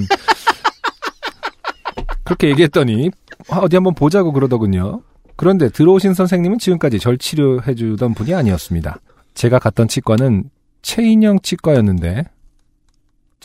그렇게 2.24 2.48
얘기했더니 2.50 3.08
아, 3.08 3.19
어디 3.59 3.76
한번 3.76 3.94
보자고 3.94 4.32
그러더군요. 4.32 5.03
그런데 5.36 5.68
들어오신 5.70 6.14
선생님은 6.14 6.59
지금까지 6.59 6.98
절 6.98 7.18
치료해주던 7.18 8.14
분이 8.14 8.34
아니었습니다. 8.34 8.98
제가 9.34 9.59
갔던 9.59 9.88
치과는 9.88 10.51
최인형 10.82 11.40
치과였는데 11.42 12.24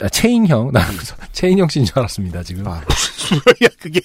아, 0.02 0.10
최인형 0.10 0.72
나 0.74 0.82
최인형 1.32 1.70
씨인 1.70 1.86
줄 1.86 1.98
알았습니다 2.00 2.44
지금. 2.44 2.68
아, 2.68 2.82
뭐야, 2.82 3.70
그게. 3.80 4.02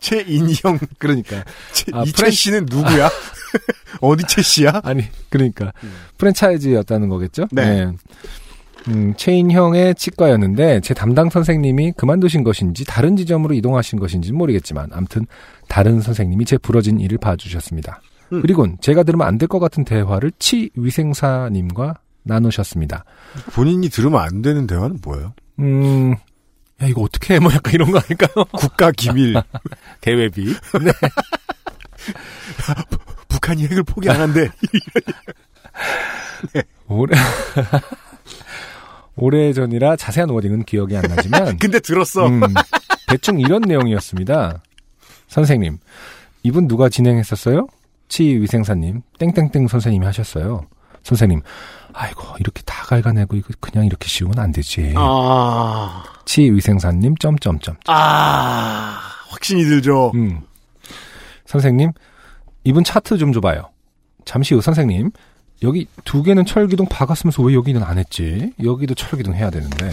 최인형. 0.00 0.78
그러니까 0.98 1.44
최, 1.72 1.84
아, 1.92 2.02
프렌- 2.16 2.30
씨는 2.30 2.66
누구야? 2.70 3.10
어디 4.00 4.24
최 4.26 4.42
씨야? 4.42 4.80
아니 4.84 5.04
그러니까 5.28 5.72
프랜차이즈였다는 6.16 7.08
거겠죠? 7.08 7.46
네. 7.52 7.90
음, 8.88 9.14
최인형의 9.16 9.94
치과였는데 9.96 10.80
제 10.80 10.94
담당 10.94 11.30
선생님이 11.30 11.92
그만두신 11.92 12.44
것인지 12.44 12.84
다른 12.84 13.16
지점으로 13.16 13.54
이동하신 13.54 13.98
것인지는 13.98 14.36
모르겠지만 14.38 14.88
아무튼 14.92 15.26
다른 15.68 16.00
선생님이 16.00 16.44
제 16.44 16.58
부러진 16.58 17.00
일을 17.00 17.18
봐주셨습니다. 17.18 18.00
음. 18.32 18.40
그리고 18.42 18.66
제가 18.80 19.02
들으면 19.04 19.26
안 19.26 19.38
될 19.38 19.48
것 19.48 19.58
같은 19.58 19.84
대화를 19.84 20.32
치 20.38 20.70
위생사님과 20.74 21.94
나누셨습니다. 22.24 23.04
본인이 23.52 23.88
들으면 23.88 24.20
안 24.20 24.42
되는 24.42 24.66
대화는 24.66 24.98
뭐예요? 25.02 25.32
음, 25.60 26.12
야 26.82 26.86
이거 26.86 27.02
어떻게 27.02 27.34
해? 27.34 27.38
뭐 27.38 27.52
약간 27.52 27.72
이런 27.74 27.90
거 27.90 27.98
아닐까요? 27.98 28.44
국가 28.52 28.90
기밀. 28.92 29.34
대외비. 30.00 30.54
북한이 33.28 33.64
핵을 33.64 33.82
포기 33.82 34.08
안 34.10 34.20
한대. 34.20 34.48
오래 36.88 37.16
오래 39.18 39.52
전이라 39.52 39.96
자세한 39.96 40.30
워딩은 40.30 40.64
기억이 40.64 40.96
안 40.96 41.02
나지만 41.02 41.58
근데 41.60 41.80
들었어. 41.80 42.26
음, 42.26 42.40
대충 43.08 43.40
이런 43.40 43.62
내용이었습니다. 43.62 44.62
선생님, 45.28 45.78
이분 46.42 46.68
누가 46.68 46.88
진행했었어요? 46.88 47.66
치위생사님, 48.08 49.02
땡땡땡 49.18 49.68
선생님이 49.68 50.06
하셨어요. 50.06 50.66
선생님, 51.02 51.42
아이고, 51.92 52.22
이렇게 52.38 52.62
다 52.64 52.82
갉아내고, 52.86 53.36
이거 53.36 53.48
그냥 53.60 53.84
이렇게 53.86 54.08
씌우면 54.08 54.38
안 54.38 54.52
되지. 54.52 54.94
아, 54.96 56.04
치위생사님, 56.24 57.16
점점점. 57.16 57.76
아, 57.86 58.98
확신이 59.28 59.64
들죠. 59.64 60.12
음. 60.14 60.40
선생님, 61.46 61.92
이분 62.64 62.84
차트 62.84 63.18
좀 63.18 63.32
줘봐요. 63.32 63.70
잠시 64.24 64.54
후 64.54 64.60
선생님, 64.60 65.10
여기 65.62 65.86
두 66.04 66.22
개는 66.22 66.44
철기둥 66.46 66.86
박았으면서 66.86 67.42
왜 67.42 67.54
여기는 67.54 67.82
안 67.82 67.98
했지? 67.98 68.52
여기도 68.62 68.94
철기둥 68.94 69.34
해야 69.34 69.50
되는데. 69.50 69.90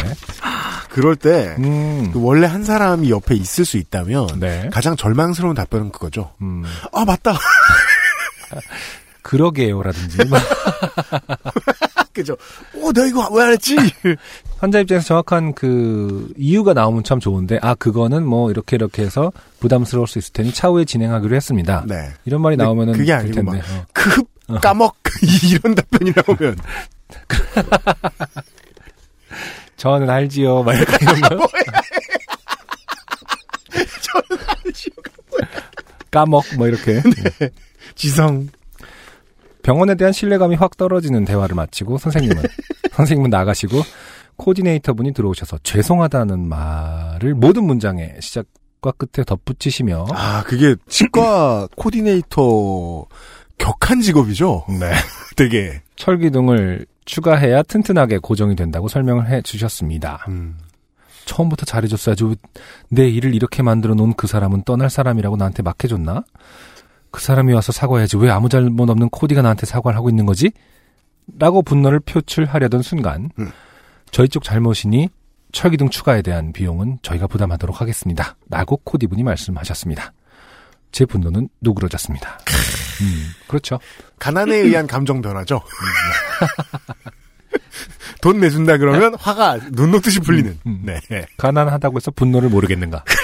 그럴 0.89 1.15
때, 1.15 1.55
음. 1.59 2.11
그 2.13 2.21
원래 2.21 2.45
한 2.47 2.63
사람이 2.63 3.09
옆에 3.09 3.35
있을 3.35 3.65
수 3.65 3.77
있다면, 3.77 4.39
네. 4.39 4.69
가장 4.71 4.95
절망스러운 4.95 5.55
답변은 5.55 5.91
그거죠. 5.91 6.31
음. 6.41 6.63
아, 6.93 7.03
맞다. 7.03 7.37
그러게요라든지. 9.23 10.17
뭐. 10.25 10.37
그죠. 12.13 12.37
어, 12.81 12.93
내가 12.93 13.07
이거 13.07 13.27
왜 13.33 13.43
안 13.43 13.51
했지? 13.51 13.75
환자 14.59 14.79
입장에서 14.79 15.05
정확한 15.07 15.53
그 15.53 16.31
이유가 16.37 16.73
나오면 16.73 17.03
참 17.03 17.19
좋은데 17.19 17.59
아 17.61 17.75
그거는 17.75 18.25
뭐 18.25 18.49
이렇게 18.51 18.77
이렇게 18.77 19.03
해서 19.03 19.33
부담스러울 19.59 20.07
수 20.07 20.19
있을 20.19 20.31
테니 20.31 20.53
차후에 20.53 20.85
진행하기로 20.85 21.35
했습니다. 21.35 21.83
네. 21.87 22.11
이런 22.23 22.41
말이 22.41 22.55
나오면은 22.55 22.93
그게 22.93 23.05
될 23.07 23.15
아니고 23.17 23.33
텐데. 23.35 23.51
막 23.51 23.57
어. 23.57 23.85
급, 23.91 24.27
까먹, 24.61 24.95
이런 25.51 25.75
답변이 25.75 26.11
나오면. 26.15 26.57
저는 29.77 30.09
알지요. 30.09 30.63
막 30.63 30.73
약간 30.75 30.97
이런 31.01 31.39
거. 31.39 31.47
까먹 36.11 36.43
뭐 36.57 36.67
이렇게 36.67 37.01
지성. 37.95 38.47
병원에 39.63 39.95
대한 39.95 40.13
신뢰감이 40.13 40.55
확 40.55 40.77
떨어지는 40.77 41.25
대화를 41.25 41.55
마치고 41.55 41.97
선생님은 41.97 42.43
선생님은 42.93 43.29
나가시고 43.31 43.81
코디네이터 44.37 44.93
분이 44.93 45.13
들어오셔서 45.13 45.57
죄송하다는 45.63 46.47
말을 46.47 47.33
모든 47.33 47.65
문장의 47.65 48.15
시작과 48.21 48.91
끝에 48.97 49.25
덧붙이시며 49.25 50.05
아, 50.11 50.43
그게 50.43 50.75
치과 50.87 51.67
코디네이터 51.75 53.05
격한 53.57 54.01
직업이죠? 54.01 54.65
네. 54.79 54.91
되게. 55.35 55.81
철기둥을 55.95 56.85
추가해야 57.05 57.63
튼튼하게 57.63 58.19
고정이 58.19 58.55
된다고 58.55 58.87
설명을 58.87 59.29
해 59.29 59.41
주셨습니다. 59.41 60.25
음. 60.27 60.57
처음부터 61.25 61.65
잘해줬어야지. 61.65 62.23
왜내 62.23 63.09
일을 63.09 63.33
이렇게 63.33 63.63
만들어 63.63 63.95
놓은 63.95 64.13
그 64.13 64.27
사람은 64.27 64.63
떠날 64.63 64.89
사람이라고 64.89 65.37
나한테 65.37 65.63
막 65.63 65.83
해줬나? 65.83 66.23
그 67.11 67.21
사람이 67.21 67.53
와서 67.53 67.71
사과해야지. 67.71 68.17
왜 68.17 68.29
아무 68.29 68.49
잘못 68.49 68.89
없는 68.89 69.09
코디가 69.09 69.41
나한테 69.41 69.65
사과를 69.65 69.97
하고 69.97 70.09
있는 70.09 70.25
거지? 70.25 70.51
라고 71.39 71.61
분노를 71.63 71.99
표출하려던 72.01 72.81
순간, 72.83 73.31
음. 73.39 73.51
저희 74.11 74.29
쪽 74.29 74.43
잘못이니 74.43 75.09
철기둥 75.51 75.89
추가에 75.89 76.21
대한 76.21 76.51
비용은 76.53 76.99
저희가 77.01 77.27
부담하도록 77.27 77.79
하겠습니다. 77.81 78.35
라고 78.49 78.77
코디분이 78.83 79.23
말씀하셨습니다. 79.23 80.13
제 80.91 81.05
분노는 81.05 81.49
누그러졌습니다. 81.61 82.37
음, 83.01 83.33
그렇죠. 83.47 83.79
가난에 84.19 84.55
의한 84.55 84.87
감정 84.87 85.21
변화죠. 85.21 85.61
돈 88.21 88.39
내준다 88.39 88.77
그러면 88.77 89.15
화가 89.15 89.59
눈 89.71 89.91
녹듯이 89.91 90.19
풀리는. 90.19 90.59
음. 90.65 90.81
네. 90.83 90.99
가난하다고 91.37 91.97
해서 91.97 92.11
분노를 92.11 92.49
모르겠는가? 92.49 93.03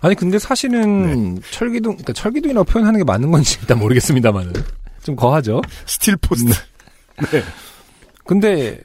아니 0.00 0.14
근데 0.14 0.38
사실은 0.38 1.40
철기둥, 1.50 1.94
그러니까 1.96 2.12
철기둥이라고 2.12 2.64
표현하는 2.64 3.00
게 3.00 3.04
맞는 3.04 3.30
건지 3.30 3.58
일단 3.62 3.78
모르겠습니다만은 3.78 4.52
좀 5.02 5.16
거하죠. 5.16 5.60
steel 5.86 6.16
post. 6.18 6.52
네. 7.32 7.42
근데 8.24 8.80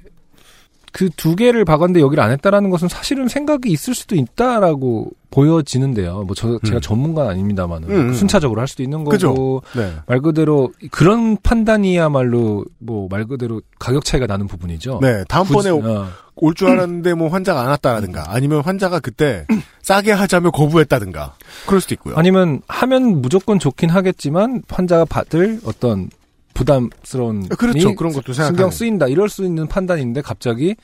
그 0.94 1.10
두 1.18 1.36
개를 1.36 1.66
박았는데 1.66 2.00
여기를 2.00 2.24
안 2.24 2.32
했다라는 2.32 2.70
것은 2.70 2.88
사실은 2.88 3.28
생각이 3.28 3.70
있을 3.70 3.94
수도 3.94 4.16
있다라고 4.16 5.12
보여지는데요. 5.32 6.24
뭐 6.24 6.36
저 6.36 6.60
제가 6.64 6.78
음. 6.78 6.82
전문가는 6.82 7.30
아닙니다만은 7.32 7.90
음, 7.90 7.96
음. 8.10 8.14
순차적으로 8.14 8.62
할 8.62 8.68
수도 8.68 8.84
있는 8.84 9.00
거고 9.00 9.10
그죠. 9.10 9.62
네. 9.76 9.92
말 10.06 10.22
그대로 10.22 10.72
그런 10.92 11.36
판단이야말로 11.42 12.66
뭐 12.80 13.08
말 13.10 13.26
그대로 13.26 13.62
가격 13.80 14.06
차이가 14.06 14.26
나는 14.28 14.48
부분이죠. 14.48 15.00
네. 15.02 15.24
다음번에 15.28 15.70
어. 15.72 16.08
올줄 16.36 16.70
알았는데 16.70 17.14
뭐 17.16 17.28
환자가 17.30 17.62
안 17.62 17.68
왔다라든가 17.70 18.26
아니면 18.28 18.62
환자가 18.62 19.00
그때 19.00 19.46
싸게 19.82 20.12
하자며 20.12 20.52
거부했다든가 20.52 21.36
그럴 21.68 21.82
수도 21.82 21.94
있고요. 21.96 22.16
아니면 22.16 22.62
하면 22.68 23.22
무조건 23.22 23.60
좋긴 23.60 23.90
하겠지만 23.90 24.64
환자가 24.70 25.06
받을 25.06 25.60
어떤 25.66 26.10
부담스러운 26.54 27.48
그렇죠. 27.50 27.90
이 27.90 27.96
그런 27.96 28.14
것도 28.14 28.34
신경 28.34 28.48
생각하는. 28.48 28.72
쓰인다 28.72 29.08
이럴 29.08 29.30
수 29.30 29.44
있는 29.44 29.68
판단인데 29.68 30.22
갑자기 30.22 30.76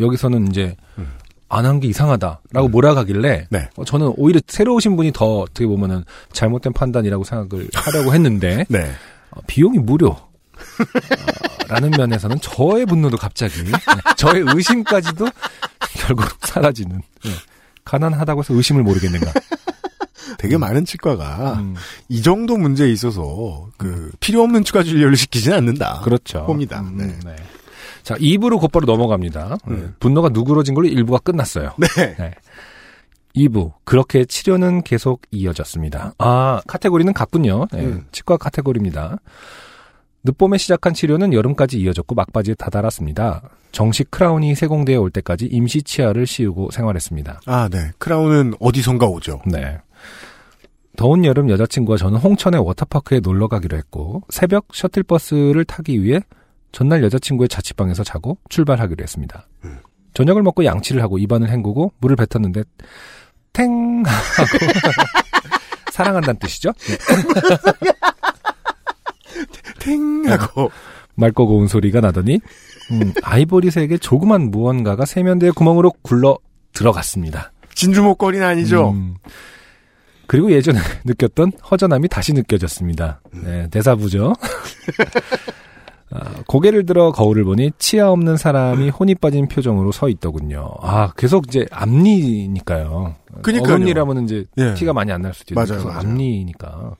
여기서는 0.00 0.48
이제 0.48 0.76
음. 0.98 1.08
안한 1.48 1.80
게 1.80 1.88
이상하다라고 1.88 2.68
몰아가길래 2.68 3.46
네. 3.50 3.68
어, 3.76 3.84
저는 3.84 4.12
오히려 4.16 4.40
새로 4.46 4.74
오신 4.74 4.96
분이 4.96 5.12
더 5.12 5.40
어떻게 5.40 5.66
보면은 5.66 6.04
잘못된 6.32 6.72
판단이라고 6.72 7.24
생각을 7.24 7.68
하려고 7.74 8.12
했는데 8.14 8.66
네. 8.70 8.90
어, 9.30 9.40
비용이 9.46 9.78
무료. 9.78 10.08
어, 10.10 10.28
라는 11.68 11.90
면에서는 11.90 12.40
저의 12.40 12.86
분노도 12.86 13.16
갑자기 13.16 13.62
네, 13.62 13.72
저의 14.16 14.44
의심까지도 14.46 15.28
결국 15.98 16.26
사라지는 16.40 17.02
네. 17.24 17.30
가난하다고 17.84 18.40
해서 18.40 18.54
의심을 18.54 18.82
모르겠는가 18.82 19.32
되게 20.38 20.56
많은 20.58 20.84
치과가 20.84 21.54
음, 21.54 21.74
이 22.08 22.22
정도 22.22 22.56
문제에 22.56 22.90
있어서 22.90 23.68
그 23.76 24.10
필요 24.20 24.42
없는 24.42 24.64
추가 24.64 24.82
진료를 24.82 25.16
시키진 25.16 25.52
않는다. 25.52 26.00
그렇죠 26.02 26.44
봅니다. 26.44 26.80
음, 26.80 26.96
네. 26.96 27.06
네. 27.24 27.36
자 28.02 28.14
2부로 28.16 28.58
곧바로 28.58 28.86
넘어갑니다 28.86 29.58
네, 29.66 29.74
음. 29.74 29.94
분노가 30.00 30.30
누그러진 30.30 30.74
걸로 30.74 30.88
1부가 30.88 31.22
끝났어요 31.22 31.74
네. 31.76 32.16
네. 32.16 32.34
2부 33.36 33.72
그렇게 33.84 34.24
치료는 34.24 34.82
계속 34.82 35.22
이어졌습니다. 35.30 36.14
아 36.18 36.60
카테고리는 36.66 37.12
같군요. 37.12 37.66
네, 37.72 37.84
음. 37.84 38.06
치과 38.10 38.36
카테고리입니다. 38.36 39.18
늦봄에 40.24 40.58
시작한 40.58 40.94
치료는 40.94 41.32
여름까지 41.32 41.78
이어졌고 41.78 42.14
막바지에 42.14 42.54
다다랐습니다. 42.54 43.42
정식 43.70 44.10
크라운이 44.10 44.54
세공돼 44.54 44.96
올 44.96 45.10
때까지 45.10 45.46
임시 45.46 45.82
치아를 45.82 46.26
씌우고 46.26 46.70
생활했습니다. 46.72 47.40
아, 47.46 47.68
네. 47.70 47.92
크라운은 47.98 48.54
어디선가 48.60 49.06
오죠. 49.06 49.42
네. 49.46 49.78
더운 50.98 51.24
여름 51.24 51.48
여자친구와 51.48 51.96
저는 51.96 52.18
홍천의 52.18 52.60
워터파크에 52.60 53.20
놀러 53.20 53.46
가기로 53.46 53.76
했고 53.76 54.24
새벽 54.30 54.66
셔틀버스를 54.72 55.64
타기 55.64 56.02
위해 56.02 56.20
전날 56.72 57.04
여자친구의 57.04 57.48
자취방에서 57.48 58.02
자고 58.02 58.36
출발하기로 58.48 59.00
했습니다. 59.04 59.46
음. 59.64 59.78
저녁을 60.14 60.42
먹고 60.42 60.64
양치를 60.64 61.00
하고 61.00 61.18
입안을 61.18 61.50
헹구고 61.50 61.92
물을 62.00 62.16
뱉었는데 62.16 62.64
탱 63.52 64.02
하고 64.04 64.58
사랑한다는 65.92 66.40
뜻이죠. 66.40 66.72
네. 66.72 66.96
탱 69.78 70.28
하고 70.28 70.72
맑고 71.14 71.46
고운 71.46 71.68
소리가 71.68 72.00
나더니 72.00 72.40
음, 72.90 73.12
아이보리색의 73.22 74.00
조그만 74.00 74.50
무언가가 74.50 75.04
세면대의 75.04 75.52
구멍으로 75.52 75.92
굴러 76.02 76.38
들어갔습니다. 76.72 77.52
진주 77.76 78.02
목걸이는 78.02 78.44
아니죠. 78.44 78.90
음. 78.90 79.14
그리고 80.28 80.52
예전에 80.52 80.78
느꼈던 81.04 81.52
허전함이 81.68 82.06
다시 82.08 82.32
느껴졌습니다. 82.32 83.20
네, 83.32 83.66
대사부죠. 83.70 84.34
아, 86.10 86.20
고개를 86.46 86.86
들어 86.86 87.12
거울을 87.12 87.44
보니 87.44 87.72
치아 87.78 88.10
없는 88.10 88.36
사람이 88.38 88.88
혼이 88.90 89.14
빠진 89.16 89.46
표정으로 89.46 89.92
서 89.92 90.08
있더군요. 90.08 90.70
아, 90.80 91.12
계속 91.16 91.46
이제 91.48 91.66
앞니니까요. 91.70 93.14
그니까요. 93.42 93.74
어금니라면 93.74 94.24
이제 94.24 94.44
예. 94.56 94.72
티가 94.74 94.92
많이 94.94 95.12
안 95.12 95.20
날 95.20 95.34
수도 95.34 95.52
있는데 95.54 95.72
맞아요, 95.72 95.84
계속 95.84 95.88
맞아요. 95.94 96.08
앞니니까. 96.08 96.92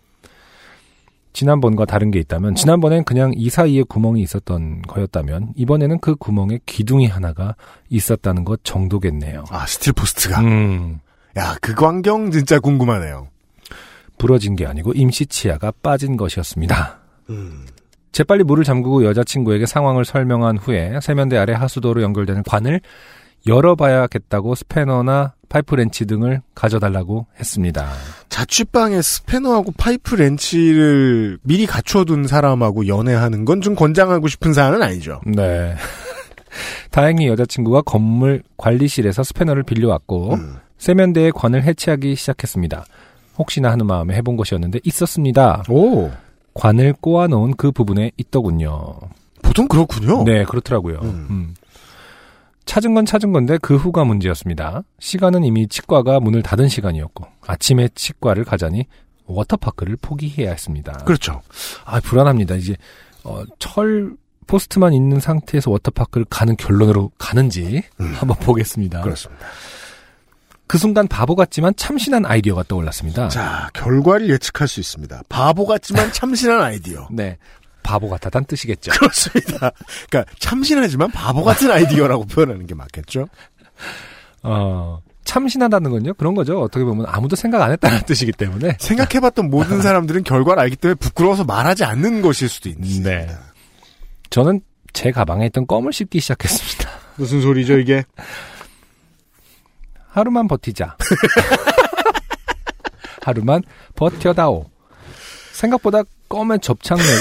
지난번과 1.33 1.85
다른 1.85 2.11
게 2.11 2.18
있다면 2.18 2.55
지난번엔 2.57 3.05
그냥 3.05 3.33
이 3.37 3.49
사이에 3.49 3.83
구멍이 3.85 4.20
있었던 4.22 4.83
거였다면 4.83 5.53
이번에는 5.57 6.01
그 6.01 6.16
구멍에 6.16 6.59
기둥이 6.66 7.07
하나가 7.07 7.55
있었다는 7.91 8.45
것 8.45 8.64
정도겠네요. 8.64 9.45
아, 9.51 9.64
steel 9.66 9.92
post가. 9.92 10.40
음. 10.41 10.99
야, 11.37 11.57
그 11.61 11.74
광경 11.74 12.31
진짜 12.31 12.59
궁금하네요. 12.59 13.29
부러진 14.16 14.57
게 14.57 14.66
아니고 14.66 14.93
임시 14.95 15.26
치아가 15.26 15.72
빠진 15.83 16.16
것이었습니다. 16.16 16.99
음. 17.31 17.66
재빨리 18.12 18.43
물을 18.43 18.64
잠그고 18.64 19.05
여자친구에게 19.05 19.66
상황을 19.66 20.05
설명한 20.05 20.57
후에 20.59 20.99
세면대 21.01 21.37
아래 21.37 21.53
하수도로 21.53 22.03
연결되는 22.03 22.43
관을 22.43 22.81
열어봐야겠다고 23.47 24.55
스패너나 24.57 25.35
파이프 25.49 25.74
렌치 25.76 26.05
등을 26.05 26.43
가져달라고 26.55 27.26
했습니다. 27.39 27.89
자취방에 28.29 29.01
스패너하고 29.01 29.72
파이프 29.79 30.16
렌치를 30.16 31.39
미리 31.43 31.64
갖춰둔 31.66 32.26
사람하고 32.26 32.89
연애하는 32.89 33.45
건 33.45 33.61
좀 33.61 33.74
권장하고 33.74 34.26
싶은 34.29 34.53
사안은 34.53 34.83
아니죠. 34.83 35.20
네. 35.24 35.74
다행히 36.91 37.29
여자친구가 37.29 37.83
건물 37.83 38.43
관리실에서 38.57 39.22
스패너를 39.22 39.62
빌려왔고 39.62 40.35
음. 40.35 40.57
세면대의 40.79 41.33
관을 41.33 41.62
해체하기 41.64 42.14
시작했습니다. 42.14 42.85
혹시나 43.37 43.70
하는 43.70 43.87
마음에 43.87 44.14
해본 44.16 44.37
것이었는데 44.37 44.81
있었습니다. 44.85 45.62
오. 45.68 46.11
관을 46.55 46.95
꼬아놓은 47.01 47.55
그 47.57 47.70
부분에 47.70 48.11
있더군요. 48.16 48.99
보통 49.43 49.68
그렇군요. 49.68 50.24
네, 50.24 50.45
그렇더라고요. 50.45 50.99
음. 51.03 51.26
음. 51.31 51.55
찾은 52.64 52.95
건 52.95 53.07
찾은 53.07 53.33
건데 53.33 53.59
그 53.62 53.76
후가 53.76 54.05
문제였습니다. 54.05 54.83
시간은 54.99 55.43
이미 55.45 55.66
치과가 55.68 56.20
문을 56.20 56.43
닫은 56.43 56.68
시간이었고 56.68 57.24
아침에 57.47 57.89
치과를 57.95 58.45
가자니 58.45 58.87
워터파크를 59.24 59.97
포기해야 60.03 60.51
했습니다. 60.51 60.93
그렇죠. 61.05 61.41
아 61.85 62.01
불안합니다. 62.01 62.57
이제 62.57 62.76
어, 63.24 63.43
철 63.59 64.12
post만 64.46 64.92
있는 64.93 65.20
상태에서 65.20 65.70
워터파크를 65.70 66.26
가는 66.29 66.57
결론으로 66.57 67.11
가는지 67.18 67.83
음. 68.01 68.12
한번 68.14 68.37
보겠습니다. 68.39 69.01
그렇습니다. 69.03 69.47
그 70.68 70.78
순간 70.78 71.08
바보 71.08 71.34
같지만 71.34 71.74
참신한 71.76 72.26
아이디어가 72.26 72.64
떠올랐습니다. 72.68 73.28
자, 73.28 73.70
결과를 73.72 74.28
예측할 74.28 74.68
수 74.68 74.80
있습니다. 74.80 75.22
바보 75.28 75.66
같지만 75.66 76.12
참신한 76.12 76.60
아이디어. 76.60 77.08
네, 77.12 77.38
바보 77.82 78.08
같다는 78.11 78.44
뜻이겠죠. 78.44 78.92
그렇습니다. 78.92 79.72
그러니까 80.08 80.32
참신하지만 80.38 81.10
바보 81.10 81.42
같은 81.42 81.70
아이디어라고 81.70 82.26
표현하는 82.26 82.66
게 82.66 82.74
맞겠죠? 82.74 83.28
어, 84.42 85.00
참신하다는 85.24 85.90
건요 85.90 86.14
그런 86.14 86.34
거죠. 86.34 86.60
어떻게 86.60 86.84
보면 86.84 87.06
아무도 87.08 87.34
생각 87.34 87.62
안 87.62 87.72
했다는 87.72 88.02
뜻이기 88.06 88.32
때문에 88.32 88.76
생각해봤던 88.78 89.50
모든 89.50 89.80
사람들은 89.82 90.24
결과를 90.24 90.62
알기 90.62 90.76
때문에 90.76 90.96
부끄러워서 90.96 91.44
말하지 91.44 91.84
않는 91.84 92.22
것일 92.22 92.48
수도 92.48 92.68
있습니다. 92.68 93.08
네. 93.10 93.28
저는 94.30 94.60
제 94.92 95.10
가방에 95.10 95.46
있던 95.46 95.66
껌을 95.66 95.92
씹기 95.92 96.20
시작했습니다. 96.20 96.90
무슨 97.16 97.40
소리죠, 97.40 97.78
이게? 97.78 98.04
하루만 100.18 100.48
버티자. 100.48 100.96
하루만 103.22 103.62
버텨다오. 103.94 104.66
생각보다 105.52 106.02
껌의 106.28 106.58
접착력은 106.60 107.12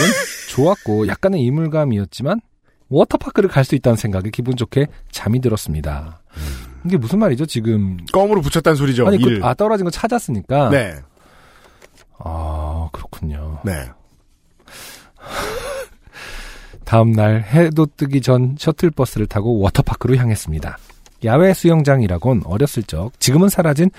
좋았고 0.50 1.08
약간의 1.08 1.42
이물감이었지만 1.44 2.42
워터파크를 2.90 3.50
갈 3.50 3.64
수 3.64 3.76
있다는 3.76 3.98
생각에 3.98 4.30
기분 4.32 4.56
좋게 4.56 4.88
잠이 5.12 5.42
들었습니다. 5.42 6.22
이게 6.86 6.98
무슨 6.98 7.20
말이죠? 7.20 7.46
지금 7.46 7.98
껌으로 8.14 8.42
붙였다는 8.42 8.76
소리죠. 8.76 9.06
아니 9.08 9.22
그, 9.22 9.30
일. 9.30 9.44
아 9.44 9.54
떨어진 9.54 9.84
거 9.84 9.92
찾았으니까. 9.92 10.70
네. 10.70 10.96
아 12.18 12.90
그렇군요. 12.94 13.60
네. 13.64 13.90
다음 16.86 17.12
날 17.12 17.44
해도 17.44 17.86
뜨기 17.98 18.22
전 18.22 18.56
셔틀버스를 18.58 19.28
타고 19.28 19.60
워터파크로 19.60 20.16
향했습니다. 20.16 20.78
야외 21.24 21.54
수영장이라곤 21.54 22.44
어렸을 22.46 22.84
적 22.84 23.12
지금은 23.20 23.50
사라진 23.50 23.90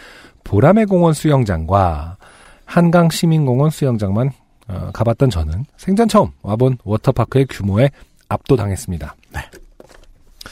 보라매 0.44 0.84
공원 0.84 1.12
수영장과 1.12 2.16
한강 2.64 3.10
시민공원 3.10 3.70
수영장만 3.70 4.30
어, 4.68 4.90
가봤던 4.92 5.30
저는 5.30 5.64
생전 5.76 6.08
처음 6.08 6.30
와본 6.42 6.78
워터파크의 6.84 7.46
규모에 7.48 7.90
압도당했습니다. 8.28 9.16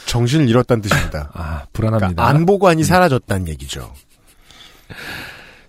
정신을 0.06 0.48
잃었다는 0.48 0.82
뜻입니다. 0.82 1.30
아 1.34 1.64
불안합니다. 1.72 2.08
그러니까 2.08 2.26
안보관이 2.26 2.84
사라졌다는 2.84 3.48
얘기죠. 3.48 3.92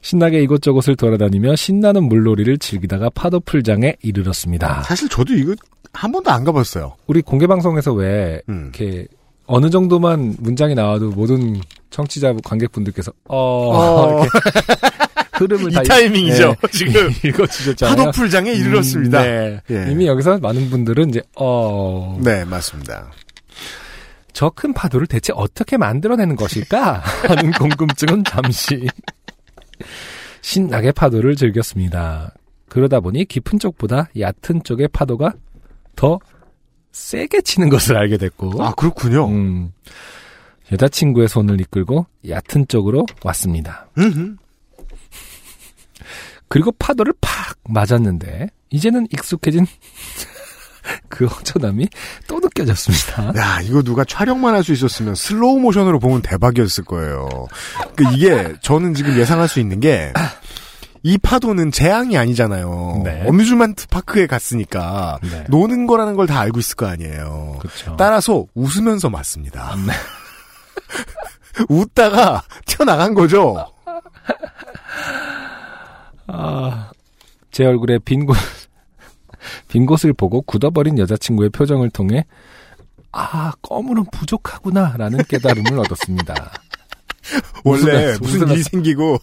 신나게 0.02 0.41
이곳저곳을 0.41 0.95
돌아다니며 0.95 1.56
신나는 1.56 2.04
물놀이를 2.04 2.60
즐기다가 2.60 3.10
파도 3.10 3.39
풀장에 3.41 3.95
이르렀습니다. 4.02 4.84
사실 4.84 5.10
저도 5.10 5.34
이거 5.34 5.54
한 5.91 6.12
번도 6.12 6.32
안 6.32 6.43
가봤어요. 6.43 6.95
우리 7.08 7.22
공개 7.22 7.48
방송에서 7.48 7.91
왜 7.93 8.41
음. 8.48 8.72
이렇게 8.74 9.08
어느 9.48 9.70
정도만 9.70 10.36
문장이 10.39 10.76
나와도 10.76 11.10
모든 11.12 11.60
청취자 11.89 12.34
관객분들께서 12.43 13.12
어, 13.26 13.38
어. 13.38 14.24
이렇게 14.24 14.38
흐름을 15.38 15.72
이 15.72 15.76
다 15.76 15.84
타이밍이죠, 15.84 16.56
네, 16.62 16.68
지금. 16.72 17.10
읽어주셨잖아요. 17.24 17.95
파도 17.95 18.12
풀장에 18.12 18.52
이르렀습니다. 18.54 19.22
음, 19.22 19.60
네. 19.68 19.86
예. 19.88 19.91
이미 19.91 20.08
여기서 20.08 20.39
많은 20.39 20.70
분들은 20.70 21.10
이제 21.10 21.22
어, 21.38 22.20
네, 22.24 22.43
맞습니다. 22.45 23.12
저 24.34 24.50
큰 24.52 24.74
파도를 24.74 25.08
대체 25.08 25.34
어떻게 25.36 25.78
만들어내는 25.78 26.36
것일까 26.36 26.93
하는 27.28 27.52
궁금증은 27.52 28.24
잠시 28.24 28.88
신나게 30.41 30.91
파도를 30.91 31.36
즐겼습니다. 31.36 32.34
그러다 32.70 33.00
보니 33.00 33.26
깊은 33.26 33.60
쪽보다 33.60 34.10
얕은 34.20 34.64
쪽의 34.64 34.89
파도가 34.89 35.34
더 35.95 36.20
세게 36.98 37.41
치는 37.41 37.70
것을 37.70 37.95
알게 37.95 38.18
됐고 38.18 38.64
아, 38.64 38.74
그렇군요. 38.74 39.28
음, 39.30 39.72
여자친구의 40.72 41.28
손을 41.30 41.62
이끌고 41.62 42.08
얕은 42.28 42.68
쪽으로 42.68 43.06
왔습니다. 43.24 43.88
그리고 46.50 46.72
파도를 46.80 47.14
팍 47.22 47.56
맞았는데 47.70 48.50
이제는 48.72 49.08
익숙해진 49.14 49.66
그 51.08 51.26
허전함이 51.26 51.88
또 52.28 52.39
느껴졌습니다. 52.39 53.34
야, 53.38 53.62
이거 53.62 53.82
누가 53.84 54.04
촬영만 54.04 54.56
할 54.56 54.64
수 54.64 54.74
있었으면 54.74 55.16
슬로우 55.16 55.60
모션으로 55.60 56.00
보면 56.00 56.22
대박이었을 56.24 56.84
거예요. 56.86 57.30
그 57.95 58.04
이게 58.14 58.54
저는 58.62 58.95
지금 58.95 59.18
예상할 59.18 59.48
수 59.48 59.60
있는 59.60 59.80
게 59.80 60.12
이 61.04 61.18
파도는 61.18 61.72
재앙이 61.72 62.18
아니잖아요. 62.18 63.02
네. 63.04 63.24
어뮤즈먼트 63.28 63.88
파크에 63.88 64.28
갔으니까 64.28 65.20
네. 65.24 65.45
노는 65.50 65.88
거라는 65.88 66.16
걸 66.16 66.28
다 66.28 66.39
알고 66.41 66.60
있을 66.60 66.76
거 66.76 66.86
아니에요. 66.88 67.58
그렇죠. 67.60 67.95
따라서 67.98 68.45
웃으면서 68.56 69.10
맞습니다. 69.10 69.76
네. 69.86 69.93
웃다가 71.70 72.43
튀어나간 72.66 73.14
거죠. 73.14 73.66
아, 76.28 76.91
제 77.52 77.66
얼굴에 77.66 78.00
빈 78.00 78.26
곳, 78.26 78.36
빈 79.70 79.86
곳을 79.86 80.14
보고 80.14 80.41
굳어버린 80.41 80.98
여자친구의 81.00 81.50
표정을 81.52 81.89
통해, 81.91 82.26
아, 83.14 83.54
껌으로는 83.62 84.06
부족하구나, 84.12 84.95
라는 84.98 85.20
깨달음을 85.30 85.80
얻었습니다. 85.80 86.52
원래 87.64 88.18
무슨 88.20 88.41
웃으면서. 88.41 88.54
일이 88.54 88.64
생기고 88.64 89.18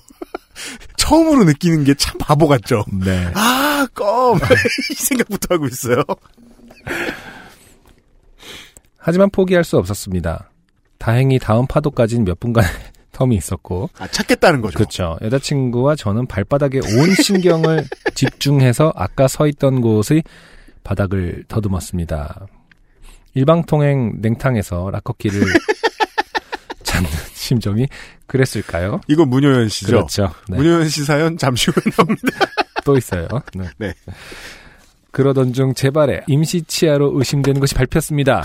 처음으로 1.04 1.44
느끼는 1.44 1.84
게 1.84 1.94
참 1.94 2.16
바보 2.18 2.48
같죠. 2.48 2.84
네. 2.90 3.30
아, 3.34 3.86
껌! 3.94 4.38
이 4.90 4.94
생각부터 4.94 5.54
하고 5.54 5.66
있어요. 5.66 6.02
하지만 8.96 9.28
포기할 9.30 9.64
수 9.64 9.76
없었습니다. 9.76 10.50
다행히 10.98 11.38
다음 11.38 11.66
파도까지는 11.66 12.24
몇 12.24 12.40
분간의 12.40 12.70
텀이 13.12 13.34
있었고, 13.36 13.90
아, 13.98 14.08
찾겠다는 14.08 14.62
거죠. 14.62 14.78
그렇죠. 14.78 15.18
여자친구와 15.20 15.94
저는 15.94 16.26
발바닥에 16.26 16.78
온 16.78 17.14
신경을 17.14 17.84
집중해서 18.14 18.92
아까 18.96 19.28
서 19.28 19.46
있던 19.46 19.82
곳의 19.82 20.22
바닥을 20.84 21.44
더듬었습니다. 21.48 22.46
일방통행 23.34 24.20
냉탕에서 24.20 24.90
라커키를 24.90 25.42
찾는 26.94 27.10
심정이 27.34 27.86
그랬을까요? 28.26 29.00
이거 29.08 29.24
문효연 29.24 29.68
씨죠. 29.68 29.88
그렇죠. 29.88 30.30
네. 30.48 30.56
문효연 30.56 30.88
씨 30.88 31.04
사연 31.04 31.36
잠시 31.36 31.70
후에 31.70 31.92
나옵니다. 31.96 32.46
또 32.84 32.96
있어요. 32.96 33.28
네. 33.54 33.64
네. 33.78 33.94
그러던 35.10 35.52
중제 35.52 35.90
발에 35.90 36.22
임시 36.26 36.62
치아로 36.62 37.12
의심되는 37.18 37.60
것이 37.60 37.74
밟혔습니다. 37.74 38.44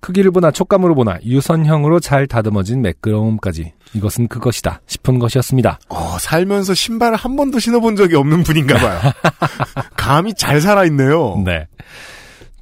크기를 0.00 0.30
보나 0.32 0.50
촉감으로 0.50 0.94
보나 0.94 1.18
유선형으로 1.24 1.98
잘 1.98 2.26
다듬어진 2.26 2.82
매끄러움까지 2.82 3.72
이것은 3.94 4.28
그것이다 4.28 4.82
싶은 4.86 5.18
것이었습니다. 5.18 5.78
어, 5.88 6.18
살면서 6.20 6.74
신발을 6.74 7.16
한 7.16 7.36
번도 7.36 7.58
신어본 7.58 7.96
적이 7.96 8.16
없는 8.16 8.42
분인가 8.42 8.76
봐요. 8.76 9.12
감이 9.96 10.34
잘 10.34 10.60
살아있네요. 10.60 11.42
네. 11.46 11.66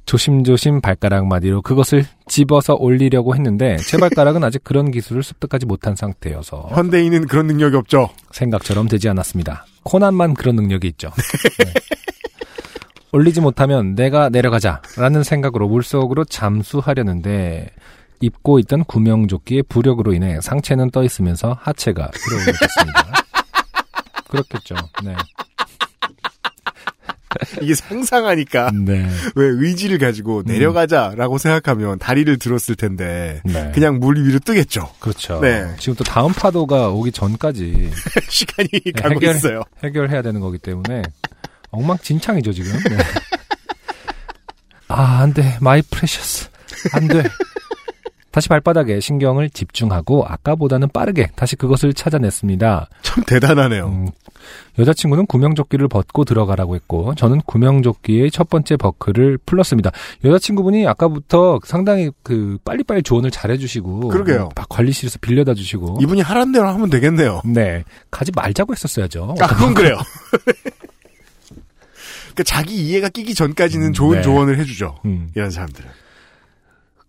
조심조심 0.05 0.81
발가락 0.81 1.27
마디로 1.27 1.61
그것을 1.61 2.05
집어서 2.27 2.75
올리려고 2.75 3.35
했는데 3.35 3.77
제 3.77 3.97
발가락은 3.97 4.43
아직 4.43 4.63
그런 4.63 4.91
기술을 4.91 5.23
습득하지 5.23 5.65
못한 5.65 5.95
상태여서 5.95 6.69
현대인은 6.71 7.27
그런 7.27 7.47
능력이 7.47 7.75
없죠. 7.77 8.09
생각처럼 8.31 8.87
되지 8.87 9.09
않았습니다. 9.09 9.65
코난만 9.83 10.33
그런 10.33 10.55
능력이 10.55 10.87
있죠. 10.89 11.11
네. 11.59 11.73
올리지 13.13 13.41
못하면 13.41 13.95
내가 13.95 14.29
내려가자라는 14.29 15.23
생각으로 15.23 15.67
물속으로 15.67 16.25
잠수하려는데 16.25 17.69
입고 18.21 18.59
있던 18.59 18.85
구명조끼의 18.85 19.63
부력으로 19.63 20.13
인해 20.13 20.39
상체는 20.41 20.91
떠 20.91 21.03
있으면서 21.03 21.57
하체가 21.61 22.09
들어오겠습니다. 22.11 23.13
그렇겠죠. 24.29 24.75
네. 25.03 25.15
이게 27.61 27.75
상상하니까 27.75 28.71
네. 28.73 29.07
왜 29.35 29.45
의지를 29.47 29.97
가지고 29.97 30.43
내려가자라고 30.45 31.37
생각하면 31.37 31.99
다리를 31.99 32.37
들었을 32.37 32.75
텐데 32.75 33.41
네. 33.45 33.71
그냥 33.73 33.99
물 33.99 34.17
위로 34.25 34.39
뜨겠죠. 34.39 34.89
그렇죠. 34.99 35.39
네. 35.41 35.67
지금 35.79 35.95
또 35.95 36.03
다음 36.03 36.31
파도가 36.33 36.89
오기 36.89 37.11
전까지 37.11 37.91
시간이 38.29 38.69
가고 38.95 39.15
해결- 39.15 39.35
있어요. 39.35 39.61
해결해야 39.83 40.21
되는 40.21 40.39
거기 40.41 40.57
때문에 40.57 41.03
엉망진창이죠 41.71 42.53
지금. 42.53 42.71
네. 42.89 42.97
아, 44.87 45.21
안 45.21 45.33
돼. 45.33 45.57
My 45.59 45.81
precious. 45.81 46.49
안 46.93 47.07
돼. 47.07 47.23
다시 48.33 48.49
발바닥에 48.49 48.99
신경을 48.99 49.51
집중하고 49.51 50.25
아까보다는 50.27 50.89
빠르게 50.89 51.29
다시 51.35 51.55
그것을 51.55 51.93
찾아냈습니다. 51.93 52.89
참 53.03 53.23
대단하네요. 53.25 53.85
음, 53.85 54.07
여자친구는 54.79 55.27
구명조끼를 55.27 55.87
벗고 55.87 56.25
들어가라고 56.25 56.73
했고 56.73 57.13
저는 57.13 57.41
구명조끼의 57.45 58.31
첫 58.31 58.49
번째 58.49 58.75
버클을 58.77 59.37
풀렀습니다. 59.45 59.91
여자친구분이 60.25 60.87
아까부터 60.87 61.59
상당히 61.63 62.09
그 62.23 62.57
빨리빨리 62.65 63.03
조언을 63.03 63.29
잘해주시고 63.29 64.07
그러게요. 64.07 64.49
막 64.55 64.67
관리실에서 64.67 65.19
빌려다 65.21 65.53
주시고 65.53 65.99
이분이 66.01 66.21
하란 66.21 66.51
대로 66.51 66.67
하면 66.69 66.89
되겠네요. 66.89 67.43
네 67.45 67.83
가지 68.09 68.31
말자고 68.35 68.73
했었어야죠. 68.73 69.35
아, 69.41 69.47
그건 69.47 69.75
그래요. 69.75 69.97
그러니까 72.33 72.43
자기 72.45 72.77
이해가 72.77 73.09
끼기 73.09 73.35
전까지는 73.35 73.93
좋은 73.93 74.17
네. 74.17 74.21
조언을 74.23 74.57
해주죠. 74.57 74.95
음. 75.05 75.29
이런 75.35 75.51
사람들은. 75.51 75.87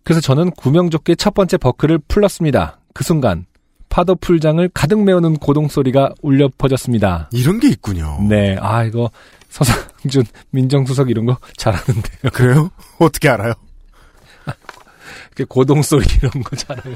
그래서 0.04 0.20
저는 0.20 0.50
구명조끼의 0.52 1.16
첫 1.16 1.34
번째 1.34 1.56
버클을 1.56 1.98
풀렀습니다. 2.08 2.78
그 2.92 3.04
순간 3.04 3.46
파도 3.88 4.14
풀장을 4.16 4.68
가득 4.74 5.02
메우는 5.02 5.36
고동 5.36 5.68
소리가 5.68 6.14
울려 6.22 6.48
퍼졌습니다. 6.58 7.28
이런 7.32 7.58
게 7.60 7.68
있군요. 7.68 8.18
네, 8.28 8.56
아 8.60 8.84
이거 8.84 9.10
서상준 9.48 10.24
민정수석 10.50 11.10
이런 11.10 11.26
거 11.26 11.36
잘하는데요. 11.56 12.30
그래요? 12.32 12.70
어떻게 12.98 13.28
알아요? 13.28 13.54
이렇게 15.36 15.44
고동 15.48 15.82
소리 15.82 16.04
이런 16.18 16.30
거 16.42 16.54
잘해요. 16.56 16.94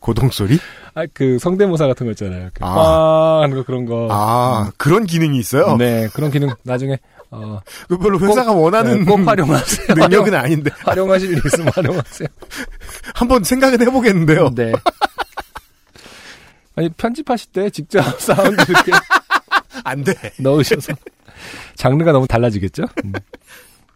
고동 0.00 0.30
소리? 0.30 0.58
아 0.94 1.04
그 1.12 1.38
성대모사 1.38 1.86
같은 1.86 2.06
거 2.06 2.12
있잖아요. 2.12 2.42
이렇게 2.42 2.64
아. 2.64 2.74
빵 2.74 3.42
하는 3.42 3.56
거 3.56 3.62
그런 3.64 3.84
거. 3.86 4.08
아 4.10 4.70
그런 4.76 5.04
기능이 5.04 5.38
있어요. 5.38 5.76
네, 5.76 6.08
그런 6.14 6.30
기능 6.30 6.48
나중에 6.62 6.98
어, 7.30 7.60
그 7.88 7.98
별로 7.98 8.18
회사가 8.18 8.52
원하는 8.52 9.00
네, 9.00 9.04
꼭 9.04 9.26
활용하세요. 9.26 9.94
능력은 9.94 10.34
아닌데 10.34 10.70
활용하실 10.84 11.32
일 11.32 11.40
있으면 11.44 11.68
활용하세요. 11.74 12.28
한번 13.14 13.44
생각은 13.44 13.80
해보겠는데요. 13.82 14.50
네. 14.54 14.72
아니 16.76 16.88
편집하실 16.90 17.52
때 17.52 17.70
직접 17.70 18.02
사운드 18.20 18.62
이렇게 18.70 18.92
안 19.84 20.04
돼. 20.04 20.14
넣으셔서 20.38 20.92
장르가 21.74 22.12
너무 22.12 22.26
달라지겠죠? 22.26 22.84
음. 23.04 23.12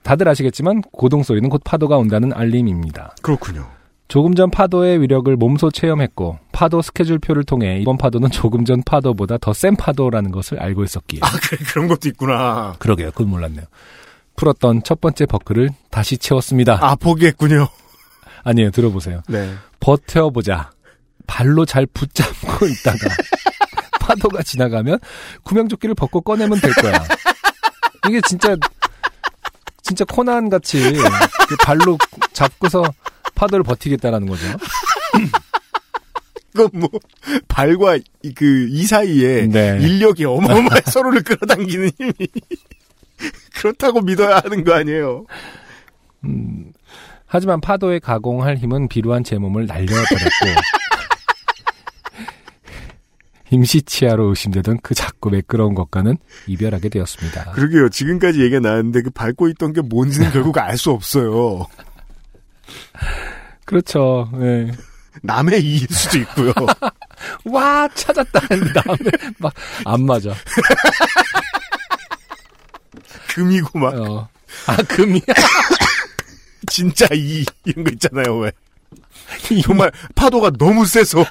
다들 0.03 0.28
아시겠지만 0.28 0.81
고동 0.93 1.22
소리는 1.22 1.49
곧 1.51 1.61
파도가 1.64 1.97
온다는 1.99 2.33
알림입니다. 2.33 3.16
그렇군요. 3.22 3.68
조금 4.11 4.34
전 4.34 4.50
파도의 4.50 5.00
위력을 5.00 5.34
몸소 5.36 5.70
체험했고 5.70 6.40
파도 6.50 6.82
스케줄표를 6.82 7.44
통해 7.44 7.78
이번 7.80 7.96
파도는 7.96 8.30
조금 8.32 8.64
전 8.64 8.82
파도보다 8.82 9.38
더 9.38 9.52
센 9.52 9.76
파도라는 9.76 10.32
것을 10.32 10.61
알고 10.61 10.82
있었기에 10.82 11.20
아 11.22 11.30
그래, 11.40 11.58
그런 11.68 11.86
것도 11.86 12.08
있구나. 12.08 12.74
그러게요. 12.80 13.12
그건 13.12 13.28
몰랐네요. 13.28 13.66
풀었던 14.34 14.82
첫 14.82 15.00
번째 15.00 15.26
버클을 15.26 15.70
다시 15.90 16.18
채웠습니다. 16.18 16.78
아 16.82 16.96
포기했군요. 16.96 17.68
아니에요. 18.42 18.70
들어보세요. 18.72 19.22
네. 19.28 19.54
버텨보자. 19.78 20.70
발로 21.28 21.64
잘 21.64 21.86
붙잡고 21.86 22.66
있다가 22.66 23.14
파도가 24.00 24.42
지나가면 24.42 24.98
구명조끼를 25.44 25.94
벗고 25.94 26.20
꺼내면 26.20 26.58
될 26.61 26.72
거야. 26.74 27.00
이게 28.08 28.20
진짜 28.22 28.56
진짜 29.82 30.04
코난 30.04 30.48
같이 30.50 30.80
그 31.48 31.56
발로 31.64 31.96
잡고서 32.32 32.82
파도를 33.41 33.62
버티겠다라는 33.64 34.28
거죠. 34.28 34.47
그건 36.53 36.68
뭐 36.80 36.88
발과 37.49 37.99
그 38.34 38.68
이 38.70 38.84
사이에 38.84 39.47
네. 39.47 39.78
인력이 39.80 40.24
어마어마해 40.26 40.82
서로를 40.91 41.22
끌어당기는 41.22 41.91
힘이 41.99 42.12
그렇다고 43.57 44.01
믿어야 44.03 44.41
하는 44.45 44.64
거 44.64 44.74
아니에요. 44.74 45.24
음, 46.24 46.72
하지만 47.26 47.61
파도에 47.61 47.99
가공할 47.99 48.57
힘은 48.57 48.88
비루한 48.88 49.24
제 49.24 49.38
몸을 49.38 49.66
날려버렸고 49.66 50.47
임시치아로 53.53 54.28
의심되던 54.28 54.78
그 54.82 54.95
작고 54.95 55.30
매끄러운 55.30 55.74
것과는 55.74 56.18
이별하게 56.47 56.88
되었습니다. 56.88 57.53
그러게요. 57.53 57.88
지금까지 57.88 58.43
얘기가 58.43 58.61
나왔는데 58.61 59.03
그 59.03 59.11
밟고 59.11 59.49
있던 59.49 59.72
게 59.72 59.80
뭔지는 59.80 60.30
결국 60.30 60.59
알 60.59 60.76
수 60.76 60.91
없어요. 60.91 61.66
그렇죠. 63.71 64.29
네. 64.35 64.71
남의 65.23 65.62
이일 65.64 65.87
수도 65.91 66.18
있고요. 66.18 66.53
와 67.45 67.87
찾았다 67.95 68.41
했는데 68.51 68.81
막 69.39 69.53
안 69.85 70.05
맞아. 70.07 70.35
금이고 73.29 73.79
막 73.79 73.95
어. 73.95 74.29
아 74.66 74.77
금이야. 74.77 75.21
진짜 76.68 77.07
이 77.12 77.45
이런 77.64 77.85
거 77.85 77.91
있잖아요. 77.93 78.39
왜 78.39 78.53
정말 79.62 79.91
파도가 80.16 80.51
너무 80.59 80.85
세서 80.87 81.25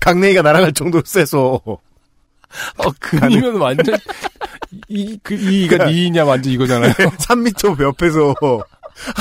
강냉이가 0.00 0.40
날아갈 0.42 0.72
정도로 0.72 1.02
세서 1.06 1.60
어 1.66 2.90
금이면 3.00 3.56
완전 3.56 3.96
이그 4.88 5.34
이가 5.34 5.84
니냐 5.86 6.24
완전 6.24 6.52
이거잖아요. 6.52 6.92
3미터 6.94 7.80
옆에서 7.82 8.34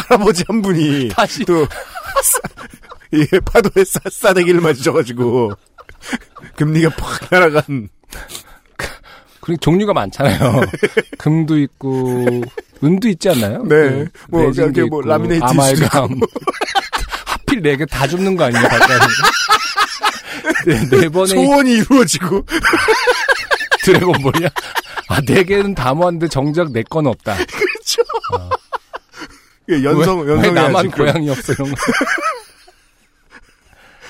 할아버지 0.08 0.44
한 0.48 0.62
분이 0.62 1.10
다시 1.10 1.44
또 1.46 1.66
예, 3.14 3.26
파도에 3.40 3.84
싸, 3.86 4.00
싸대기를 4.12 4.62
맞으셔가지고 4.62 5.52
금리가 6.56 6.90
팍 6.96 7.28
날아간 7.30 7.90
그리고 9.42 9.60
종류가 9.60 9.94
많잖아요. 9.94 10.62
금도 11.20 11.60
있고 11.60 12.26
은도 12.84 13.10
있지 13.10 13.30
않나요? 13.30 13.64
네. 13.64 14.06
그 14.06 14.10
뭐, 14.30 14.50
이렇게 14.52 14.84
뭐 14.84 15.02
라미네이트 15.02 15.44
아말감. 15.44 16.20
하필 17.26 17.62
네 17.62 17.76
개 17.76 17.86
다 17.86 18.08
줍는 18.08 18.36
거 18.38 18.46
아니에요, 18.46 18.68
발가락. 18.68 19.10
네, 20.66 20.90
네 20.90 21.10
번에 21.10 21.28
소원이 21.28 21.72
이루어지고 21.74 22.46
드래곤볼이야? 23.84 24.50
아, 25.10 25.22
네 25.22 25.44
개는 25.44 25.76
다 25.76 25.94
모았는데 25.94 26.30
정작 26.30 26.72
내 26.72 26.82
건 26.84 27.08
없다. 27.08 27.36
예, 29.70 29.84
연성 29.84 30.20
왜, 30.22 30.26
왜 30.26 30.32
연성해야지. 30.34 30.74
나만. 30.74 30.92
고양이 30.92 31.30
없어, 31.30 31.54
이런 31.54 31.70
거. 31.72 31.76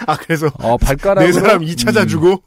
아, 0.08 0.18
그래서 0.18 0.48
어, 0.60 0.78
발가락으로 0.78 1.26
네 1.26 1.32
사람 1.40 1.62
2차 1.62 1.90
음, 1.90 1.94
자주고 1.94 2.44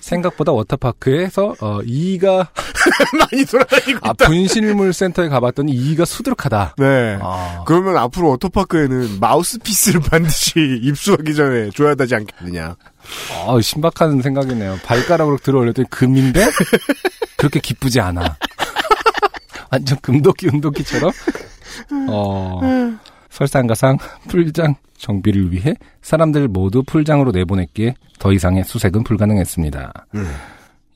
생각보다 0.00 0.52
워터파크에서 0.52 1.54
어, 1.60 1.80
이가 1.84 2.50
많이 3.18 3.44
돌아다니고 3.46 3.98
아, 4.02 4.10
있다. 4.10 4.26
분실물 4.26 4.92
센터에 4.92 5.28
가봤더니 5.28 5.72
이가 5.72 6.04
수두룩하다. 6.04 6.74
네. 6.78 7.18
아, 7.20 7.64
그러면 7.66 7.96
앞으로 7.96 8.28
워터파크에는 8.28 9.18
마우스피스를 9.18 10.02
반드시 10.08 10.78
입수하기 10.82 11.34
전에 11.34 11.70
줘야 11.70 11.94
되지 11.94 12.14
않겠느냐. 12.16 12.76
아, 13.46 13.60
신박한 13.60 14.22
생각이네요. 14.22 14.78
발가락으로 14.84 15.38
들어 15.38 15.60
올렸더니 15.60 15.88
금인데 15.90 16.46
그렇게 17.36 17.58
기쁘지 17.60 18.00
않아. 18.00 18.36
완전 19.70 19.98
금도끼 20.00 20.46
은도끼처럼 20.48 21.10
어, 22.08 22.60
설상가상 23.30 23.98
풀장 24.28 24.76
정비를 24.96 25.52
위해 25.52 25.74
사람들 26.02 26.48
모두 26.48 26.82
풀장으로 26.82 27.32
내보냈기에 27.32 27.94
더 28.18 28.32
이상의 28.32 28.64
수색은 28.64 29.04
불가능했습니다. 29.04 29.92
음. 30.14 30.34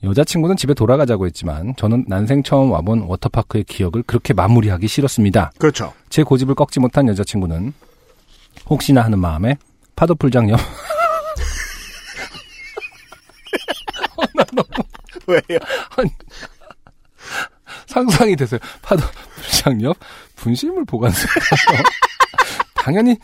여자친구는 0.03 0.55
집에 0.55 0.73
돌아가자고 0.73 1.25
했지만 1.25 1.75
저는 1.75 2.05
난생 2.07 2.43
처음 2.43 2.71
와본 2.71 3.01
워터파크의 3.01 3.65
기억을 3.65 4.03
그렇게 4.03 4.33
마무리하기 4.33 4.87
싫었습니다. 4.87 5.51
그렇죠. 5.57 5.93
제 6.09 6.23
고집을 6.23 6.55
꺾지 6.55 6.79
못한 6.79 7.07
여자친구는 7.09 7.73
혹시나 8.69 9.01
하는 9.01 9.19
마음에 9.19 9.57
파도 9.95 10.15
풀장 10.15 10.49
옆 10.49 10.59
왜요? 15.27 15.59
상상이 17.85 18.35
됐어요. 18.35 18.59
파도 18.81 19.01
풀장 19.35 19.81
옆 19.81 19.97
분실물 20.39 20.85
보관소에서 20.85 21.27
당연히 22.75 23.17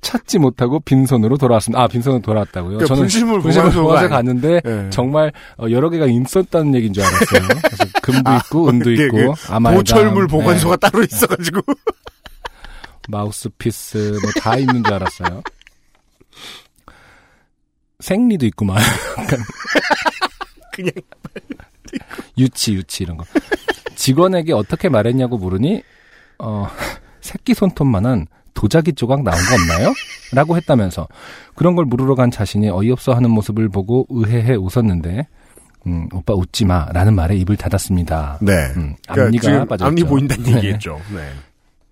찾지 0.00 0.38
못하고 0.38 0.80
빈손으로 0.80 1.36
돌아왔습니다. 1.38 1.82
아, 1.82 1.86
빈손으로 1.88 2.22
돌아왔다고요? 2.22 2.78
그러니까 2.78 2.94
분실물 2.96 3.40
분실물 3.40 3.72
보관소에 3.72 4.08
갔는데 4.08 4.60
예. 4.64 4.90
정말 4.90 5.32
어, 5.58 5.66
여러 5.70 5.90
개가 5.90 6.06
있었다는 6.06 6.74
얘기인 6.74 6.92
줄 6.92 7.04
알았어요. 7.04 7.48
그래서 7.62 7.84
금도 8.02 8.30
아, 8.30 8.36
있고 8.38 8.68
은도 8.68 8.90
이게 8.90 9.04
있고 9.06 9.34
그 9.34 9.52
아말감, 9.52 9.78
보철물 9.78 10.26
보관소가 10.26 10.76
네, 10.76 10.88
따로 10.90 11.04
있어가지고. 11.04 11.60
마우스피스 13.08 14.18
뭐 14.22 14.30
다 14.40 14.56
있는 14.56 14.82
줄 14.84 14.94
알았어요. 14.94 15.42
생리도 18.00 18.46
있구만. 18.46 18.78
그냥. 20.72 20.92
유치 22.38 22.74
유치 22.74 23.04
이런 23.04 23.16
거. 23.18 23.24
직원에게 23.94 24.52
어떻게 24.52 24.88
말했냐고 24.88 25.38
물으니 25.38 25.82
어 26.42 26.68
새끼 27.20 27.54
손톱만한 27.54 28.26
도자기 28.54 28.92
조각 28.92 29.22
나온 29.22 29.36
거 29.36 29.54
없나요? 29.54 29.92
라고 30.32 30.56
했다면서 30.56 31.08
그런 31.54 31.74
걸 31.74 31.84
물으러 31.84 32.14
간 32.14 32.30
자신이 32.30 32.68
어이없어 32.68 33.14
하는 33.14 33.30
모습을 33.30 33.68
보고 33.68 34.06
의해해 34.10 34.54
웃었는데 34.54 35.26
음, 35.86 36.08
오빠 36.12 36.34
웃지 36.34 36.64
마 36.64 36.86
라는 36.92 37.14
말에 37.14 37.36
입을 37.36 37.56
닫았습니다. 37.56 38.38
네. 38.40 38.52
음, 38.76 38.94
그러니까 39.08 39.24
앞니가 39.24 39.42
지금 39.42 39.66
빠졌죠. 39.66 39.88
앞니 39.88 40.04
보인다는 40.04 40.44
네. 40.44 40.56
얘기했죠. 40.56 41.00
네. 41.14 41.30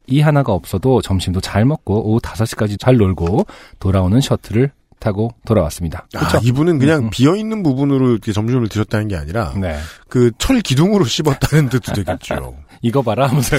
이 0.07 0.20
하나가 0.20 0.53
없어도 0.53 1.01
점심도 1.01 1.40
잘 1.40 1.64
먹고 1.64 2.11
오후 2.11 2.20
5시까지 2.20 2.78
잘 2.78 2.96
놀고 2.96 3.46
돌아오는 3.78 4.20
셔틀을 4.20 4.72
타고 4.98 5.32
돌아왔습니다. 5.46 6.07
아, 6.14 6.18
그렇죠? 6.18 6.40
이분은 6.42 6.78
그냥 6.78 7.05
음. 7.05 7.11
비어 7.11 7.34
있는 7.34 7.62
부분으로 7.62 8.11
이렇게 8.11 8.32
점심을 8.32 8.68
드셨다는 8.68 9.09
게 9.09 9.16
아니라 9.16 9.55
네. 9.57 9.78
그철 10.09 10.61
기둥으로 10.61 11.05
씹었다는 11.05 11.68
뜻도 11.70 11.92
되겠죠. 11.94 12.55
이거 12.83 13.03
봐라 13.03 13.26
하면서 13.28 13.57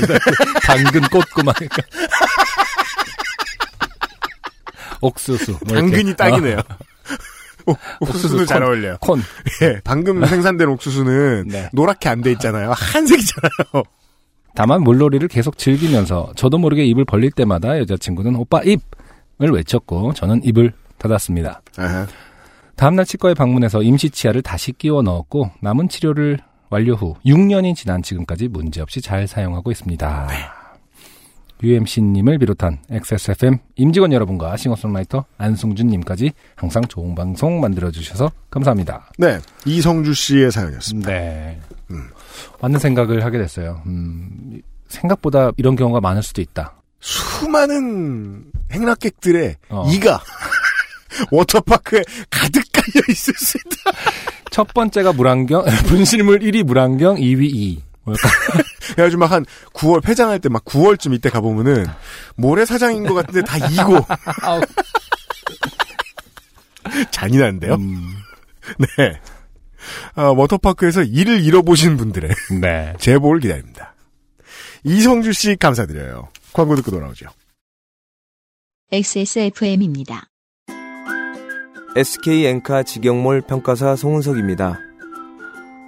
당근 0.66 1.02
꽂고 1.10 1.44
막 1.44 1.56
옥수수 5.02 5.58
뭐. 5.68 5.76
당근이 5.78 6.16
딱이네요. 6.16 6.58
오, 7.68 7.72
옥수수 8.02 8.02
옥수수도 8.02 8.46
잘 8.46 8.60
콘. 8.62 8.68
어울려요. 8.70 8.94
어, 8.94 8.98
콘 9.02 9.22
예, 9.62 9.80
방금 9.84 10.26
생산된 10.26 10.68
옥수수는 10.70 11.48
네. 11.48 11.70
노랗게 11.74 12.10
안 12.10 12.22
돼 12.22 12.32
있잖아요. 12.34 12.72
한색이잖아요. 12.76 13.84
다만 14.56 14.82
물놀이를 14.84 15.28
계속 15.28 15.58
즐기면서 15.58 16.34
저도 16.36 16.58
모르게 16.58 16.84
입을 16.86 17.06
벌릴 17.06 17.32
때마다 17.32 17.78
여자친구는 17.80 18.36
오빠 18.36 18.62
입을 18.64 19.52
외쳤고 19.52 20.14
저는 20.14 20.42
입을 20.44 20.74
닫았습니다. 20.98 21.62
아하. 21.78 22.06
다음날 22.76 23.06
치과에 23.06 23.34
방문해서 23.34 23.82
임시 23.84 24.10
치아를 24.10 24.42
다시 24.42 24.72
끼워 24.72 25.02
넣었고 25.04 25.52
남은 25.62 25.88
치료를 25.90 26.40
완료 26.72 26.96
후 26.96 27.16
6년이 27.26 27.76
지난 27.76 28.02
지금까지 28.02 28.48
문제없이 28.48 29.02
잘 29.02 29.28
사용하고 29.28 29.72
있습니다. 29.72 30.30
UMC님을 31.62 32.40
비롯한 32.40 32.80
XSFM 32.90 33.60
임직원 33.76 34.14
여러분과 34.14 34.58
싱어송라이터 34.58 35.26
안승준님까지 35.38 36.32
항상 36.56 36.84
좋은 36.88 37.14
방송 37.14 37.60
만들어주셔서 37.60 38.32
감사합니다. 38.50 39.12
네, 39.20 39.40
이성주 39.66 40.14
씨의 40.16 40.52
사연이었습니다. 40.52 41.12
네. 41.12 41.60
맞는 42.62 42.80
생각을 42.80 43.24
하게 43.26 43.38
됐어요. 43.38 43.84
음, 43.86 44.62
생각보다 44.88 45.52
이런 45.58 45.76
경우가 45.76 46.00
많을 46.00 46.24
수도 46.24 46.42
있다. 46.42 46.74
수많은 47.02 48.46
행락객들의 48.72 49.58
어. 49.70 49.88
이가 49.92 50.22
워터파크에 51.32 52.02
가득 52.30 52.64
깔려 52.72 53.04
있을 53.10 53.34
수 53.36 53.58
있다. 53.58 53.98
첫 54.52 54.68
번째가 54.74 55.14
물안경, 55.14 55.66
분실물 55.88 56.40
1위 56.40 56.64
물안경, 56.64 57.16
2위 57.16 57.44
2. 57.54 57.82
뭐랄까. 58.04 58.30
그래가지고 58.94 59.20
막 59.20 59.32
한 59.32 59.46
9월 59.74 60.04
폐장할 60.04 60.40
때 60.40 60.50
막 60.50 60.64
9월쯤 60.66 61.14
이때 61.16 61.30
가보면은 61.30 61.86
모래 62.36 62.66
사장인 62.66 63.06
것 63.06 63.14
같은데 63.16 63.42
다 63.44 63.58
이고 63.58 63.98
아우. 64.44 64.62
잔인한데요. 67.12 67.76
음, 67.76 68.16
네. 68.80 69.20
아, 70.16 70.24
워터파크에서 70.26 71.04
일을 71.04 71.42
잃어보신 71.44 71.96
분들의 71.98 72.30
네. 72.60 72.94
제보를 73.00 73.40
기다립니다. 73.40 73.96
이성주 74.84 75.32
씨 75.34 75.56
감사드려요. 75.56 76.30
광고 76.54 76.76
듣고 76.76 76.92
돌아오죠. 76.92 77.28
XSFM입니다. 78.92 80.28
SK 81.94 82.46
엔카 82.46 82.84
직영몰 82.84 83.42
평가사 83.42 83.98
송은석입니다. 83.98 84.80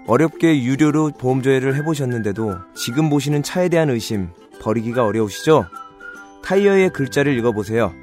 어렵게 0.06 0.62
유료로 0.62 1.12
보험조회를 1.18 1.76
해보셨는데도 1.78 2.56
지금 2.76 3.10
보시는 3.10 3.42
차에 3.42 3.70
대한 3.70 3.90
의심 3.90 4.28
버리기가 4.62 5.06
어려우시죠? 5.06 5.66
타이어의 6.44 6.90
글자를 6.90 7.38
읽어보세요. 7.38 7.94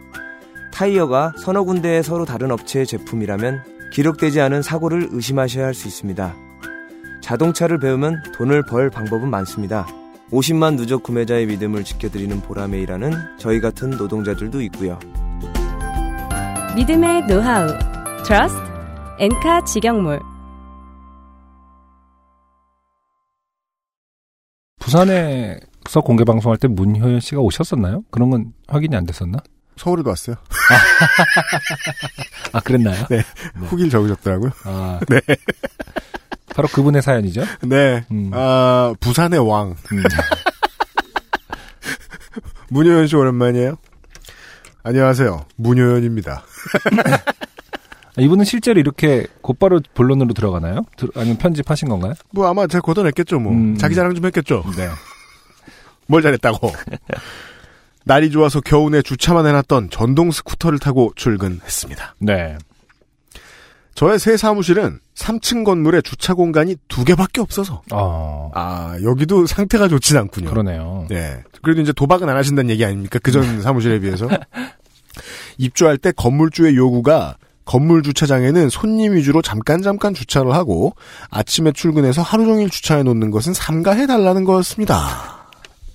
타이어가 0.73 1.35
서너 1.37 1.65
군데의 1.65 2.03
서로 2.03 2.25
다른 2.25 2.51
업체의 2.51 2.87
제품이라면 2.87 3.91
기록되지 3.93 4.41
않은 4.41 4.63
사고를 4.63 5.09
의심하셔야 5.11 5.67
할 5.67 5.75
수 5.75 5.87
있습니다. 5.87 6.35
자동차를 7.21 7.79
배우면 7.79 8.23
돈을 8.35 8.63
벌 8.63 8.89
방법은 8.89 9.29
많습니다. 9.29 9.87
50만 10.31 10.77
누적 10.77 11.03
구매자의 11.03 11.45
믿음을 11.47 11.85
지켜드리는 11.85 12.41
보람에 12.41 12.81
일하는 12.81 13.13
저희 13.37 13.61
같은 13.61 13.91
노동자들도 13.91 14.63
있고요. 14.63 14.99
믿음의 16.77 17.27
노하우 17.27 17.69
트러스트 18.25 18.61
엔카 19.19 19.65
직영몰 19.65 20.21
부산에서 24.79 26.01
공개 26.05 26.25
방송할 26.25 26.59
때 26.59 26.69
문효연 26.69 27.21
씨가 27.21 27.41
오셨었나요? 27.41 28.03
그런 28.11 28.31
건 28.31 28.53
확인이 28.69 28.97
안 28.97 29.05
됐었나? 29.05 29.39
서울에도 29.77 30.11
왔어요. 30.11 30.37
아, 32.53 32.61
그랬나요? 32.61 33.07
네. 33.09 33.23
후기를 33.55 33.91
적으셨더라고요. 33.91 34.51
아, 34.65 35.01
네. 35.09 35.21
바로 36.55 36.69
그분의 36.69 37.03
사연이죠. 37.03 37.43
네. 37.63 38.05
음. 38.11 38.31
아, 38.35 38.95
부산의 39.01 39.39
왕. 39.49 39.75
음. 39.93 40.03
문효연 42.71 43.07
씨 43.07 43.17
오랜만이에요. 43.17 43.77
안녕하세요. 44.83 45.45
문효연입니다. 45.57 46.43
아, 48.17 48.21
이분은 48.21 48.45
실제로 48.45 48.81
이렇게 48.81 49.27
곧바로 49.43 49.81
본론으로 49.95 50.33
들어가나요? 50.35 50.83
들- 50.97 51.11
아니면 51.15 51.37
편집하신 51.39 51.89
건가요? 51.89 52.15
뭐 52.31 52.49
아마 52.49 52.67
제가 52.67 52.81
걷어냈겠죠, 52.83 53.39
뭐. 53.41 53.53
음. 53.53 53.77
자기 53.77 53.95
자랑 53.95 54.15
좀 54.15 54.25
했겠죠. 54.27 54.65
네. 54.77 54.89
뭘 56.07 56.23
잘했다고. 56.23 56.73
날이 58.05 58.31
좋아서 58.31 58.61
겨우내 58.61 59.03
주차만 59.03 59.47
해놨던 59.47 59.91
전동 59.91 60.31
스쿠터를 60.31 60.79
타고 60.79 61.13
출근했습니다. 61.15 62.15
네. 62.19 62.57
저의 63.95 64.19
새 64.19 64.37
사무실은 64.37 65.01
3층 65.15 65.65
건물에 65.65 66.01
주차 66.01 66.35
공간이 66.35 66.77
두 66.89 67.05
개밖에 67.05 67.41
없어서. 67.41 67.83
어, 67.93 68.51
아, 68.55 68.97
여기도 69.03 69.47
상태가 69.47 69.89
좋진 69.89 70.17
않군요. 70.17 70.49
그러네요. 70.49 71.07
네. 71.11 71.43
그래도 71.63 71.81
이제 71.83 71.93
도박은 71.93 72.29
안 72.29 72.37
하신다는 72.37 72.71
얘기 72.71 72.85
아닙니까? 72.85 73.19
그전 73.19 73.61
사무실에 73.63 73.99
비해서. 73.99 74.29
입주할 75.59 75.99
때 75.99 76.13
건물주의 76.13 76.77
요구가 76.77 77.37
건물 77.67 78.03
주차장에는 78.03 78.69
손님 78.71 79.13
위주로 79.15 79.43
잠깐 79.43 79.83
잠깐 79.83 80.15
주차를 80.15 80.53
하고 80.55 80.95
아침에 81.31 81.73
출근해서 81.73 82.23
하루 82.23 82.45
종일 82.47 82.71
주차해 82.71 83.03
놓는 83.03 83.31
것은 83.31 83.53
삼가해 83.55 84.07
달라는 84.07 84.45
거였습니다. 84.45 85.47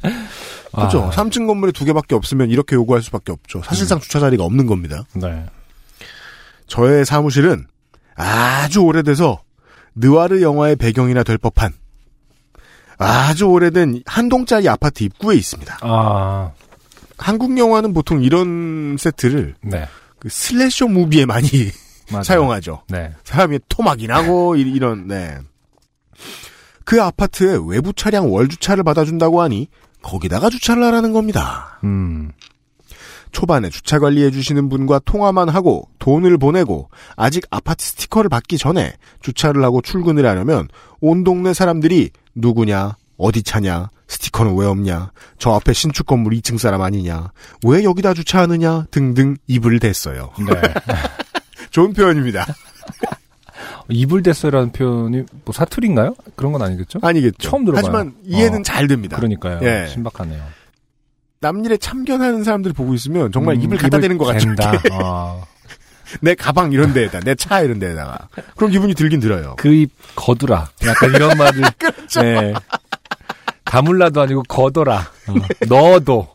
그렇죠. 0.73 1.03
아, 1.05 1.09
3층 1.09 1.47
건물에 1.47 1.71
두 1.71 1.85
개밖에 1.85 2.15
없으면 2.15 2.49
이렇게 2.49 2.75
요구할 2.75 3.01
수밖에 3.01 3.31
없죠. 3.31 3.61
사실상 3.63 3.99
주차 3.99 4.19
자리가 4.19 4.43
없는 4.43 4.67
겁니다. 4.67 5.03
네. 5.13 5.45
저의 6.67 7.05
사무실은 7.05 7.65
아주 8.15 8.81
오래돼서 8.81 9.41
느와르 9.95 10.41
영화의 10.41 10.75
배경이나 10.75 11.23
될 11.23 11.37
법한 11.37 11.73
아주 12.97 13.45
오래된 13.45 14.03
한 14.05 14.29
동짜리 14.29 14.69
아파트 14.69 15.03
입구에 15.03 15.35
있습니다. 15.35 15.79
아, 15.81 16.51
한국 17.17 17.57
영화는 17.57 17.93
보통 17.93 18.23
이런 18.23 18.95
세트를 18.97 19.55
네. 19.61 19.87
그 20.19 20.29
슬래셔 20.29 20.87
무비에 20.87 21.25
많이. 21.25 21.47
사용하죠. 22.23 22.83
네. 22.89 23.11
사람이 23.23 23.59
토막이 23.67 24.05
나고 24.07 24.55
이- 24.57 24.61
이런 24.61 25.07
네. 25.07 25.37
그 26.83 27.01
아파트에 27.01 27.57
외부 27.65 27.93
차량 27.93 28.31
월 28.31 28.47
주차를 28.47 28.83
받아준다고 28.83 29.41
하니 29.41 29.67
거기다가 30.03 30.51
주차를 30.51 30.83
하라는 30.83 31.13
겁니다. 31.13 31.79
음. 31.83 32.31
초반에 33.35 33.69
주차 33.69 33.99
관리해 33.99 34.31
주시는 34.31 34.69
분과 34.69 34.99
통화만 34.99 35.49
하고 35.49 35.89
돈을 35.99 36.37
보내고 36.37 36.89
아직 37.17 37.45
아파트 37.49 37.85
스티커를 37.85 38.29
받기 38.29 38.57
전에 38.57 38.93
주차를 39.21 39.61
하고 39.61 39.81
출근을 39.81 40.25
하려면 40.25 40.69
온 41.01 41.25
동네 41.25 41.53
사람들이 41.53 42.11
누구냐, 42.33 42.95
어디 43.17 43.43
차냐, 43.43 43.89
스티커는 44.07 44.55
왜 44.57 44.65
없냐, 44.65 45.11
저 45.37 45.51
앞에 45.51 45.73
신축 45.73 46.05
건물 46.05 46.31
2층 46.35 46.57
사람 46.57 46.81
아니냐, 46.81 47.33
왜 47.65 47.83
여기다 47.83 48.13
주차하느냐 48.13 48.85
등등 48.89 49.35
입을 49.47 49.79
댔어요. 49.79 50.31
네. 50.39 50.61
좋은 51.71 51.91
표현입니다. 51.91 52.45
이불 53.89 54.23
됐어라는 54.23 54.71
표현이 54.71 55.23
뭐 55.43 55.53
사투리인가요? 55.53 56.15
그런 56.37 56.53
건 56.53 56.61
아니겠죠? 56.61 56.99
아니겠죠. 57.01 57.37
처음 57.37 57.65
들어봐요. 57.65 57.83
하지만 57.83 58.15
이해는 58.23 58.61
어. 58.61 58.63
잘 58.63 58.87
됩니다. 58.87 59.17
그러니까요. 59.17 59.59
예. 59.63 59.87
신박하네요. 59.89 60.41
남일에 61.45 61.77
참견하는 61.77 62.43
사람들 62.43 62.73
보고 62.73 62.95
있으면 62.95 63.31
정말 63.31 63.55
음, 63.55 63.61
입을 63.61 63.77
갖다 63.77 63.99
대는 63.99 64.17
것. 64.17 64.33
이렇게. 64.33 64.79
어. 64.91 65.45
내 66.21 66.33
가방 66.33 66.71
이런 66.71 66.91
데에다, 66.93 67.19
내 67.19 67.35
차 67.35 67.61
이런 67.61 67.77
데에다가. 67.77 68.29
그런 68.55 68.71
기분이 68.71 68.95
들긴 68.95 69.19
들어요. 69.19 69.55
그 69.57 69.69
입 69.71 69.91
거두라. 70.15 70.69
약간 70.85 71.13
이런 71.13 71.37
말을. 71.37 71.61
그렇죠. 71.77 72.21
네. 72.21 72.53
다물라도 73.63 74.21
아니고 74.21 74.43
거둬라. 74.47 74.99
어. 75.27 75.33
넣어도. 75.67 76.27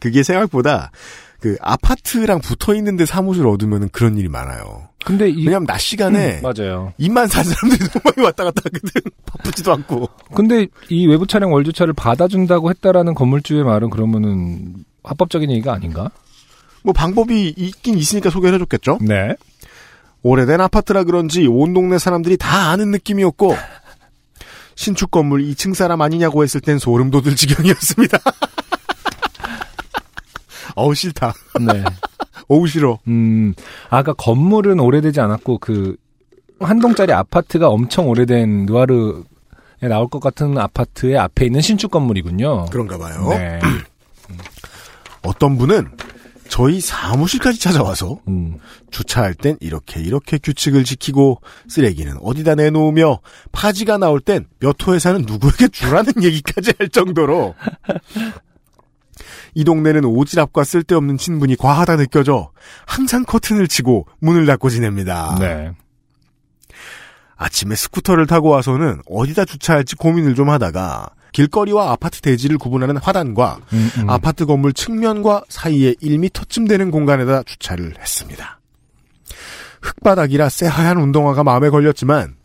그게 0.00 0.22
생각보다 0.22 0.90
그 1.40 1.56
아파트랑 1.60 2.40
붙어 2.40 2.74
있는데 2.76 3.04
사무실 3.06 3.46
얻으면 3.46 3.88
그런 3.90 4.16
일이 4.16 4.28
많아요. 4.28 4.88
근데 5.06 5.28
이 5.30 5.46
왜냐면 5.46 5.66
낮 5.66 5.78
시간에 5.78 6.40
음, 6.40 6.42
맞아요. 6.42 6.92
입만 6.98 7.28
산 7.28 7.44
사람들이 7.44 7.78
너무 7.94 8.00
많이 8.04 8.24
왔다 8.26 8.42
갔다 8.42 8.62
하거든. 8.64 9.00
바쁘지도 9.24 9.72
않고. 9.72 10.08
근데 10.34 10.66
이 10.88 11.06
외부 11.06 11.28
차량 11.28 11.52
월주차를 11.52 11.92
받아준다고 11.92 12.70
했다라는 12.70 13.14
건물주의 13.14 13.62
말은 13.62 13.90
그러면은 13.90 14.74
합법적인 15.04 15.48
얘기가 15.52 15.72
아닌가? 15.72 16.10
뭐 16.82 16.92
방법이 16.92 17.54
있긴 17.56 17.96
있으니까 17.96 18.30
소개를 18.30 18.56
해줬겠죠. 18.56 18.98
네. 19.00 19.36
오래된 20.22 20.60
아파트라 20.60 21.04
그런지 21.04 21.46
온 21.46 21.72
동네 21.72 21.98
사람들이 21.98 22.36
다 22.36 22.70
아는 22.70 22.90
느낌이었고 22.90 23.54
신축 24.74 25.12
건물 25.12 25.44
2층 25.44 25.72
사람 25.72 26.02
아니냐고 26.02 26.42
했을 26.42 26.60
땐 26.60 26.78
소름 26.80 27.12
돋을 27.12 27.36
지경이었습니다. 27.36 28.18
어우 30.74 30.94
싫다. 30.96 31.32
네. 31.60 31.84
어우 32.48 32.66
싫어. 32.66 32.98
음, 33.08 33.54
아까 33.90 34.12
건물은 34.12 34.80
오래되지 34.80 35.20
않았고 35.20 35.58
그 35.58 35.96
한 36.60 36.78
동짜리 36.78 37.12
아파트가 37.12 37.68
엄청 37.68 38.08
오래된 38.08 38.66
누아르 38.66 39.22
에 39.82 39.88
나올 39.88 40.08
것 40.08 40.20
같은 40.20 40.56
아파트의 40.56 41.18
앞에 41.18 41.44
있는 41.44 41.60
신축 41.60 41.90
건물이군요. 41.90 42.66
그런가 42.70 42.96
봐요. 42.96 43.28
네. 43.28 43.60
어떤 45.22 45.58
분은 45.58 45.90
저희 46.48 46.80
사무실까지 46.80 47.60
찾아와서 47.60 48.20
음. 48.28 48.56
주차할 48.90 49.34
땐 49.34 49.58
이렇게 49.60 50.00
이렇게 50.00 50.38
규칙을 50.38 50.84
지키고 50.84 51.42
쓰레기는 51.68 52.16
어디다 52.22 52.54
내놓으며 52.54 53.20
파지가 53.52 53.98
나올 53.98 54.20
땐 54.20 54.46
몇 54.60 54.76
호에사는 54.86 55.22
누구에게 55.26 55.68
주라는 55.68 56.14
얘기까지 56.24 56.72
할 56.78 56.88
정도로 56.88 57.54
이 59.56 59.64
동네는 59.64 60.02
오지랖과 60.02 60.66
쓸데없는 60.66 61.16
친분이 61.16 61.56
과하다 61.56 61.96
느껴져 61.96 62.50
항상 62.84 63.24
커튼을 63.24 63.68
치고 63.68 64.06
문을 64.20 64.44
닫고 64.44 64.68
지냅니다. 64.68 65.34
네. 65.40 65.72
아침에 67.36 67.74
스쿠터를 67.74 68.26
타고 68.26 68.50
와서는 68.50 69.00
어디다 69.08 69.46
주차할지 69.46 69.96
고민을 69.96 70.34
좀 70.34 70.50
하다가 70.50 71.08
길거리와 71.32 71.90
아파트 71.90 72.20
대지를 72.20 72.58
구분하는 72.58 72.98
화단과 72.98 73.58
음, 73.72 73.90
음. 73.96 74.10
아파트 74.10 74.44
건물 74.44 74.74
측면과 74.74 75.44
사이에 75.48 75.94
1미터쯤 76.02 76.68
되는 76.68 76.90
공간에다 76.90 77.42
주차를 77.44 77.94
했습니다. 77.98 78.60
흙바닥이라 79.80 80.50
새하얀 80.50 80.98
운동화가 80.98 81.44
마음에 81.44 81.70
걸렸지만 81.70 82.36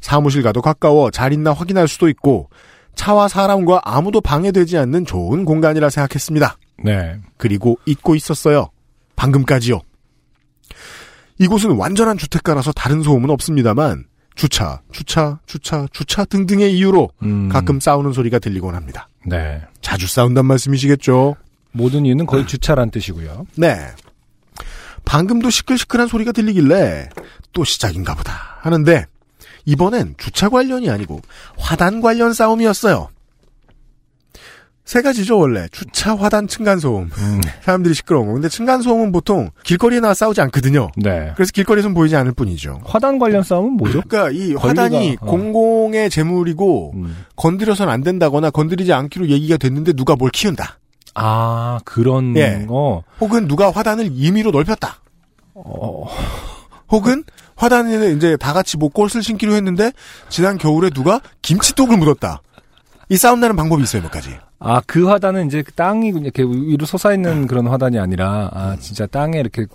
사무실과도 0.00 0.62
가까워 0.62 1.10
잘 1.10 1.32
있나 1.32 1.52
확인할 1.52 1.88
수도 1.88 2.08
있고 2.08 2.48
차와 2.94 3.28
사람과 3.28 3.80
아무도 3.84 4.20
방해되지 4.20 4.76
않는 4.78 5.06
좋은 5.06 5.44
공간이라 5.44 5.90
생각했습니다. 5.90 6.56
네. 6.84 7.18
그리고 7.36 7.78
잊고 7.86 8.14
있었어요. 8.14 8.70
방금까지요. 9.16 9.80
이곳은 11.38 11.72
완전한 11.76 12.18
주택가라서 12.18 12.72
다른 12.72 13.02
소음은 13.02 13.30
없습니다만 13.30 14.04
주차, 14.34 14.80
주차, 14.92 15.40
주차, 15.46 15.86
주차 15.92 16.24
등등의 16.24 16.74
이유로 16.76 17.10
음. 17.22 17.48
가끔 17.48 17.80
싸우는 17.80 18.12
소리가 18.12 18.38
들리곤 18.38 18.74
합니다. 18.74 19.08
네. 19.26 19.60
자주 19.80 20.06
싸운단 20.06 20.46
말씀이시겠죠? 20.46 21.36
모든 21.72 22.04
이유는 22.06 22.26
거의 22.26 22.46
주차란 22.46 22.90
뜻이고요. 22.90 23.46
네. 23.56 23.76
방금도 25.04 25.50
시끌시끌한 25.50 26.08
소리가 26.08 26.32
들리길래 26.32 27.08
또 27.52 27.64
시작인가 27.64 28.14
보다 28.14 28.58
하는데 28.60 29.06
이번엔 29.64 30.14
주차 30.18 30.48
관련이 30.48 30.90
아니고 30.90 31.20
화단 31.56 32.00
관련 32.00 32.32
싸움이었어요. 32.32 33.08
세 34.90 35.02
가지죠 35.02 35.38
원래 35.38 35.68
주차 35.70 36.16
화단 36.16 36.48
층간소음 36.48 37.10
음. 37.16 37.40
사람들이 37.62 37.94
시끄러운 37.94 38.26
거 38.26 38.32
근데 38.32 38.48
층간소음은 38.48 39.12
보통 39.12 39.50
길거리에 39.62 40.00
나와 40.00 40.14
싸우지 40.14 40.40
않거든요 40.40 40.88
네. 40.96 41.30
그래서 41.36 41.52
길거리에선 41.54 41.94
보이지 41.94 42.16
않을 42.16 42.32
뿐이죠 42.32 42.80
화단 42.84 43.20
관련 43.20 43.44
싸움은 43.44 43.74
뭐죠? 43.74 44.02
그러니까 44.08 44.32
이 44.32 44.52
권리가, 44.54 44.68
화단이 44.68 45.16
어. 45.20 45.26
공공의 45.26 46.10
재물이고 46.10 46.94
음. 46.96 47.24
건드려서는 47.36 47.92
안 47.92 48.02
된다거나 48.02 48.50
건드리지 48.50 48.92
않기로 48.92 49.28
얘기가 49.28 49.58
됐는데 49.58 49.92
누가 49.92 50.16
뭘 50.16 50.32
키운다 50.32 50.80
아, 51.14 51.78
그런 51.84 52.36
예. 52.36 52.64
거. 52.66 53.04
혹은 53.20 53.46
누가 53.46 53.70
화단을 53.70 54.10
임의로 54.12 54.50
넓혔다 54.50 54.96
어, 55.54 56.06
혹은 56.88 57.22
화단에는 57.60 58.16
이제 58.16 58.36
다 58.38 58.52
같이 58.52 58.76
뭐 58.78 58.88
꽃을 58.88 59.22
심기로 59.22 59.54
했는데 59.54 59.92
지난 60.28 60.56
겨울에 60.56 60.90
누가 60.90 61.20
김치독을 61.42 61.98
묻었다. 61.98 62.40
이 63.10 63.16
싸움 63.16 63.40
나는 63.40 63.54
방법이 63.56 63.82
있어요, 63.82 64.02
몇 64.02 64.10
가지. 64.10 64.30
아, 64.58 64.80
그 64.86 65.06
화단은 65.06 65.46
이제 65.46 65.62
그 65.62 65.72
땅이 65.72 66.08
이렇게 66.08 66.42
위로 66.42 66.86
솟아 66.86 67.14
있는 67.14 67.46
그런 67.46 67.66
화단이 67.66 67.98
아니라, 67.98 68.50
아, 68.52 68.76
진짜 68.78 69.06
땅에 69.06 69.38
이렇게 69.38 69.66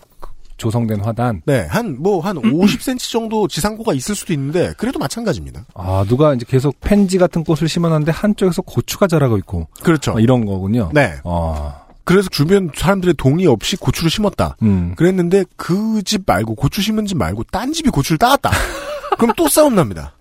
조성된 0.57 1.02
화단. 1.02 1.41
네, 1.45 1.68
한뭐 1.70 2.22
한 2.22 2.38
50cm 2.38 3.12
정도 3.12 3.48
지상고가 3.48 3.94
있을 3.94 4.16
수도 4.16 4.34
있는데 4.34 4.74
그래도 4.78 4.99
마찬가지입니다. 4.99 5.66
아, 5.74 6.06
누가 6.07 6.34
이제 6.34 6.45
계속 6.48 6.80
펜지 6.80 7.18
같은 7.18 7.44
꽃을 7.44 7.68
심어놨는데 7.68 8.12
한쪽에서 8.12 8.62
고추가 8.62 9.07
자라고 9.07 9.38
있고. 9.40 9.68
그렇죠. 9.84 10.14
아, 10.16 10.20
이런 10.20 10.45
거군요. 10.45 10.91
네. 10.94 11.16
아, 11.26 11.85
그래서 12.06 12.30
주변 12.30 12.69
사람들의 12.73 13.15
동의 13.18 13.48
없이 13.48 13.76
고추를 13.76 14.10
심었다. 14.10 14.56
음. 14.61 14.94
그랬는데 14.95 15.44
그 15.57 16.02
집 16.06 16.22
말고 16.26 16.56
고추 16.56 16.82
심은 16.82 17.06
집 17.07 17.18
말고 17.18 17.44
딴 17.52 17.73
집이 17.73 17.90
고추를 17.90 18.18
따왔다. 18.19 18.52
그럼 19.18 19.34
또 19.36 19.49
싸움 19.49 19.76
납니다. 19.76 20.14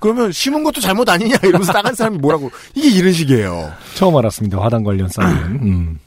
그러면 0.00 0.32
심은 0.32 0.62
것도 0.64 0.80
잘못 0.80 1.08
아니냐 1.08 1.36
이러면서 1.42 1.72
따간 1.72 1.94
사람이 1.94 2.18
뭐라고 2.18 2.50
이게 2.74 2.88
이런 2.88 3.12
식이에요. 3.12 3.72
처음 3.94 4.16
알았습니다. 4.16 4.58
화단 4.60 4.82
관련 4.84 5.08
싸움은. 5.08 5.36
음. 5.62 5.98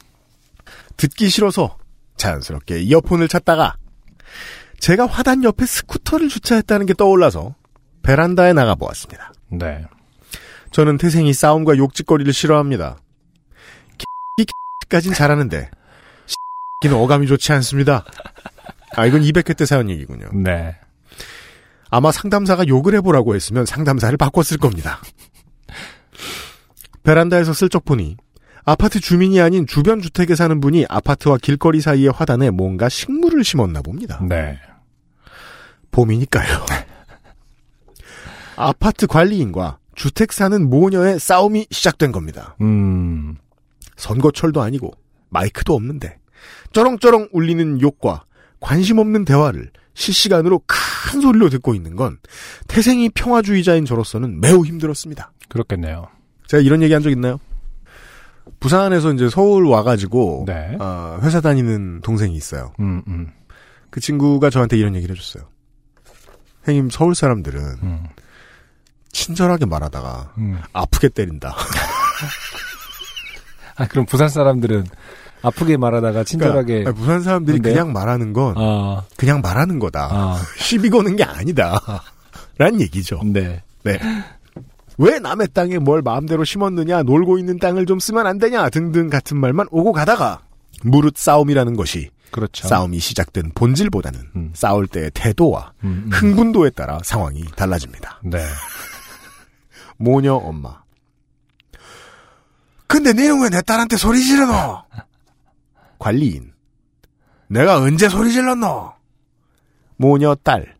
듣기 0.98 1.30
싫어서 1.30 1.77
자연스럽게 2.18 2.80
이어폰을 2.81 3.27
찾다가 3.27 3.76
제가 4.80 5.06
화단 5.06 5.43
옆에 5.43 5.65
스쿠터를 5.65 6.30
주차했다는 6.30 6.85
게 6.85 6.93
떠올라서 6.93 7.53
베란다에 8.02 8.53
나가 8.53 8.76
보았습니다. 8.76 9.34
네. 9.49 9.85
저는 10.72 10.98
태생이 10.98 11.34
싸움과 11.34 11.77
욕짓거리를 11.77 12.31
싫어합니다. 12.34 12.98
까진 14.91 15.13
잘하는데 15.13 15.69
는 16.84 16.93
어감이 16.93 17.26
좋지 17.27 17.53
않습니다. 17.53 18.03
아 18.97 19.05
이건 19.05 19.22
200회 19.22 19.55
때 19.55 19.65
사연 19.65 19.89
얘기군요. 19.89 20.30
네. 20.34 20.76
아마 21.89 22.11
상담사가 22.11 22.68
욕을 22.68 22.95
해보라고 22.95 23.35
했으면 23.35 23.65
상담사를 23.65 24.18
바꿨을 24.18 24.57
겁니다. 24.59 24.99
베란다에서 27.03 27.53
슬쩍 27.53 27.85
보니 27.85 28.18
아파트 28.65 28.99
주민이 28.99 29.39
아닌 29.39 29.65
주변 29.65 30.01
주택에 30.01 30.35
사는 30.35 30.59
분이 30.59 30.85
아파트와 30.89 31.38
길거리 31.38 31.80
사이의 31.80 32.11
화단에 32.11 32.49
뭔가 32.49 32.89
식물을 32.89 33.43
심었나 33.45 33.81
봅니다. 33.81 34.19
네. 34.27 34.59
봄이니까요. 35.91 36.65
아파트 38.57 39.07
관리인과 39.07 39.77
주택 39.95 40.34
사는 40.34 40.69
모녀의 40.69 41.19
싸움이 41.19 41.68
시작된 41.72 42.11
겁니다. 42.11 42.55
음. 42.61 43.38
선거철도 44.02 44.61
아니고 44.61 44.91
마이크도 45.30 45.73
없는데 45.76 46.18
쩌렁쩌렁 46.73 47.30
울리는 47.32 47.82
욕과 47.82 48.26
관심 48.60 48.98
없는 48.98 49.26
대화를 49.26 49.72
실시간으로 49.94 50.61
큰 50.65 51.22
소리로 51.22 51.49
듣고 51.49 51.76
있는 51.76 51.95
건 51.95 52.18
태생이 52.68 53.10
평화주의자인 53.10 53.86
저로서는 53.86 54.40
매우 54.41 54.65
힘들었습니다. 54.65 55.32
그렇겠네요. 55.49 56.07
제가 56.48 56.61
이런 56.61 56.82
얘기 56.82 56.94
한 56.94 57.03
적 57.03 57.11
있나요? 57.11 57.40
부산에서 58.60 59.14
이제 59.14 59.30
서울 59.30 59.65
와가지고 59.68 60.45
네. 60.48 60.76
어, 60.80 61.19
회사 61.22 61.41
다니는 61.41 62.02
동생이 62.02 62.36
있어요. 62.36 62.73
음, 62.80 63.02
음, 63.07 63.32
그 63.90 63.99
친구가 63.99 64.49
저한테 64.49 64.78
이런 64.78 64.95
얘기를 64.95 65.15
해줬어요. 65.15 65.44
형님 66.64 66.90
서울 66.90 67.14
사람들은 67.15 67.61
음, 67.84 68.03
친절하게 69.11 69.65
말하다가 69.65 70.34
음. 70.38 70.60
아프게 70.73 71.10
때린다. 71.10 71.56
아, 73.82 73.88
그럼 73.88 74.06
부산 74.06 74.30
사람들은 74.30 74.86
아프게 75.41 75.76
말하다가 75.78 76.24
친절하게. 76.24 76.84
그러니까 76.84 76.94
부산 76.94 77.22
사람들이 77.22 77.58
근데요? 77.58 77.74
그냥 77.74 77.94
말하는 77.94 78.32
건 78.34 78.53
아, 78.58 79.03
그냥 79.18 79.41
말하는 79.41 79.80
거다. 79.80 80.08
아, 80.12 80.41
시비 80.58 80.90
거는 80.90 81.16
게 81.16 81.24
아니다. 81.24 81.80
라는 82.58 82.80
얘기죠. 82.82 83.22
네. 83.26 83.64
네. 83.84 83.99
왜 84.98 85.18
남의 85.18 85.48
땅에 85.53 85.80
뭘 85.80 86.03
마음대로 86.03 86.44
심었느냐, 86.44 87.02
놀고 87.03 87.40
있는 87.40 87.58
땅을 87.58 87.88
좀 87.88 87.99
쓰면 87.99 88.28
안 88.28 88.38
되냐, 88.38 88.70
등등 88.70 89.10
같은 89.10 89.38
말만 89.40 89.68
오고 89.72 89.94
가다가, 89.94 90.41
무릇 90.84 91.18
싸움이라는 91.18 91.76
것이, 91.76 92.12
그렇죠. 92.30 92.68
싸움이 92.68 92.99
시작된 92.99 93.53
본질보다는, 93.56 94.20
음. 94.36 94.52
싸울 94.53 94.86
때의 94.86 95.10
태도와 95.16 95.72
음, 95.84 96.03
음. 96.06 96.10
흥분도에 96.12 96.70
따라 96.72 96.99
상황이 97.03 97.44
달라집니다. 97.56 98.20
네. 98.24 98.38
모녀 99.98 100.36
엄마. 100.36 100.81
근데 102.91 103.13
니는 103.13 103.41
왜 103.41 103.49
내 103.49 103.61
딸한테 103.61 103.97
소리 103.97 104.23
지르노? 104.23 104.84
관리인. 105.99 106.53
내가 107.47 107.77
언제 107.77 108.09
소리 108.09 108.31
질렀노? 108.31 108.93
모녀 109.97 110.35
딸. 110.35 110.76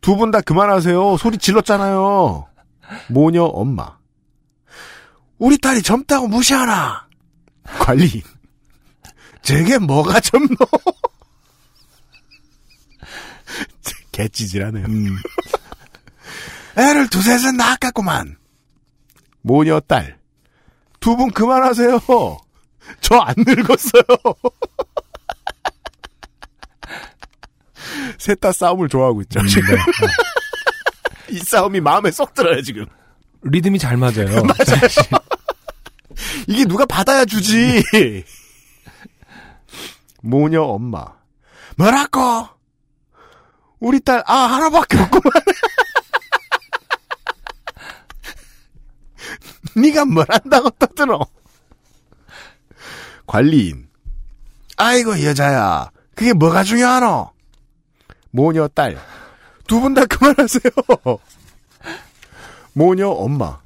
두 0.00 0.16
분 0.16 0.30
다 0.30 0.40
그만하세요. 0.40 1.16
소리 1.16 1.38
질렀잖아요. 1.38 2.46
모녀 3.08 3.44
엄마. 3.44 3.96
우리 5.38 5.58
딸이 5.58 5.82
젊다고 5.82 6.28
무시하나? 6.28 7.08
관리인. 7.80 8.22
제게 9.42 9.78
뭐가 9.78 10.20
젊노? 10.20 10.56
개찌질하네요. 14.12 14.86
음. 14.86 15.16
애를 16.76 17.08
두세 17.08 17.38
살 17.38 17.56
낳았겠구만. 17.56 18.36
모녀 19.42 19.80
딸. 19.80 20.18
두 21.04 21.16
분 21.16 21.30
그만하세요. 21.30 22.00
저 23.02 23.16
안 23.20 23.34
늙었어요. 23.36 24.02
셋 28.18 28.40
다 28.40 28.52
싸움을 28.52 28.88
좋아하고 28.88 29.20
있죠. 29.22 29.40
음, 29.40 29.46
지금. 29.46 29.74
네. 29.76 29.82
이 31.30 31.38
싸움이 31.40 31.80
마음에 31.80 32.10
쏙 32.10 32.32
들어요, 32.32 32.62
지금. 32.62 32.86
리듬이 33.42 33.78
잘 33.78 33.98
맞아요. 33.98 34.28
이게 36.48 36.64
누가 36.64 36.86
받아야 36.86 37.24
주지. 37.26 37.82
모녀 40.22 40.62
엄마. 40.62 41.04
뭐라고? 41.76 42.48
우리 43.80 44.00
딸, 44.00 44.22
아, 44.26 44.34
하나밖에 44.34 44.98
없구만. 44.98 45.32
네가 49.76 50.04
뭘 50.04 50.26
한다고 50.28 50.70
떠들어. 50.70 51.20
관리인. 53.26 53.88
아이고, 54.76 55.22
여자야. 55.24 55.90
그게 56.14 56.32
뭐가 56.32 56.62
중요하노? 56.64 57.30
모녀 58.30 58.68
딸. 58.68 58.96
두 59.66 59.80
분 59.80 59.94
다 59.94 60.04
그만하세요. 60.06 60.62
모녀 62.72 63.08
엄마. 63.08 63.58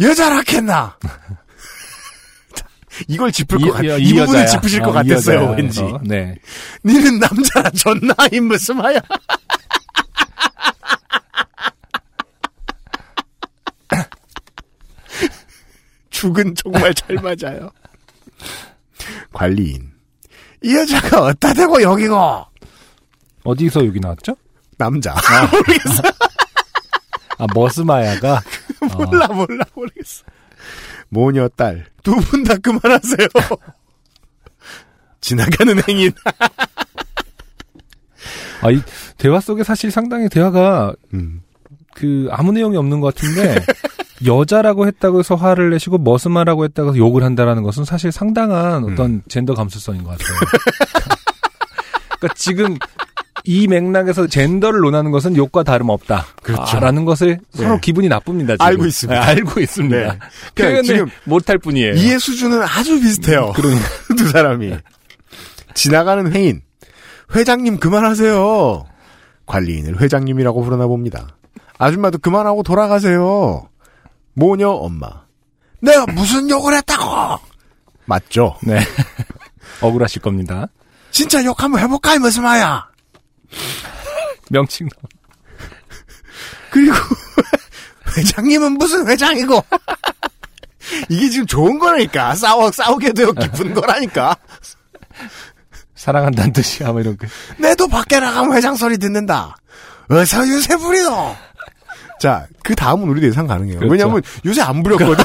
여자라겠나? 0.00 0.98
이걸 3.06 3.30
짚을 3.30 3.58
것 3.60 3.70
같, 3.72 3.84
이, 3.84 4.08
이 4.08 4.14
부분을. 4.14 4.46
짚으실 4.46 4.80
것 4.80 4.88
어, 4.88 4.90
이 5.02 5.08
같았어요, 5.08 5.36
여자야. 5.42 5.56
왠지. 5.56 5.82
어, 5.82 6.00
네. 6.02 6.34
니는 6.84 7.18
남자라 7.20 7.70
존나 7.70 8.12
이 8.32 8.40
무슨 8.40 8.76
마야. 8.78 8.98
죽은 16.18 16.54
정말 16.56 16.92
잘 16.94 17.16
맞아요. 17.16 17.70
관리인. 19.32 19.92
이 20.62 20.74
여자가 20.74 21.22
어디다 21.22 21.54
대고 21.54 21.80
여기고 21.82 22.44
어디서 23.44 23.86
여기 23.86 24.00
나왔죠? 24.00 24.34
남자. 24.76 25.14
모르겠어. 25.52 26.02
아, 27.38 27.46
머스마야가. 27.54 28.42
몰라 28.98 29.28
몰라 29.28 29.64
모르겠어. 29.74 30.24
모녀 31.08 31.48
딸 31.48 31.86
두 32.02 32.16
분 32.20 32.42
다 32.42 32.56
그만하세요. 32.56 33.28
지나가는 35.20 35.80
행인. 35.88 36.10
아, 38.62 38.70
이 38.72 38.82
대화 39.18 39.38
속에 39.40 39.62
사실 39.62 39.90
상당히 39.92 40.28
대화가 40.28 40.94
음. 41.14 41.42
그 41.94 42.28
아무 42.32 42.52
내용이 42.52 42.76
없는 42.76 43.00
것 43.00 43.14
같은데 43.14 43.60
여자라고 44.26 44.86
했다고 44.86 45.20
해서 45.20 45.34
화를 45.34 45.70
내시고 45.70 45.98
머스마라고 45.98 46.64
했다고 46.64 46.90
해서 46.90 46.98
욕을 46.98 47.22
한다라는 47.22 47.62
것은 47.62 47.84
사실 47.84 48.10
상당한 48.12 48.84
음. 48.84 48.92
어떤 48.92 49.22
젠더 49.28 49.54
감수성인 49.54 50.02
것 50.02 50.10
같아요. 50.10 50.36
그러니까 52.18 52.34
지금 52.34 52.76
이 53.44 53.66
맥락에서 53.66 54.26
젠더를 54.26 54.80
논하는 54.80 55.10
것은 55.10 55.36
욕과 55.36 55.62
다름없다. 55.62 56.26
그렇죠. 56.42 56.76
아, 56.76 56.80
라는 56.80 57.04
것을 57.04 57.38
서로 57.52 57.74
네. 57.74 57.80
기분이 57.80 58.08
나쁩니다. 58.08 58.54
지금. 58.54 58.66
알고 58.66 58.86
있습니다. 58.86 59.20
네, 59.20 59.26
알고 59.26 59.60
있습니다. 59.60 59.96
네. 59.96 60.02
그러니까 60.06 60.22
표현을 60.54 60.82
지금 60.82 61.06
못할 61.24 61.58
뿐이에요. 61.58 61.94
이해 61.94 62.18
수준은 62.18 62.62
아주 62.62 63.00
비슷해요. 63.00 63.52
그러니까. 63.54 63.86
두 64.18 64.28
사람이. 64.28 64.74
지나가는 65.74 66.30
회인. 66.32 66.60
회장님 67.34 67.78
그만하세요. 67.78 68.84
관리인을 69.46 70.00
회장님이라고 70.00 70.62
부르나 70.62 70.86
봅니다. 70.86 71.28
아줌마도 71.78 72.18
그만하고 72.18 72.62
돌아가세요. 72.62 73.68
모녀 74.38 74.70
엄마. 74.70 75.08
내가 75.80 76.06
무슨 76.06 76.48
욕을 76.48 76.74
했다고! 76.76 77.40
맞죠? 78.04 78.56
네. 78.62 78.78
억울하실 79.82 80.22
겁니다. 80.22 80.66
진짜 81.10 81.44
욕 81.44 81.60
한번 81.62 81.80
해볼까, 81.82 82.14
이 82.14 82.18
무슨 82.18 82.44
마야! 82.44 82.86
명칭. 84.50 84.88
그리고 86.70 86.94
회장님은 88.16 88.72
무슨 88.72 89.06
회장이고 89.08 89.62
이게 91.08 91.28
지금 91.30 91.46
좋은 91.46 91.78
거라니까 91.78 92.34
싸워 92.34 92.70
싸우게 92.70 93.12
되어 93.12 93.32
기쁜 93.32 93.74
거라니까 93.74 94.36
사랑한다는 95.94 96.52
뜻이야, 96.52 96.92
뭐 96.92 97.00
이런 97.00 97.16
거. 97.16 97.26
내도 97.58 97.88
밖에 97.88 98.20
나가면 98.20 98.56
회장 98.56 98.76
소리 98.76 98.98
듣는다 98.98 99.56
어서 100.10 100.46
유세 100.46 100.76
부리노 100.76 101.36
자 102.20 102.46
그 102.62 102.74
다음은 102.74 103.08
우리도 103.08 103.26
예상 103.28 103.46
가능해요 103.46 103.78
그렇죠. 103.78 103.90
왜냐하면 103.92 104.22
요새 104.44 104.60
안 104.60 104.82
부렸거든 104.82 105.24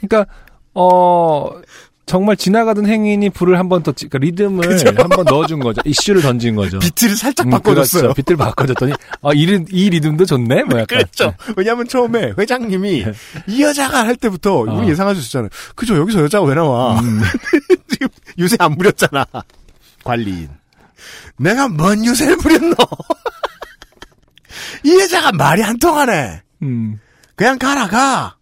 그러니까 0.00 0.26
어 0.74 1.50
정말 2.06 2.36
지나가던 2.36 2.86
행인이 2.86 3.30
불을 3.30 3.58
한 3.58 3.68
번 3.68 3.82
더, 3.82 3.92
그러니까 3.92 4.18
리듬을 4.18 4.98
한번 4.98 5.24
넣어준 5.24 5.60
거죠. 5.60 5.80
이슈를 5.84 6.20
던진 6.20 6.56
거죠. 6.56 6.78
비트를 6.80 7.16
살짝 7.16 7.46
음, 7.46 7.50
바꿔줬어요 7.52 8.02
그렇죠. 8.02 8.14
비트를 8.14 8.36
바꿔줬더니 8.36 8.92
아, 9.22 9.30
이, 9.34 9.46
리- 9.46 9.64
이 9.70 9.88
리듬도 9.90 10.26
좋네. 10.26 10.64
뭐 10.64 10.80
약간. 10.80 10.86
그렇죠. 10.98 11.34
왜냐하면 11.56 11.86
처음에 11.88 12.32
회장님이 12.36 13.06
이 13.46 13.62
여자가 13.62 14.04
할 14.04 14.16
때부터 14.16 14.56
우리 14.56 14.70
어. 14.72 14.88
예상할 14.88 15.14
수 15.14 15.22
있잖아요. 15.22 15.48
그죠? 15.76 15.96
여기서 15.96 16.22
여자가 16.22 16.44
왜 16.44 16.54
나와? 16.54 17.00
지금 17.88 18.08
유세 18.36 18.56
안 18.58 18.76
부렸잖아. 18.76 19.24
관리인. 20.04 20.48
내가 21.38 21.68
뭔 21.68 22.04
유세를 22.04 22.36
부렸노? 22.38 22.74
이 24.84 24.98
여자가 25.00 25.32
말이 25.32 25.62
안 25.62 25.78
통하네. 25.78 26.42
음. 26.62 27.00
그냥 27.36 27.58
가라 27.58 27.88
가. 27.88 28.36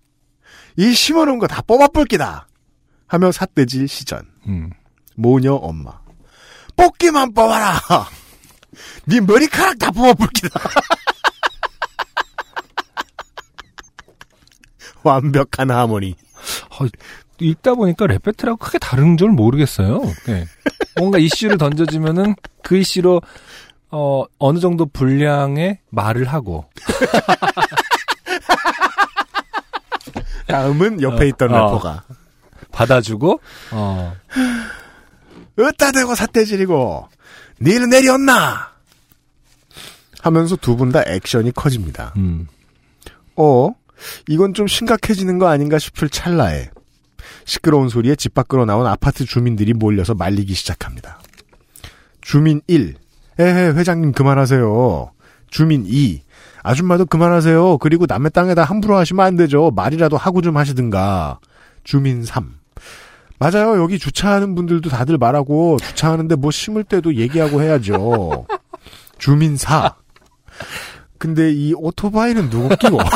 이 0.76 0.92
심어놓은 0.92 1.38
거 1.38 1.46
다 1.46 1.62
뽑아볼 1.62 2.04
기다. 2.06 2.48
하며 3.06 3.32
삿대질 3.32 3.88
시전. 3.88 4.26
음. 4.46 4.70
모녀 5.16 5.54
엄마. 5.54 5.98
뽑기만 6.76 7.34
뽑아라. 7.34 7.80
네 9.06 9.20
머리카락 9.20 9.78
다 9.78 9.90
뽑아볼 9.90 10.28
기다. 10.34 10.48
완벽한 15.02 15.70
하모니. 15.70 16.14
어, 16.78 16.86
읽다 17.40 17.74
보니까 17.74 18.06
레페트라고 18.06 18.58
크게 18.58 18.78
다른 18.78 19.16
줄 19.16 19.30
모르겠어요. 19.30 20.00
네. 20.26 20.46
뭔가 20.98 21.18
이슈를 21.18 21.58
던져주면은 21.58 22.34
그 22.62 22.76
이슈로 22.76 23.22
어, 23.92 24.24
어느 24.38 24.58
정도 24.60 24.86
분량의 24.86 25.78
말을 25.90 26.24
하고 26.26 26.66
다음은 30.46 31.02
옆에 31.02 31.24
어, 31.24 31.26
있던 31.28 31.52
어. 31.52 31.56
래퍼가 31.56 32.04
받아주고 32.72 33.40
어, 33.72 34.16
어따 35.58 35.92
대고 35.92 36.14
삿대질이고 36.14 37.08
니는 37.60 37.90
내렸나 37.90 38.70
하면서 40.22 40.56
두 40.56 40.76
분 40.76 40.92
다 40.92 41.02
액션이 41.06 41.52
커집니다. 41.52 42.12
음. 42.16 42.46
어 43.36 43.70
이건 44.28 44.54
좀 44.54 44.66
심각해지는 44.66 45.38
거 45.38 45.48
아닌가 45.48 45.78
싶을 45.78 46.08
찰나에 46.08 46.70
시끄러운 47.44 47.88
소리에 47.88 48.16
집 48.16 48.34
밖으로 48.34 48.64
나온 48.64 48.86
아파트 48.86 49.24
주민들이 49.24 49.72
몰려서 49.72 50.14
말리기 50.14 50.52
시작합니다. 50.54 51.20
주민 52.20 52.60
1 52.66 52.96
에헤 53.38 53.72
회장님 53.72 54.12
그만하세요. 54.12 55.10
주민 55.50 55.84
2 55.86 56.22
아줌마도 56.62 57.06
그만하세요. 57.06 57.78
그리고 57.78 58.04
남의 58.06 58.30
땅에다 58.32 58.64
함부로 58.64 58.96
하시면 58.96 59.24
안 59.24 59.36
되죠. 59.36 59.70
말이라도 59.74 60.16
하고 60.16 60.42
좀 60.42 60.56
하시든가. 60.56 61.38
주민 61.84 62.24
3 62.24 62.54
맞아요. 63.38 63.80
여기 63.82 63.98
주차하는 63.98 64.54
분들도 64.54 64.90
다들 64.90 65.16
말하고 65.16 65.78
주차하는데 65.78 66.34
뭐 66.36 66.50
심을 66.50 66.84
때도 66.84 67.14
얘기하고 67.14 67.62
해야죠. 67.62 68.46
주민 69.18 69.56
4 69.56 69.94
근데 71.18 71.50
이 71.52 71.74
오토바이는 71.76 72.50
누구 72.50 72.74
끼고? 72.76 72.98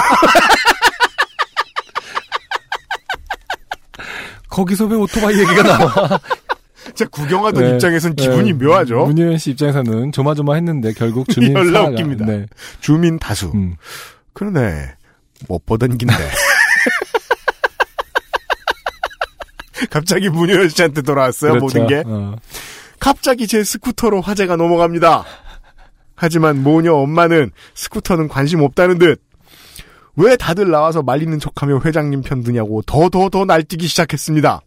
거기서 4.48 4.86
왜 4.86 4.96
오토바이 4.96 5.38
얘기가 5.38 5.62
나와? 5.62 6.20
자 6.94 7.04
구경하던 7.06 7.64
네, 7.64 7.74
입장에선 7.74 8.14
기분이 8.14 8.52
네. 8.52 8.64
묘하죠. 8.64 9.06
문희연 9.06 9.38
씨 9.38 9.50
입장에서는 9.50 10.12
조마조마했는데 10.12 10.92
결국 10.92 11.28
주민 11.28 11.54
연락 11.54 11.88
웃깁니다. 11.88 12.24
네. 12.24 12.46
주민 12.80 13.18
다수. 13.18 13.50
음. 13.54 13.76
그러네. 14.32 14.94
못 15.48 15.66
보던 15.66 15.98
긴데. 15.98 16.14
갑자기 19.90 20.28
문효연 20.28 20.68
씨한테 20.68 21.02
돌아왔어요, 21.02 21.52
그렇죠. 21.52 21.64
모든 21.64 21.86
게. 21.86 22.02
어. 22.06 22.36
갑자기 23.00 23.46
제 23.46 23.62
스쿠터로 23.62 24.20
화제가 24.20 24.56
넘어갑니다. 24.56 25.24
하지만 26.16 26.62
모녀 26.62 26.94
엄마는 26.94 27.50
스쿠터는 27.74 28.28
관심 28.28 28.62
없다는 28.62 28.98
듯. 28.98 29.20
왜 30.16 30.36
다들 30.36 30.70
나와서 30.70 31.02
말리는 31.02 31.38
척하며 31.40 31.80
회장님 31.84 32.22
편 32.22 32.44
드냐고 32.44 32.82
더더더 32.82 33.46
날뛰기 33.46 33.88
시작했습니다. 33.88 34.60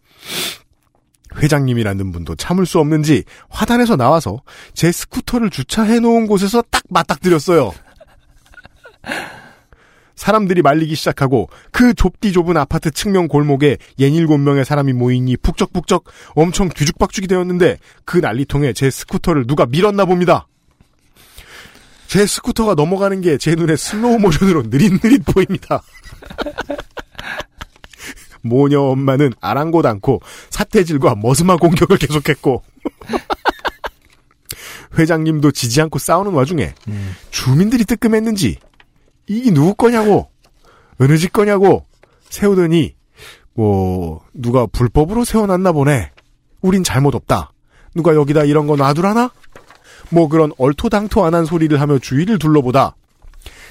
회장님이라는 1.38 2.12
분도 2.12 2.34
참을 2.34 2.66
수 2.66 2.78
없는지 2.78 3.24
화단에서 3.48 3.96
나와서 3.96 4.42
제 4.74 4.90
스쿠터를 4.92 5.50
주차해 5.50 6.00
놓은 6.00 6.26
곳에서 6.26 6.62
딱 6.70 6.82
맞닥뜨렸어요. 6.90 7.72
사람들이 10.16 10.62
말리기 10.62 10.96
시작하고 10.96 11.48
그 11.70 11.94
좁디 11.94 12.32
좁은 12.32 12.56
아파트 12.56 12.90
측면 12.90 13.28
골목에 13.28 13.78
예닐곱 14.00 14.40
명의 14.40 14.64
사람이 14.64 14.92
모이니 14.92 15.36
북적북적 15.36 16.04
엄청 16.34 16.68
뒤죽박죽이 16.68 17.28
되었는데 17.28 17.78
그 18.04 18.18
난리통에 18.18 18.72
제 18.72 18.90
스쿠터를 18.90 19.46
누가 19.46 19.64
밀었나 19.66 20.04
봅니다. 20.04 20.48
제 22.08 22.26
스쿠터가 22.26 22.74
넘어가는 22.74 23.20
게 23.20 23.38
제 23.38 23.54
눈에 23.54 23.76
슬로우 23.76 24.18
모션으로 24.18 24.62
느릿느릿 24.66 25.24
보입니다. 25.24 25.82
모녀 28.42 28.80
엄마는 28.80 29.32
아랑곳 29.40 29.86
않고 29.86 30.20
사태질과 30.50 31.16
머스마 31.16 31.56
공격을 31.56 31.98
계속했고. 31.98 32.62
회장님도 34.98 35.52
지지 35.52 35.82
않고 35.82 35.98
싸우는 35.98 36.32
와중에 36.32 36.72
주민들이 37.30 37.84
뜨끔했는지 37.84 38.56
이게 39.26 39.50
누구 39.50 39.74
거냐고 39.74 40.30
어느 40.98 41.18
집 41.18 41.32
거냐고 41.32 41.84
세우더니 42.30 42.94
뭐 43.54 44.24
누가 44.32 44.66
불법으로 44.66 45.24
세워놨나 45.24 45.72
보네. 45.72 46.12
우린 46.60 46.84
잘못 46.84 47.14
없다. 47.14 47.52
누가 47.94 48.14
여기다 48.14 48.44
이런 48.44 48.66
거 48.66 48.76
놔두라나? 48.76 49.30
뭐 50.10 50.28
그런 50.28 50.52
얼토당토 50.58 51.24
안한 51.24 51.44
소리를 51.44 51.78
하며 51.80 51.98
주위를 51.98 52.38
둘러보다 52.38 52.96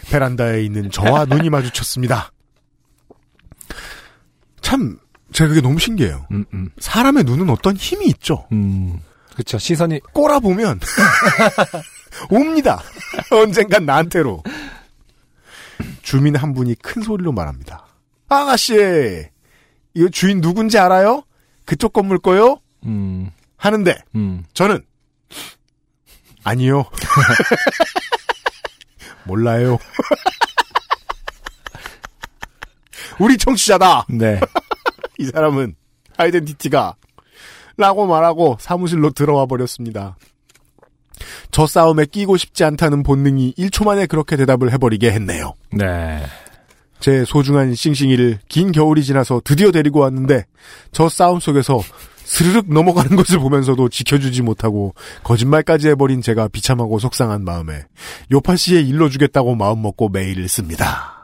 베란다에 0.09 0.63
있는 0.63 0.91
저와 0.91 1.25
눈이 1.25 1.49
마주쳤습니다 1.49 2.31
참 4.67 4.99
제가 5.31 5.47
그게 5.49 5.61
너무 5.61 5.79
신기해요 5.79 6.27
음, 6.31 6.45
음, 6.53 6.69
사람의 6.79 7.23
눈은 7.23 7.49
어떤 7.49 7.75
힘이 7.77 8.07
있죠 8.07 8.47
음. 8.51 8.99
그쵸. 9.37 9.59
시선이, 9.59 9.99
꼬라 10.13 10.39
보면 10.39 10.79
옵니다. 12.31 12.81
언젠간 13.29 13.85
나한테로. 13.85 14.41
주민 16.01 16.35
한 16.35 16.53
분이 16.55 16.73
큰 16.81 17.03
소리로 17.03 17.31
말합니다. 17.33 17.85
아가씨, 18.29 18.73
이거 19.93 20.09
주인 20.09 20.41
누군지 20.41 20.79
알아요? 20.79 21.21
그쪽 21.65 21.93
건물 21.93 22.17
거요? 22.17 22.59
음, 22.87 23.29
하는데 23.57 23.95
음. 24.15 24.43
저는 24.53 24.83
아니요. 26.43 26.85
몰라요. 29.25 29.77
우리 33.19 33.37
청취자다. 33.37 34.05
네. 34.09 34.39
이 35.19 35.25
사람은 35.25 35.75
아이덴티티가 36.17 36.95
라고 37.77 38.07
말하고 38.07 38.57
사무실로 38.59 39.11
들어와 39.11 39.45
버렸습니다. 39.45 40.17
저 41.51 41.65
싸움에 41.65 42.05
끼고 42.05 42.37
싶지 42.37 42.63
않다는 42.63 43.03
본능이 43.03 43.53
1초 43.57 43.85
만에 43.85 44.05
그렇게 44.05 44.35
대답을 44.35 44.71
해버리게 44.73 45.11
했네요. 45.11 45.53
네. 45.71 46.23
제 46.99 47.23
소중한 47.25 47.75
싱싱이를 47.75 48.39
긴 48.47 48.71
겨울이 48.71 49.03
지나서 49.03 49.41
드디어 49.43 49.71
데리고 49.71 49.99
왔는데 49.99 50.45
저 50.91 51.09
싸움 51.09 51.39
속에서 51.39 51.79
스르륵 52.23 52.71
넘어가는 52.73 53.15
것을 53.15 53.39
보면서도 53.39 53.89
지켜주지 53.89 54.41
못하고 54.41 54.93
거짓말까지 55.23 55.89
해버린 55.89 56.21
제가 56.21 56.47
비참하고 56.47 56.99
속상한 56.99 57.43
마음에 57.43 57.83
요파 58.31 58.55
씨에 58.55 58.81
일러주겠다고 58.81 59.55
마음먹고 59.55 60.09
메일을 60.09 60.47
씁니다. 60.47 61.16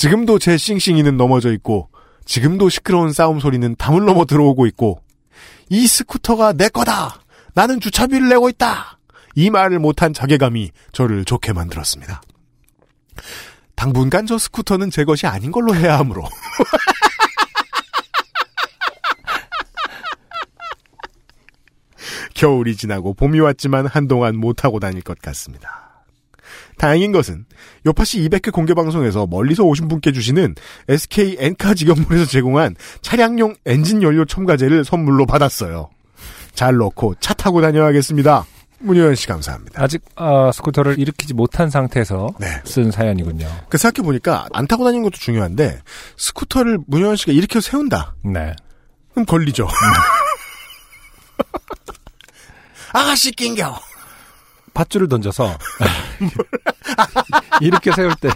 지금도 0.00 0.38
제 0.38 0.56
싱싱이는 0.56 1.18
넘어져 1.18 1.52
있고 1.52 1.90
지금도 2.24 2.70
시끄러운 2.70 3.12
싸움 3.12 3.38
소리는 3.38 3.76
담을 3.76 4.06
넘어 4.06 4.24
들어오고 4.24 4.64
있고 4.68 5.02
이 5.68 5.86
스쿠터가 5.86 6.54
내 6.54 6.70
거다. 6.70 7.20
나는 7.52 7.80
주차비를 7.80 8.30
내고 8.30 8.48
있다. 8.48 8.98
이 9.34 9.50
말을 9.50 9.78
못한 9.78 10.14
자괴감이 10.14 10.70
저를 10.92 11.26
좋게 11.26 11.52
만들었습니다. 11.52 12.22
당분간 13.74 14.24
저 14.24 14.38
스쿠터는 14.38 14.90
제 14.90 15.04
것이 15.04 15.26
아닌 15.26 15.52
걸로 15.52 15.74
해야 15.74 15.98
하므로. 15.98 16.24
겨울이 22.32 22.74
지나고 22.74 23.12
봄이 23.12 23.40
왔지만 23.40 23.86
한동안 23.86 24.38
못하고 24.38 24.80
다닐 24.80 25.02
것 25.02 25.20
같습니다. 25.20 25.89
다행인 26.80 27.12
것은 27.12 27.44
요파시 27.84 28.26
200회 28.26 28.52
공개 28.52 28.72
방송에서 28.72 29.26
멀리서 29.26 29.64
오신 29.64 29.88
분께 29.88 30.12
주시는 30.12 30.54
SK 30.88 31.36
엔카 31.38 31.74
직영몰에서 31.74 32.24
제공한 32.24 32.74
차량용 33.02 33.54
엔진 33.66 34.02
연료 34.02 34.24
첨가제를 34.24 34.86
선물로 34.86 35.26
받았어요. 35.26 35.90
잘 36.54 36.78
넣고 36.78 37.16
차 37.20 37.34
타고 37.34 37.60
다녀야겠습니다. 37.60 38.46
문효연 38.78 39.14
씨 39.14 39.26
감사합니다. 39.26 39.82
아직, 39.82 40.00
아, 40.16 40.50
스쿠터를 40.54 40.98
일으키지 40.98 41.34
못한 41.34 41.68
상태에서 41.68 42.30
네. 42.40 42.46
쓴 42.64 42.90
사연이군요. 42.90 43.46
그 43.68 43.76
생각해 43.76 44.02
보니까 44.02 44.46
안 44.54 44.66
타고 44.66 44.84
다니는 44.84 45.02
것도 45.02 45.18
중요한데 45.18 45.82
스쿠터를 46.16 46.78
문효연 46.86 47.16
씨가 47.16 47.32
일으켜 47.32 47.60
세운다. 47.60 48.14
네. 48.24 48.56
그럼 49.12 49.26
걸리죠. 49.26 49.68
아가씨 52.94 53.32
낑겨. 53.32 53.89
밧줄을 54.74 55.08
던져서 55.08 55.48
이렇게 57.60 57.92
세울 57.92 58.14
때 58.20 58.28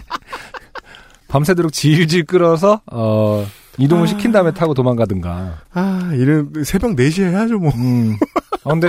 밤새도록 1.27 1.73
질질 1.73 2.25
끌어서 2.25 2.81
어 2.91 3.45
이동을 3.77 4.07
시킨 4.07 4.31
다음에 4.31 4.51
타고 4.53 4.73
도망가든가. 4.73 5.59
아, 5.73 6.09
이런 6.13 6.49
새벽 6.63 6.95
4시에 6.95 7.31
해야죠 7.31 7.59
뭐. 7.59 7.71
음. 7.75 8.15
아, 8.63 8.69
근데 8.69 8.87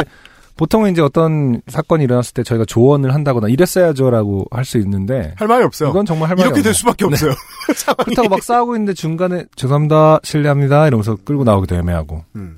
보통은 0.56 0.92
이제 0.92 1.02
어떤 1.02 1.60
사건이 1.66 2.04
일어났을 2.04 2.32
때 2.34 2.42
저희가 2.44 2.64
조언을 2.64 3.12
한다거나 3.12 3.48
이랬어야죠라고 3.48 4.46
할 4.50 4.64
수 4.64 4.78
있는데 4.78 5.34
할 5.36 5.48
말이 5.48 5.64
없어요. 5.64 5.90
이건 5.90 6.06
정말 6.06 6.28
할 6.28 6.36
말이 6.36 6.46
이렇게 6.46 6.62
될 6.62 6.70
없네요. 6.70 6.72
수밖에 6.74 7.04
없어요. 7.04 7.32
상황이. 7.74 8.04
그렇다고 8.04 8.28
막 8.28 8.42
싸우고 8.42 8.76
있는데 8.76 8.94
중간에 8.94 9.44
죄송합니다 9.56 10.20
실례합니다 10.22 10.86
이러면서 10.86 11.16
끌고 11.24 11.44
나오기도 11.44 11.74
애매하고. 11.74 12.24
음. 12.36 12.56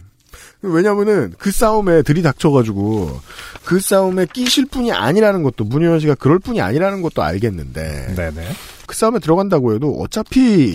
왜냐면은 0.62 1.35
그 1.39 1.51
싸움에 1.51 2.02
들이닥쳐가지고 2.02 3.20
그 3.64 3.80
싸움에 3.80 4.26
끼실 4.32 4.66
뿐이 4.66 4.93
아니라는 4.93 5.43
것도 5.43 5.64
문효연 5.64 6.01
씨가 6.01 6.16
그럴 6.16 6.39
뿐이 6.39 6.60
아니라는 6.60 7.02
것도 7.02 7.22
알겠는데 7.22 8.14
네네. 8.16 8.48
그 8.86 8.97
싸움에 8.97 9.20
들어간다고 9.20 9.74
해도 9.74 10.01
어차피 10.01 10.72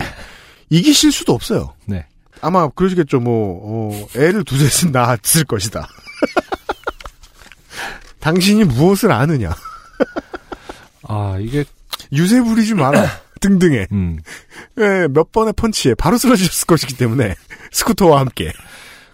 이기실 0.70 1.12
수도 1.12 1.34
없어요. 1.34 1.74
네. 1.86 2.06
아마 2.40 2.68
그러시겠죠. 2.68 3.20
뭐 3.20 3.92
어, 3.92 4.08
애를 4.16 4.44
두셋은 4.44 4.92
낳았을 4.92 5.44
것이다. 5.44 5.88
당신이 8.20 8.64
무엇을 8.64 9.12
아느냐. 9.12 9.54
아 11.06 11.36
이게 11.40 11.64
유세 12.12 12.40
부리지 12.40 12.74
마라. 12.74 13.06
등등의 13.40 13.88
음. 13.92 14.18
예, 14.78 15.06
몇 15.10 15.30
번의 15.30 15.52
펀치에 15.54 15.94
바로 15.94 16.16
쓰러지셨을 16.16 16.66
것이기 16.66 16.96
때문에 16.96 17.34
스쿠터와 17.72 18.20
함께 18.20 18.52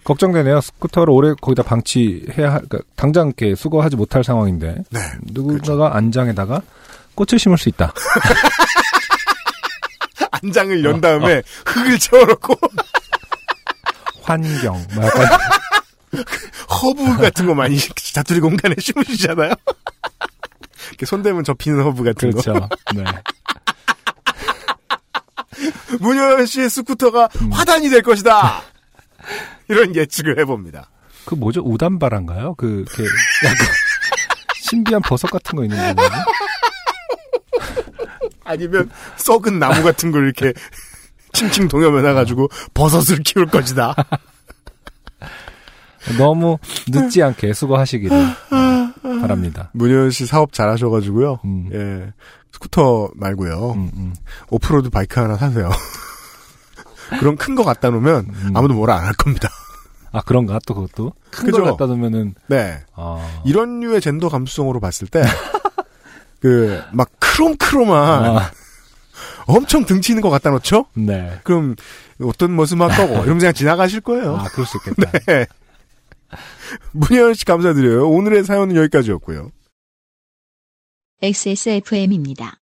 걱정되네요. 0.03 0.61
스쿠터를 0.61 1.11
오래 1.13 1.33
거기다 1.39 1.63
방치해야, 1.63 2.53
할- 2.53 2.61
그러니까 2.67 2.79
당장 2.95 3.27
이렇게 3.27 3.55
수거하지 3.55 3.95
못할 3.95 4.23
상황인데. 4.23 4.83
네. 4.89 4.99
누군가가 5.23 5.95
안장에다가 5.95 6.61
꽃을 7.15 7.37
심을 7.39 7.57
수 7.57 7.69
있다. 7.69 7.93
안장을 10.31 10.83
연 10.85 10.99
다음에 11.01 11.43
흙을 11.65 11.99
채워놓고 11.99 12.55
환경, 14.23 14.83
뭐 14.95 15.05
약간 15.05 15.27
허브 16.81 17.17
같은 17.17 17.45
거 17.45 17.53
많이 17.53 17.77
자투리 17.77 18.39
공간에 18.39 18.73
심으시잖아요. 18.79 19.53
이렇게 20.89 21.05
손대면 21.05 21.43
접히는 21.43 21.83
허브 21.83 22.03
같은 22.03 22.31
그렇죠. 22.31 22.53
거. 22.53 22.69
네. 22.95 23.03
문효연 25.99 26.45
씨의 26.45 26.69
스쿠터가 26.69 27.29
음. 27.41 27.51
화단이 27.51 27.89
될 27.89 28.01
것이다. 28.01 28.63
이런 29.71 29.95
예측을 29.95 30.37
해봅니다. 30.39 30.89
그 31.25 31.35
뭐죠? 31.35 31.61
우담바란가요? 31.61 32.55
그, 32.55 32.83
이렇게 32.87 33.03
약간 33.45 33.67
신비한 34.55 35.01
버섯 35.01 35.29
같은 35.29 35.55
거 35.55 35.63
있는 35.63 35.95
거. 35.95 36.03
아니면 38.43 38.89
썩은 39.17 39.59
나무 39.59 39.83
같은 39.83 40.11
걸 40.11 40.25
이렇게 40.25 40.53
칭칭 41.33 41.67
동여매놔가지고 41.67 42.49
버섯을 42.73 43.19
키울 43.23 43.45
것이다. 43.47 43.95
너무 46.17 46.57
늦지 46.89 47.21
않게 47.23 47.53
수고하시기를 47.53 48.17
네, 48.17 49.21
바랍니다. 49.21 49.69
문효연 49.73 50.11
씨 50.11 50.25
사업 50.25 50.51
잘하셔가지고요. 50.51 51.39
음. 51.45 51.69
예. 51.73 52.13
스쿠터 52.53 53.11
말고요. 53.15 53.71
음, 53.73 53.91
음. 53.93 54.13
오프로드 54.49 54.89
바이크 54.89 55.19
하나 55.19 55.37
사세요. 55.37 55.69
그럼 57.19 57.35
큰 57.37 57.55
거 57.55 57.63
갖다 57.63 57.89
놓으면 57.89 58.25
음. 58.29 58.51
아무도 58.57 58.73
뭐라 58.73 58.95
안 58.97 59.05
할 59.05 59.13
겁니다. 59.13 59.49
아, 60.11 60.21
그런가? 60.21 60.59
또 60.65 60.73
그것도? 60.73 61.13
큰 61.29 61.45
그죠? 61.45 61.61
걸 61.61 61.71
갖다 61.71 61.85
놓으면은, 61.85 62.35
네. 62.47 62.79
아. 62.95 63.41
이런 63.45 63.79
류의 63.79 64.01
젠더 64.01 64.29
감수성으로 64.29 64.79
봤을 64.79 65.07
때, 65.07 65.21
그, 66.39 66.81
막 66.91 67.09
크롬크롬한, 67.19 68.25
아, 68.25 68.51
엄청 69.47 69.85
등치 69.85 70.11
있는 70.11 70.21
거 70.21 70.29
갖다 70.29 70.49
놓죠? 70.51 70.85
네. 70.93 71.39
그럼 71.43 71.75
어떤 72.21 72.53
모습 72.53 72.81
할 72.81 72.89
거고, 72.89 73.13
이러면 73.23 73.39
그냥 73.39 73.53
지나가실 73.53 74.01
거예요. 74.01 74.35
아, 74.35 74.43
그럴 74.49 74.65
수 74.65 74.77
있겠다. 74.77 75.11
네. 75.27 75.45
문효연 76.91 77.33
씨 77.33 77.45
감사드려요. 77.45 78.09
오늘의 78.09 78.43
사연은 78.43 78.75
여기까지였고요. 78.75 79.51
XSFM입니다. 81.21 82.57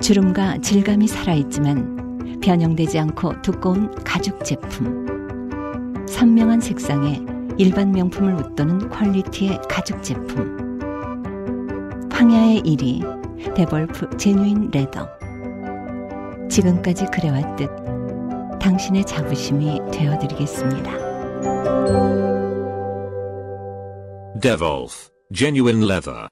주름과 0.00 0.58
질감이 0.58 1.08
살아있지만 1.08 2.40
변형되지 2.40 2.98
않고 3.00 3.42
두꺼운 3.42 3.92
가죽 4.04 4.44
제품. 4.44 5.17
선명한 6.08 6.60
색상에 6.60 7.20
일반 7.58 7.92
명품을 7.92 8.34
웃도는 8.34 8.88
퀄리티의 8.88 9.60
가죽 9.68 10.02
제품. 10.02 10.78
황야의 12.10 12.62
1위 12.62 13.54
데볼프 13.54 14.16
genuine 14.16 14.70
leather. 14.72 15.08
지금까지 16.48 17.06
그래왔듯 17.06 17.70
당신의 18.60 19.04
자부심이 19.04 19.80
되어드리겠습니다. 19.92 20.92
Devolf 24.40 25.10
Genuine 25.34 25.84
Leather. 25.84 26.28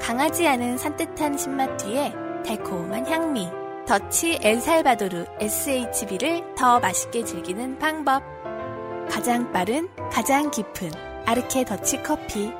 강하지 0.00 0.46
않은 0.48 0.76
산뜻한 0.76 1.38
신맛 1.38 1.76
뒤에 1.78 2.12
달콤한 2.44 3.06
향미. 3.06 3.63
더치 3.86 4.38
엘살바도르 4.40 5.26
SHB를 5.40 6.54
더 6.56 6.80
맛있게 6.80 7.22
즐기는 7.22 7.78
방법. 7.78 8.22
가장 9.10 9.52
빠른, 9.52 9.88
가장 10.10 10.50
깊은 10.50 10.90
아르케 11.26 11.66
더치 11.66 12.02
커피. 12.02 12.50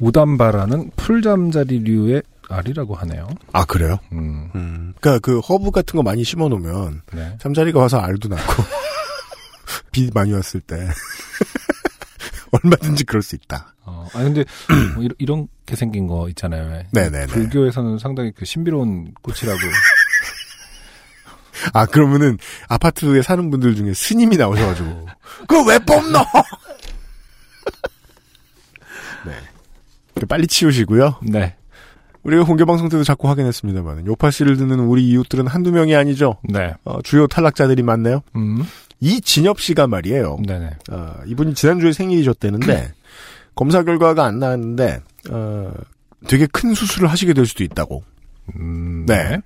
우담바라는 0.00 0.92
풀잠자리류의 0.94 2.22
알이라고 2.48 2.94
하네요. 2.94 3.26
아, 3.52 3.64
그래요? 3.64 3.98
음, 4.12 4.52
음. 4.54 4.94
그니까 5.00 5.18
그 5.18 5.40
허브 5.40 5.72
같은 5.72 5.96
거 5.96 6.04
많이 6.04 6.22
심어 6.22 6.48
놓으면, 6.48 7.02
네. 7.12 7.36
잠자리가 7.40 7.80
와서 7.80 7.98
알도 7.98 8.28
낳고, 8.28 8.62
비 9.90 10.08
많이 10.14 10.32
왔을 10.32 10.60
때, 10.60 10.76
얼마든지 12.62 13.02
그럴 13.04 13.22
수 13.22 13.34
있다. 13.34 13.74
어, 13.88 14.08
아 14.12 14.22
근데 14.22 14.44
뭐 14.94 15.02
이런, 15.02 15.14
이렇게 15.18 15.76
생긴 15.76 16.06
거 16.06 16.28
있잖아요. 16.28 16.70
왜. 16.70 16.86
네네네. 16.92 17.26
불교에서는 17.26 17.98
상당히 17.98 18.32
그 18.34 18.44
신비로운 18.44 19.14
꽃이라고. 19.22 19.58
아, 21.72 21.86
그러면은, 21.86 22.38
아파트에 22.68 23.20
사는 23.22 23.50
분들 23.50 23.74
중에 23.74 23.92
스님이 23.92 24.36
나오셔가지고, 24.36 25.08
그거 25.48 25.64
왜 25.64 25.78
뽑노? 25.80 26.18
네. 29.26 29.32
빨리 30.28 30.46
치우시고요. 30.46 31.18
네. 31.22 31.56
우리가 32.22 32.44
공개 32.44 32.64
방송 32.64 32.88
때도 32.88 33.02
자꾸 33.02 33.28
확인했습니다만, 33.28 34.06
요파 34.06 34.30
씨를 34.30 34.56
듣는 34.56 34.78
우리 34.80 35.08
이웃들은 35.08 35.46
한두 35.48 35.72
명이 35.72 35.96
아니죠. 35.96 36.36
네. 36.44 36.74
어, 36.84 37.02
주요 37.02 37.26
탈락자들이 37.26 37.82
많네요. 37.82 38.22
음. 38.36 38.62
이 39.00 39.20
진엽 39.20 39.60
씨가 39.60 39.86
말이에요. 39.86 40.38
네네. 40.46 40.70
어, 40.90 41.14
이분이 41.26 41.54
지난주에 41.54 41.92
생일이셨다는데, 41.92 42.94
검사 43.58 43.82
결과가 43.82 44.24
안 44.24 44.38
나왔는데, 44.38 45.00
어, 45.30 45.72
되게 46.28 46.46
큰 46.46 46.74
수술을 46.74 47.10
하시게 47.10 47.32
될 47.32 47.44
수도 47.44 47.64
있다고. 47.64 48.04
음, 48.54 49.04
네. 49.04 49.40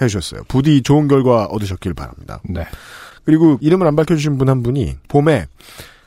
해주셨어요. 0.00 0.44
부디 0.48 0.80
좋은 0.82 1.06
결과 1.06 1.44
얻으셨길 1.44 1.92
바랍니다. 1.92 2.40
네. 2.44 2.64
그리고 3.24 3.58
이름을 3.60 3.86
안 3.86 3.94
밝혀주신 3.94 4.38
분 4.38 4.48
한 4.48 4.62
분이 4.62 4.96
봄에 5.08 5.46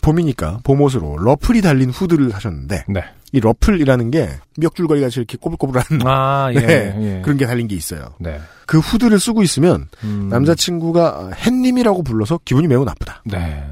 봄이니까 0.01 0.61
봄옷으로 0.63 1.19
러플이 1.19 1.61
달린 1.61 1.91
후드를 1.91 2.33
하셨는데 2.33 2.85
네. 2.87 3.03
이 3.31 3.39
러플이라는 3.39 4.09
게 4.09 4.29
미역줄거리 4.57 4.99
같이 5.01 5.19
이렇게 5.19 5.37
꼬불꼬불한 5.37 5.83
아, 6.07 6.49
예. 6.55 6.59
네, 6.59 6.95
예. 6.99 7.21
그런 7.21 7.37
게 7.37 7.45
달린 7.45 7.67
게 7.67 7.75
있어요. 7.75 8.15
네. 8.19 8.39
그 8.65 8.79
후드를 8.79 9.19
쓰고 9.19 9.43
있으면 9.43 9.87
음. 10.03 10.29
남자친구가 10.29 11.31
햇님이라고 11.35 12.01
불러서 12.01 12.39
기분이 12.43 12.67
매우 12.67 12.83
나쁘다. 12.83 13.21
네. 13.25 13.63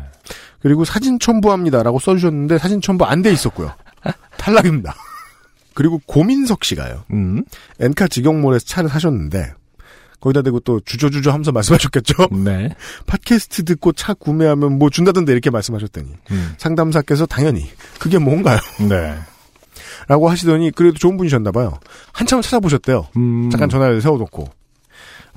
그리고 0.61 0.85
사진 0.85 1.19
첨부합니다라고 1.19 1.99
써주셨는데 1.99 2.57
사진 2.57 2.81
첨부 2.81 3.05
안 3.05 3.21
돼 3.21 3.31
있었고요. 3.31 3.71
탈락입니다. 4.37 4.95
그리고 5.73 6.01
고민석 6.05 6.63
씨가요. 6.63 7.03
음. 7.11 7.43
엔카 7.79 8.07
직영몰에서 8.07 8.65
차를 8.65 8.89
사셨는데 8.89 9.53
거기다 10.19 10.41
대고 10.41 10.59
또 10.61 10.81
주저주저 10.81 11.31
하면서 11.31 11.51
말씀하셨겠죠. 11.53 12.27
네. 12.43 12.75
팟캐스트 13.07 13.63
듣고 13.63 13.93
차 13.93 14.13
구매하면 14.13 14.77
뭐 14.77 14.89
준다던데 14.89 15.31
이렇게 15.31 15.49
말씀하셨더니 15.49 16.07
음. 16.31 16.53
상담사께서 16.57 17.25
당연히 17.25 17.69
그게 17.99 18.17
뭔가요? 18.17 18.59
네. 18.89 19.15
라고 20.09 20.29
하시더니 20.29 20.71
그래도 20.71 20.97
좋은 20.97 21.15
분이셨나 21.15 21.51
봐요. 21.51 21.79
한참을 22.11 22.43
찾아보셨대요. 22.43 23.07
음. 23.15 23.49
잠깐 23.49 23.69
전화를 23.69 24.01
세워놓고 24.01 24.49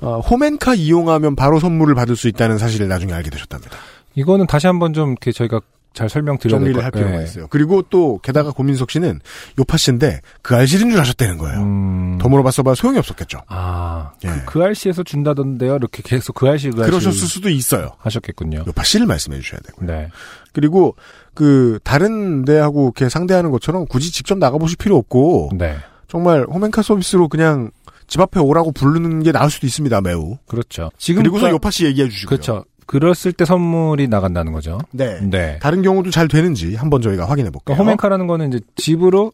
어, 0.01 0.19
홈앤카 0.19 0.73
이용하면 0.75 1.35
바로 1.37 1.59
선물을 1.61 1.95
받을 1.95 2.17
수 2.17 2.27
있다는 2.27 2.57
사실을 2.57 2.89
나중에 2.89 3.13
알게 3.13 3.29
되셨답니다. 3.29 3.77
이거는 4.15 4.47
다시 4.47 4.67
한번 4.67 4.93
좀 4.93 5.11
이렇게 5.11 5.31
저희가 5.31 5.61
잘 5.93 6.09
설명드려야 6.09 6.59
될 6.59 6.73
정리를 6.73 6.73
것할 6.73 6.91
필요가 6.91 7.17
네. 7.17 7.23
있어요. 7.23 7.47
그리고 7.49 7.83
또 7.83 8.19
게다가 8.23 8.51
고민석 8.51 8.89
씨는 8.89 9.19
요파 9.59 9.77
씨인데 9.77 10.21
그 10.41 10.55
알실인 10.55 10.89
줄 10.89 10.99
아셨다는 10.99 11.37
거예요. 11.37 11.61
음. 11.61 12.17
더 12.19 12.29
물어봤어봐 12.29 12.73
소용이 12.73 12.97
없었겠죠. 12.97 13.41
아, 13.47 14.11
예. 14.25 14.29
그, 14.29 14.45
그 14.45 14.63
알씨에서 14.63 15.03
준다던데요. 15.03 15.75
이렇게 15.75 16.01
계속 16.03 16.33
그 16.33 16.47
알씨 16.47 16.71
그 16.71 16.81
알씨 16.81 16.89
그러셨을 16.89 17.27
수도 17.27 17.49
있어요. 17.49 17.91
하셨겠군요. 17.99 18.63
요파 18.67 18.83
씨를 18.83 19.05
말씀해 19.05 19.39
주셔야 19.39 19.59
되고. 19.61 19.85
네. 19.85 20.09
그리고 20.51 20.95
그 21.35 21.79
다른 21.83 22.43
데하고 22.43 22.85
이렇게 22.85 23.07
상대하는 23.07 23.51
것처럼 23.51 23.85
굳이 23.85 24.11
직접 24.11 24.37
나가보실 24.39 24.77
필요 24.77 24.97
없고 24.97 25.51
네. 25.53 25.77
정말 26.07 26.45
홈앤카 26.45 26.81
서비스로 26.81 27.27
그냥 27.27 27.69
집 28.07 28.19
앞에 28.19 28.39
오라고 28.39 28.71
부르는 28.71 29.23
게 29.23 29.31
나을 29.31 29.49
수도 29.49 29.65
있습니다. 29.65 30.01
매우. 30.01 30.37
그렇죠. 30.47 30.91
지금 30.97 31.21
그리고서 31.21 31.49
요파 31.49 31.71
씨 31.71 31.85
얘기해 31.85 32.09
주시고요. 32.09 32.29
그렇죠. 32.29 32.65
그랬을 32.85 33.33
때 33.33 33.45
선물이 33.45 34.07
나간다는 34.07 34.51
거죠. 34.51 34.79
네. 34.91 35.19
네. 35.21 35.59
다른 35.59 35.81
경우도 35.81 36.11
잘 36.11 36.27
되는지 36.27 36.75
한번 36.75 37.01
저희가 37.01 37.25
확인해 37.25 37.49
볼게요. 37.49 37.75
그러니까 37.75 37.83
홈앤카라는 37.83 38.27
거는 38.27 38.49
이제 38.49 38.59
집으로 38.75 39.31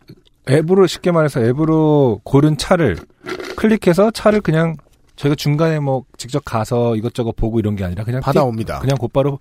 앱으로 0.50 0.88
쉽게 0.88 1.12
말해서 1.12 1.42
앱으로 1.42 2.22
고른 2.24 2.58
차를 2.58 2.98
클릭해서 3.56 4.12
차를 4.12 4.42
그냥 4.42 4.76
저희가 5.16 5.36
중간에 5.36 5.80
뭐 5.80 6.04
직접 6.18 6.44
가서 6.46 6.96
이것저것 6.96 7.36
보고 7.36 7.60
이런 7.60 7.76
게 7.76 7.84
아니라 7.84 8.04
그냥 8.04 8.22
받아옵니다. 8.22 8.76
틱, 8.76 8.82
그냥 8.82 8.98
곧바로 8.98 9.40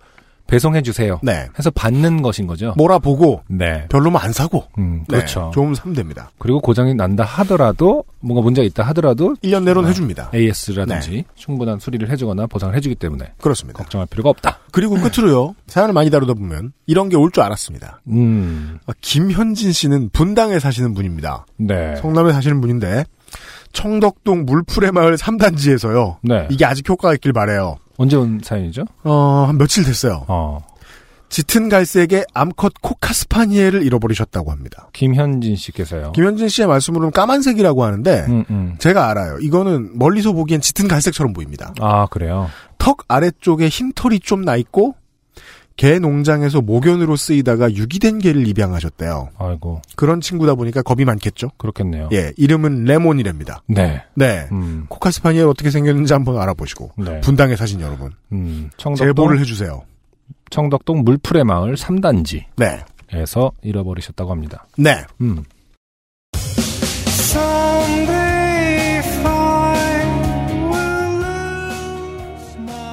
배송해 0.49 0.83
주세요. 0.83 1.21
네. 1.23 1.47
해서 1.59 1.71
받는 1.71 2.23
것인 2.23 2.47
거죠. 2.47 2.73
몰아보고 2.77 3.43
네. 3.49 3.87
별로면 3.91 4.21
안 4.21 4.33
사고. 4.33 4.65
음, 4.79 5.05
네, 5.09 5.19
그렇죠. 5.19 5.51
좋으면 5.55 5.75
사면 5.75 5.95
됩니다. 5.95 6.31
그리고 6.39 6.61
고장이 6.61 6.95
난다 6.95 7.23
하더라도 7.23 8.03
뭔가 8.21 8.43
문제가 8.43 8.65
있다 8.67 8.83
하더라도 8.89 9.35
1년 9.45 9.63
내로는 9.65 9.87
아, 9.87 9.91
해줍니다. 9.91 10.31
AS라든지 10.35 11.11
네. 11.11 11.25
충분한 11.35 11.79
수리를 11.79 12.11
해 12.11 12.17
주거나 12.17 12.47
보상을 12.47 12.75
해 12.75 12.81
주기 12.81 12.95
때문에 12.95 13.33
그렇습니다. 13.41 13.79
걱정할 13.79 14.07
필요가 14.11 14.31
없다. 14.31 14.59
그리고 14.73 14.97
끝으로요. 14.97 15.55
사연을 15.67 15.93
많이 15.93 16.11
다루다 16.11 16.33
보면 16.35 16.73
이런 16.87 17.09
게 17.11 17.17
올 17.17 17.31
줄 17.31 17.43
알았습니다. 17.43 18.01
음, 18.09 18.79
아, 18.87 18.93
김현진 19.03 19.71
씨는 19.73 20.09
분당에 20.15 20.59
사시는 20.59 20.95
분입니다. 20.95 21.45
네. 21.59 21.95
성남에 21.97 22.33
사시는 22.33 22.63
분인데 22.63 23.05
청덕동 23.73 24.47
물풀의 24.47 24.93
마을 24.93 25.17
3단지에서요. 25.17 26.17
네. 26.23 26.49
이게 26.51 26.65
아직 26.65 26.89
효과가 26.89 27.13
있길 27.15 27.35
바래요. 27.35 27.77
언제 27.99 28.17
온 28.17 28.41
사연이죠? 28.43 28.85
어, 29.05 29.45
한 29.47 29.59
며칠 29.59 29.85
됐어요. 29.85 30.25
어. 30.29 30.61
짙은 31.29 31.69
갈색의 31.69 32.25
암컷 32.33 32.73
코카스파니엘을 32.81 33.83
잃어버리셨다고 33.83 34.51
합니다. 34.51 34.89
김현진 34.95 35.57
씨께서요. 35.57 36.13
김현진 36.13 36.49
씨의 36.49 36.67
말씀으로는 36.69 37.11
까만색이라고 37.11 37.85
하는데 37.85 38.25
음, 38.29 38.45
음. 38.49 38.75
제가 38.79 39.11
알아요. 39.11 39.39
이거는 39.41 39.99
멀리서 39.99 40.33
보기엔 40.33 40.63
짙은 40.63 40.89
갈색처럼 40.89 41.35
보입니다. 41.35 41.75
아, 41.81 42.07
그래요? 42.07 42.49
턱 42.79 43.05
아래쪽에 43.09 43.69
흰 43.69 43.93
털이 43.95 44.21
좀 44.21 44.45
나 44.47 44.57
있고 44.57 44.95
개 45.79 46.01
농장에서 46.01 46.61
모견으로 46.61 47.15
쓰이다가 47.15 47.73
유기된 47.73 48.19
개를 48.19 48.49
입양하셨대요. 48.49 49.31
아이고, 49.39 49.81
그런 49.95 50.21
친구다 50.21 50.57
보니까 50.57 50.83
겁이 50.83 51.05
많겠죠. 51.05 51.53
그렇겠네요. 51.57 52.09
예, 52.13 52.33
이름은 52.37 52.83
레몬이랍니다. 52.83 53.63
네. 53.69 54.03
네. 54.15 54.49
음, 54.51 54.87
코카스파니엘 54.89 55.47
어떻게 55.47 55.71
생겼는지 55.71 56.13
한번 56.13 56.37
알아보시고 56.39 56.91
네. 56.99 57.21
분당의 57.21 57.57
사진 57.57 57.81
여러분 57.81 58.11
음, 58.33 58.71
청덕동, 58.77 59.07
제보를 59.07 59.39
해주세요. 59.39 59.83
청덕동 60.51 61.05
물푸레 61.05 61.45
마을 61.45 61.77
3단지에서 61.77 62.43
네, 62.57 62.83
잃어버리셨다고 63.63 64.33
합니다. 64.33 64.67
네. 64.77 65.05
음. 65.21 65.45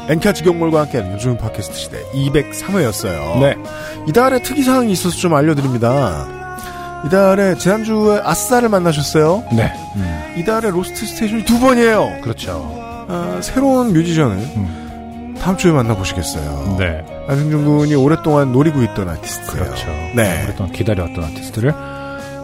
엔카 0.07 0.33
직영몰과 0.33 0.81
함께하는 0.81 1.13
요즘 1.13 1.37
팟캐스트 1.37 1.75
시대 1.75 2.03
203회였어요. 2.13 3.39
네. 3.39 3.55
이달에 4.07 4.41
특이사항이 4.41 4.91
있어서 4.91 5.15
좀 5.17 5.33
알려드립니다. 5.33 6.27
이달에 7.05 7.55
지난주에 7.55 8.21
아싸를 8.23 8.69
만나셨어요. 8.69 9.43
네. 9.51 9.71
음, 9.95 10.33
이달에 10.37 10.69
로스트 10.69 11.05
스테이션이 11.05 11.45
두 11.45 11.59
번이에요. 11.59 12.19
그렇죠. 12.21 12.71
아, 13.07 13.39
새로운 13.41 13.93
뮤지션을 13.93 14.37
음. 14.37 15.35
다음 15.39 15.57
주에 15.57 15.71
만나보시겠어요. 15.71 16.77
네. 16.79 17.05
안승준 17.27 17.65
군이 17.65 17.95
오랫동안 17.95 18.51
노리고 18.51 18.81
있던 18.83 19.09
아티스트예요. 19.09 19.63
그렇죠. 19.65 19.87
네. 20.15 20.43
오랫동안 20.43 20.71
기다려왔던 20.71 21.23
아티스트를 21.23 21.73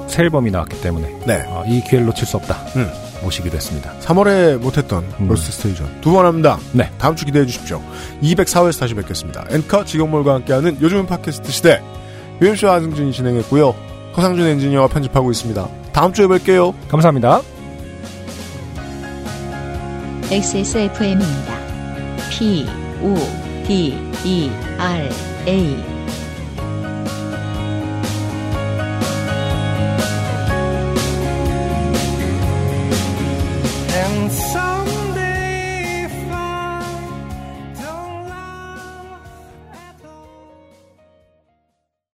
새 0.08 0.24
앨범이 0.24 0.52
나왔기 0.52 0.82
때문에 0.82 1.08
네. 1.26 1.44
아, 1.48 1.64
이 1.66 1.82
기회를 1.82 2.06
놓칠 2.08 2.28
수 2.28 2.38
없다. 2.38 2.58
음. 2.76 3.11
모시기도 3.22 3.56
했습니다. 3.58 3.92
3월에 4.02 4.58
못했던 4.58 5.04
음. 5.20 5.28
로스트 5.28 5.52
스테이션 5.52 6.02
두 6.02 6.12
번 6.14 6.26
합니다. 6.26 6.58
네. 6.74 6.92
다음 6.98 7.16
주 7.16 7.26
기대해 7.26 7.46
주십시오. 7.46 7.82
204회에서 8.24 8.80
다시 8.80 8.94
뵙겠습니다. 8.96 9.46
엔카 9.50 9.86
직영몰과 9.86 10.34
함께하는 10.36 10.82
요즘은 10.82 11.06
팟캐스트 11.08 11.52
시대 11.52 11.82
유엠씨와 12.42 12.76
안승준이 12.76 13.14
진행했고요. 13.14 13.76
허상준 14.18 14.46
엔지니어가 14.46 14.88
편집하고 14.88 15.32
있습니다. 15.32 15.68
다음 15.94 16.12
주에 16.14 16.26
뵐게요. 16.28 16.74
감사합니다. 16.90 17.42
XSFM입니다. 20.32 21.54
P, 22.30 22.66
O, 23.04 23.16
D, 23.68 23.98
E, 24.24 24.50
R, 24.78 25.10
A. 25.48 25.91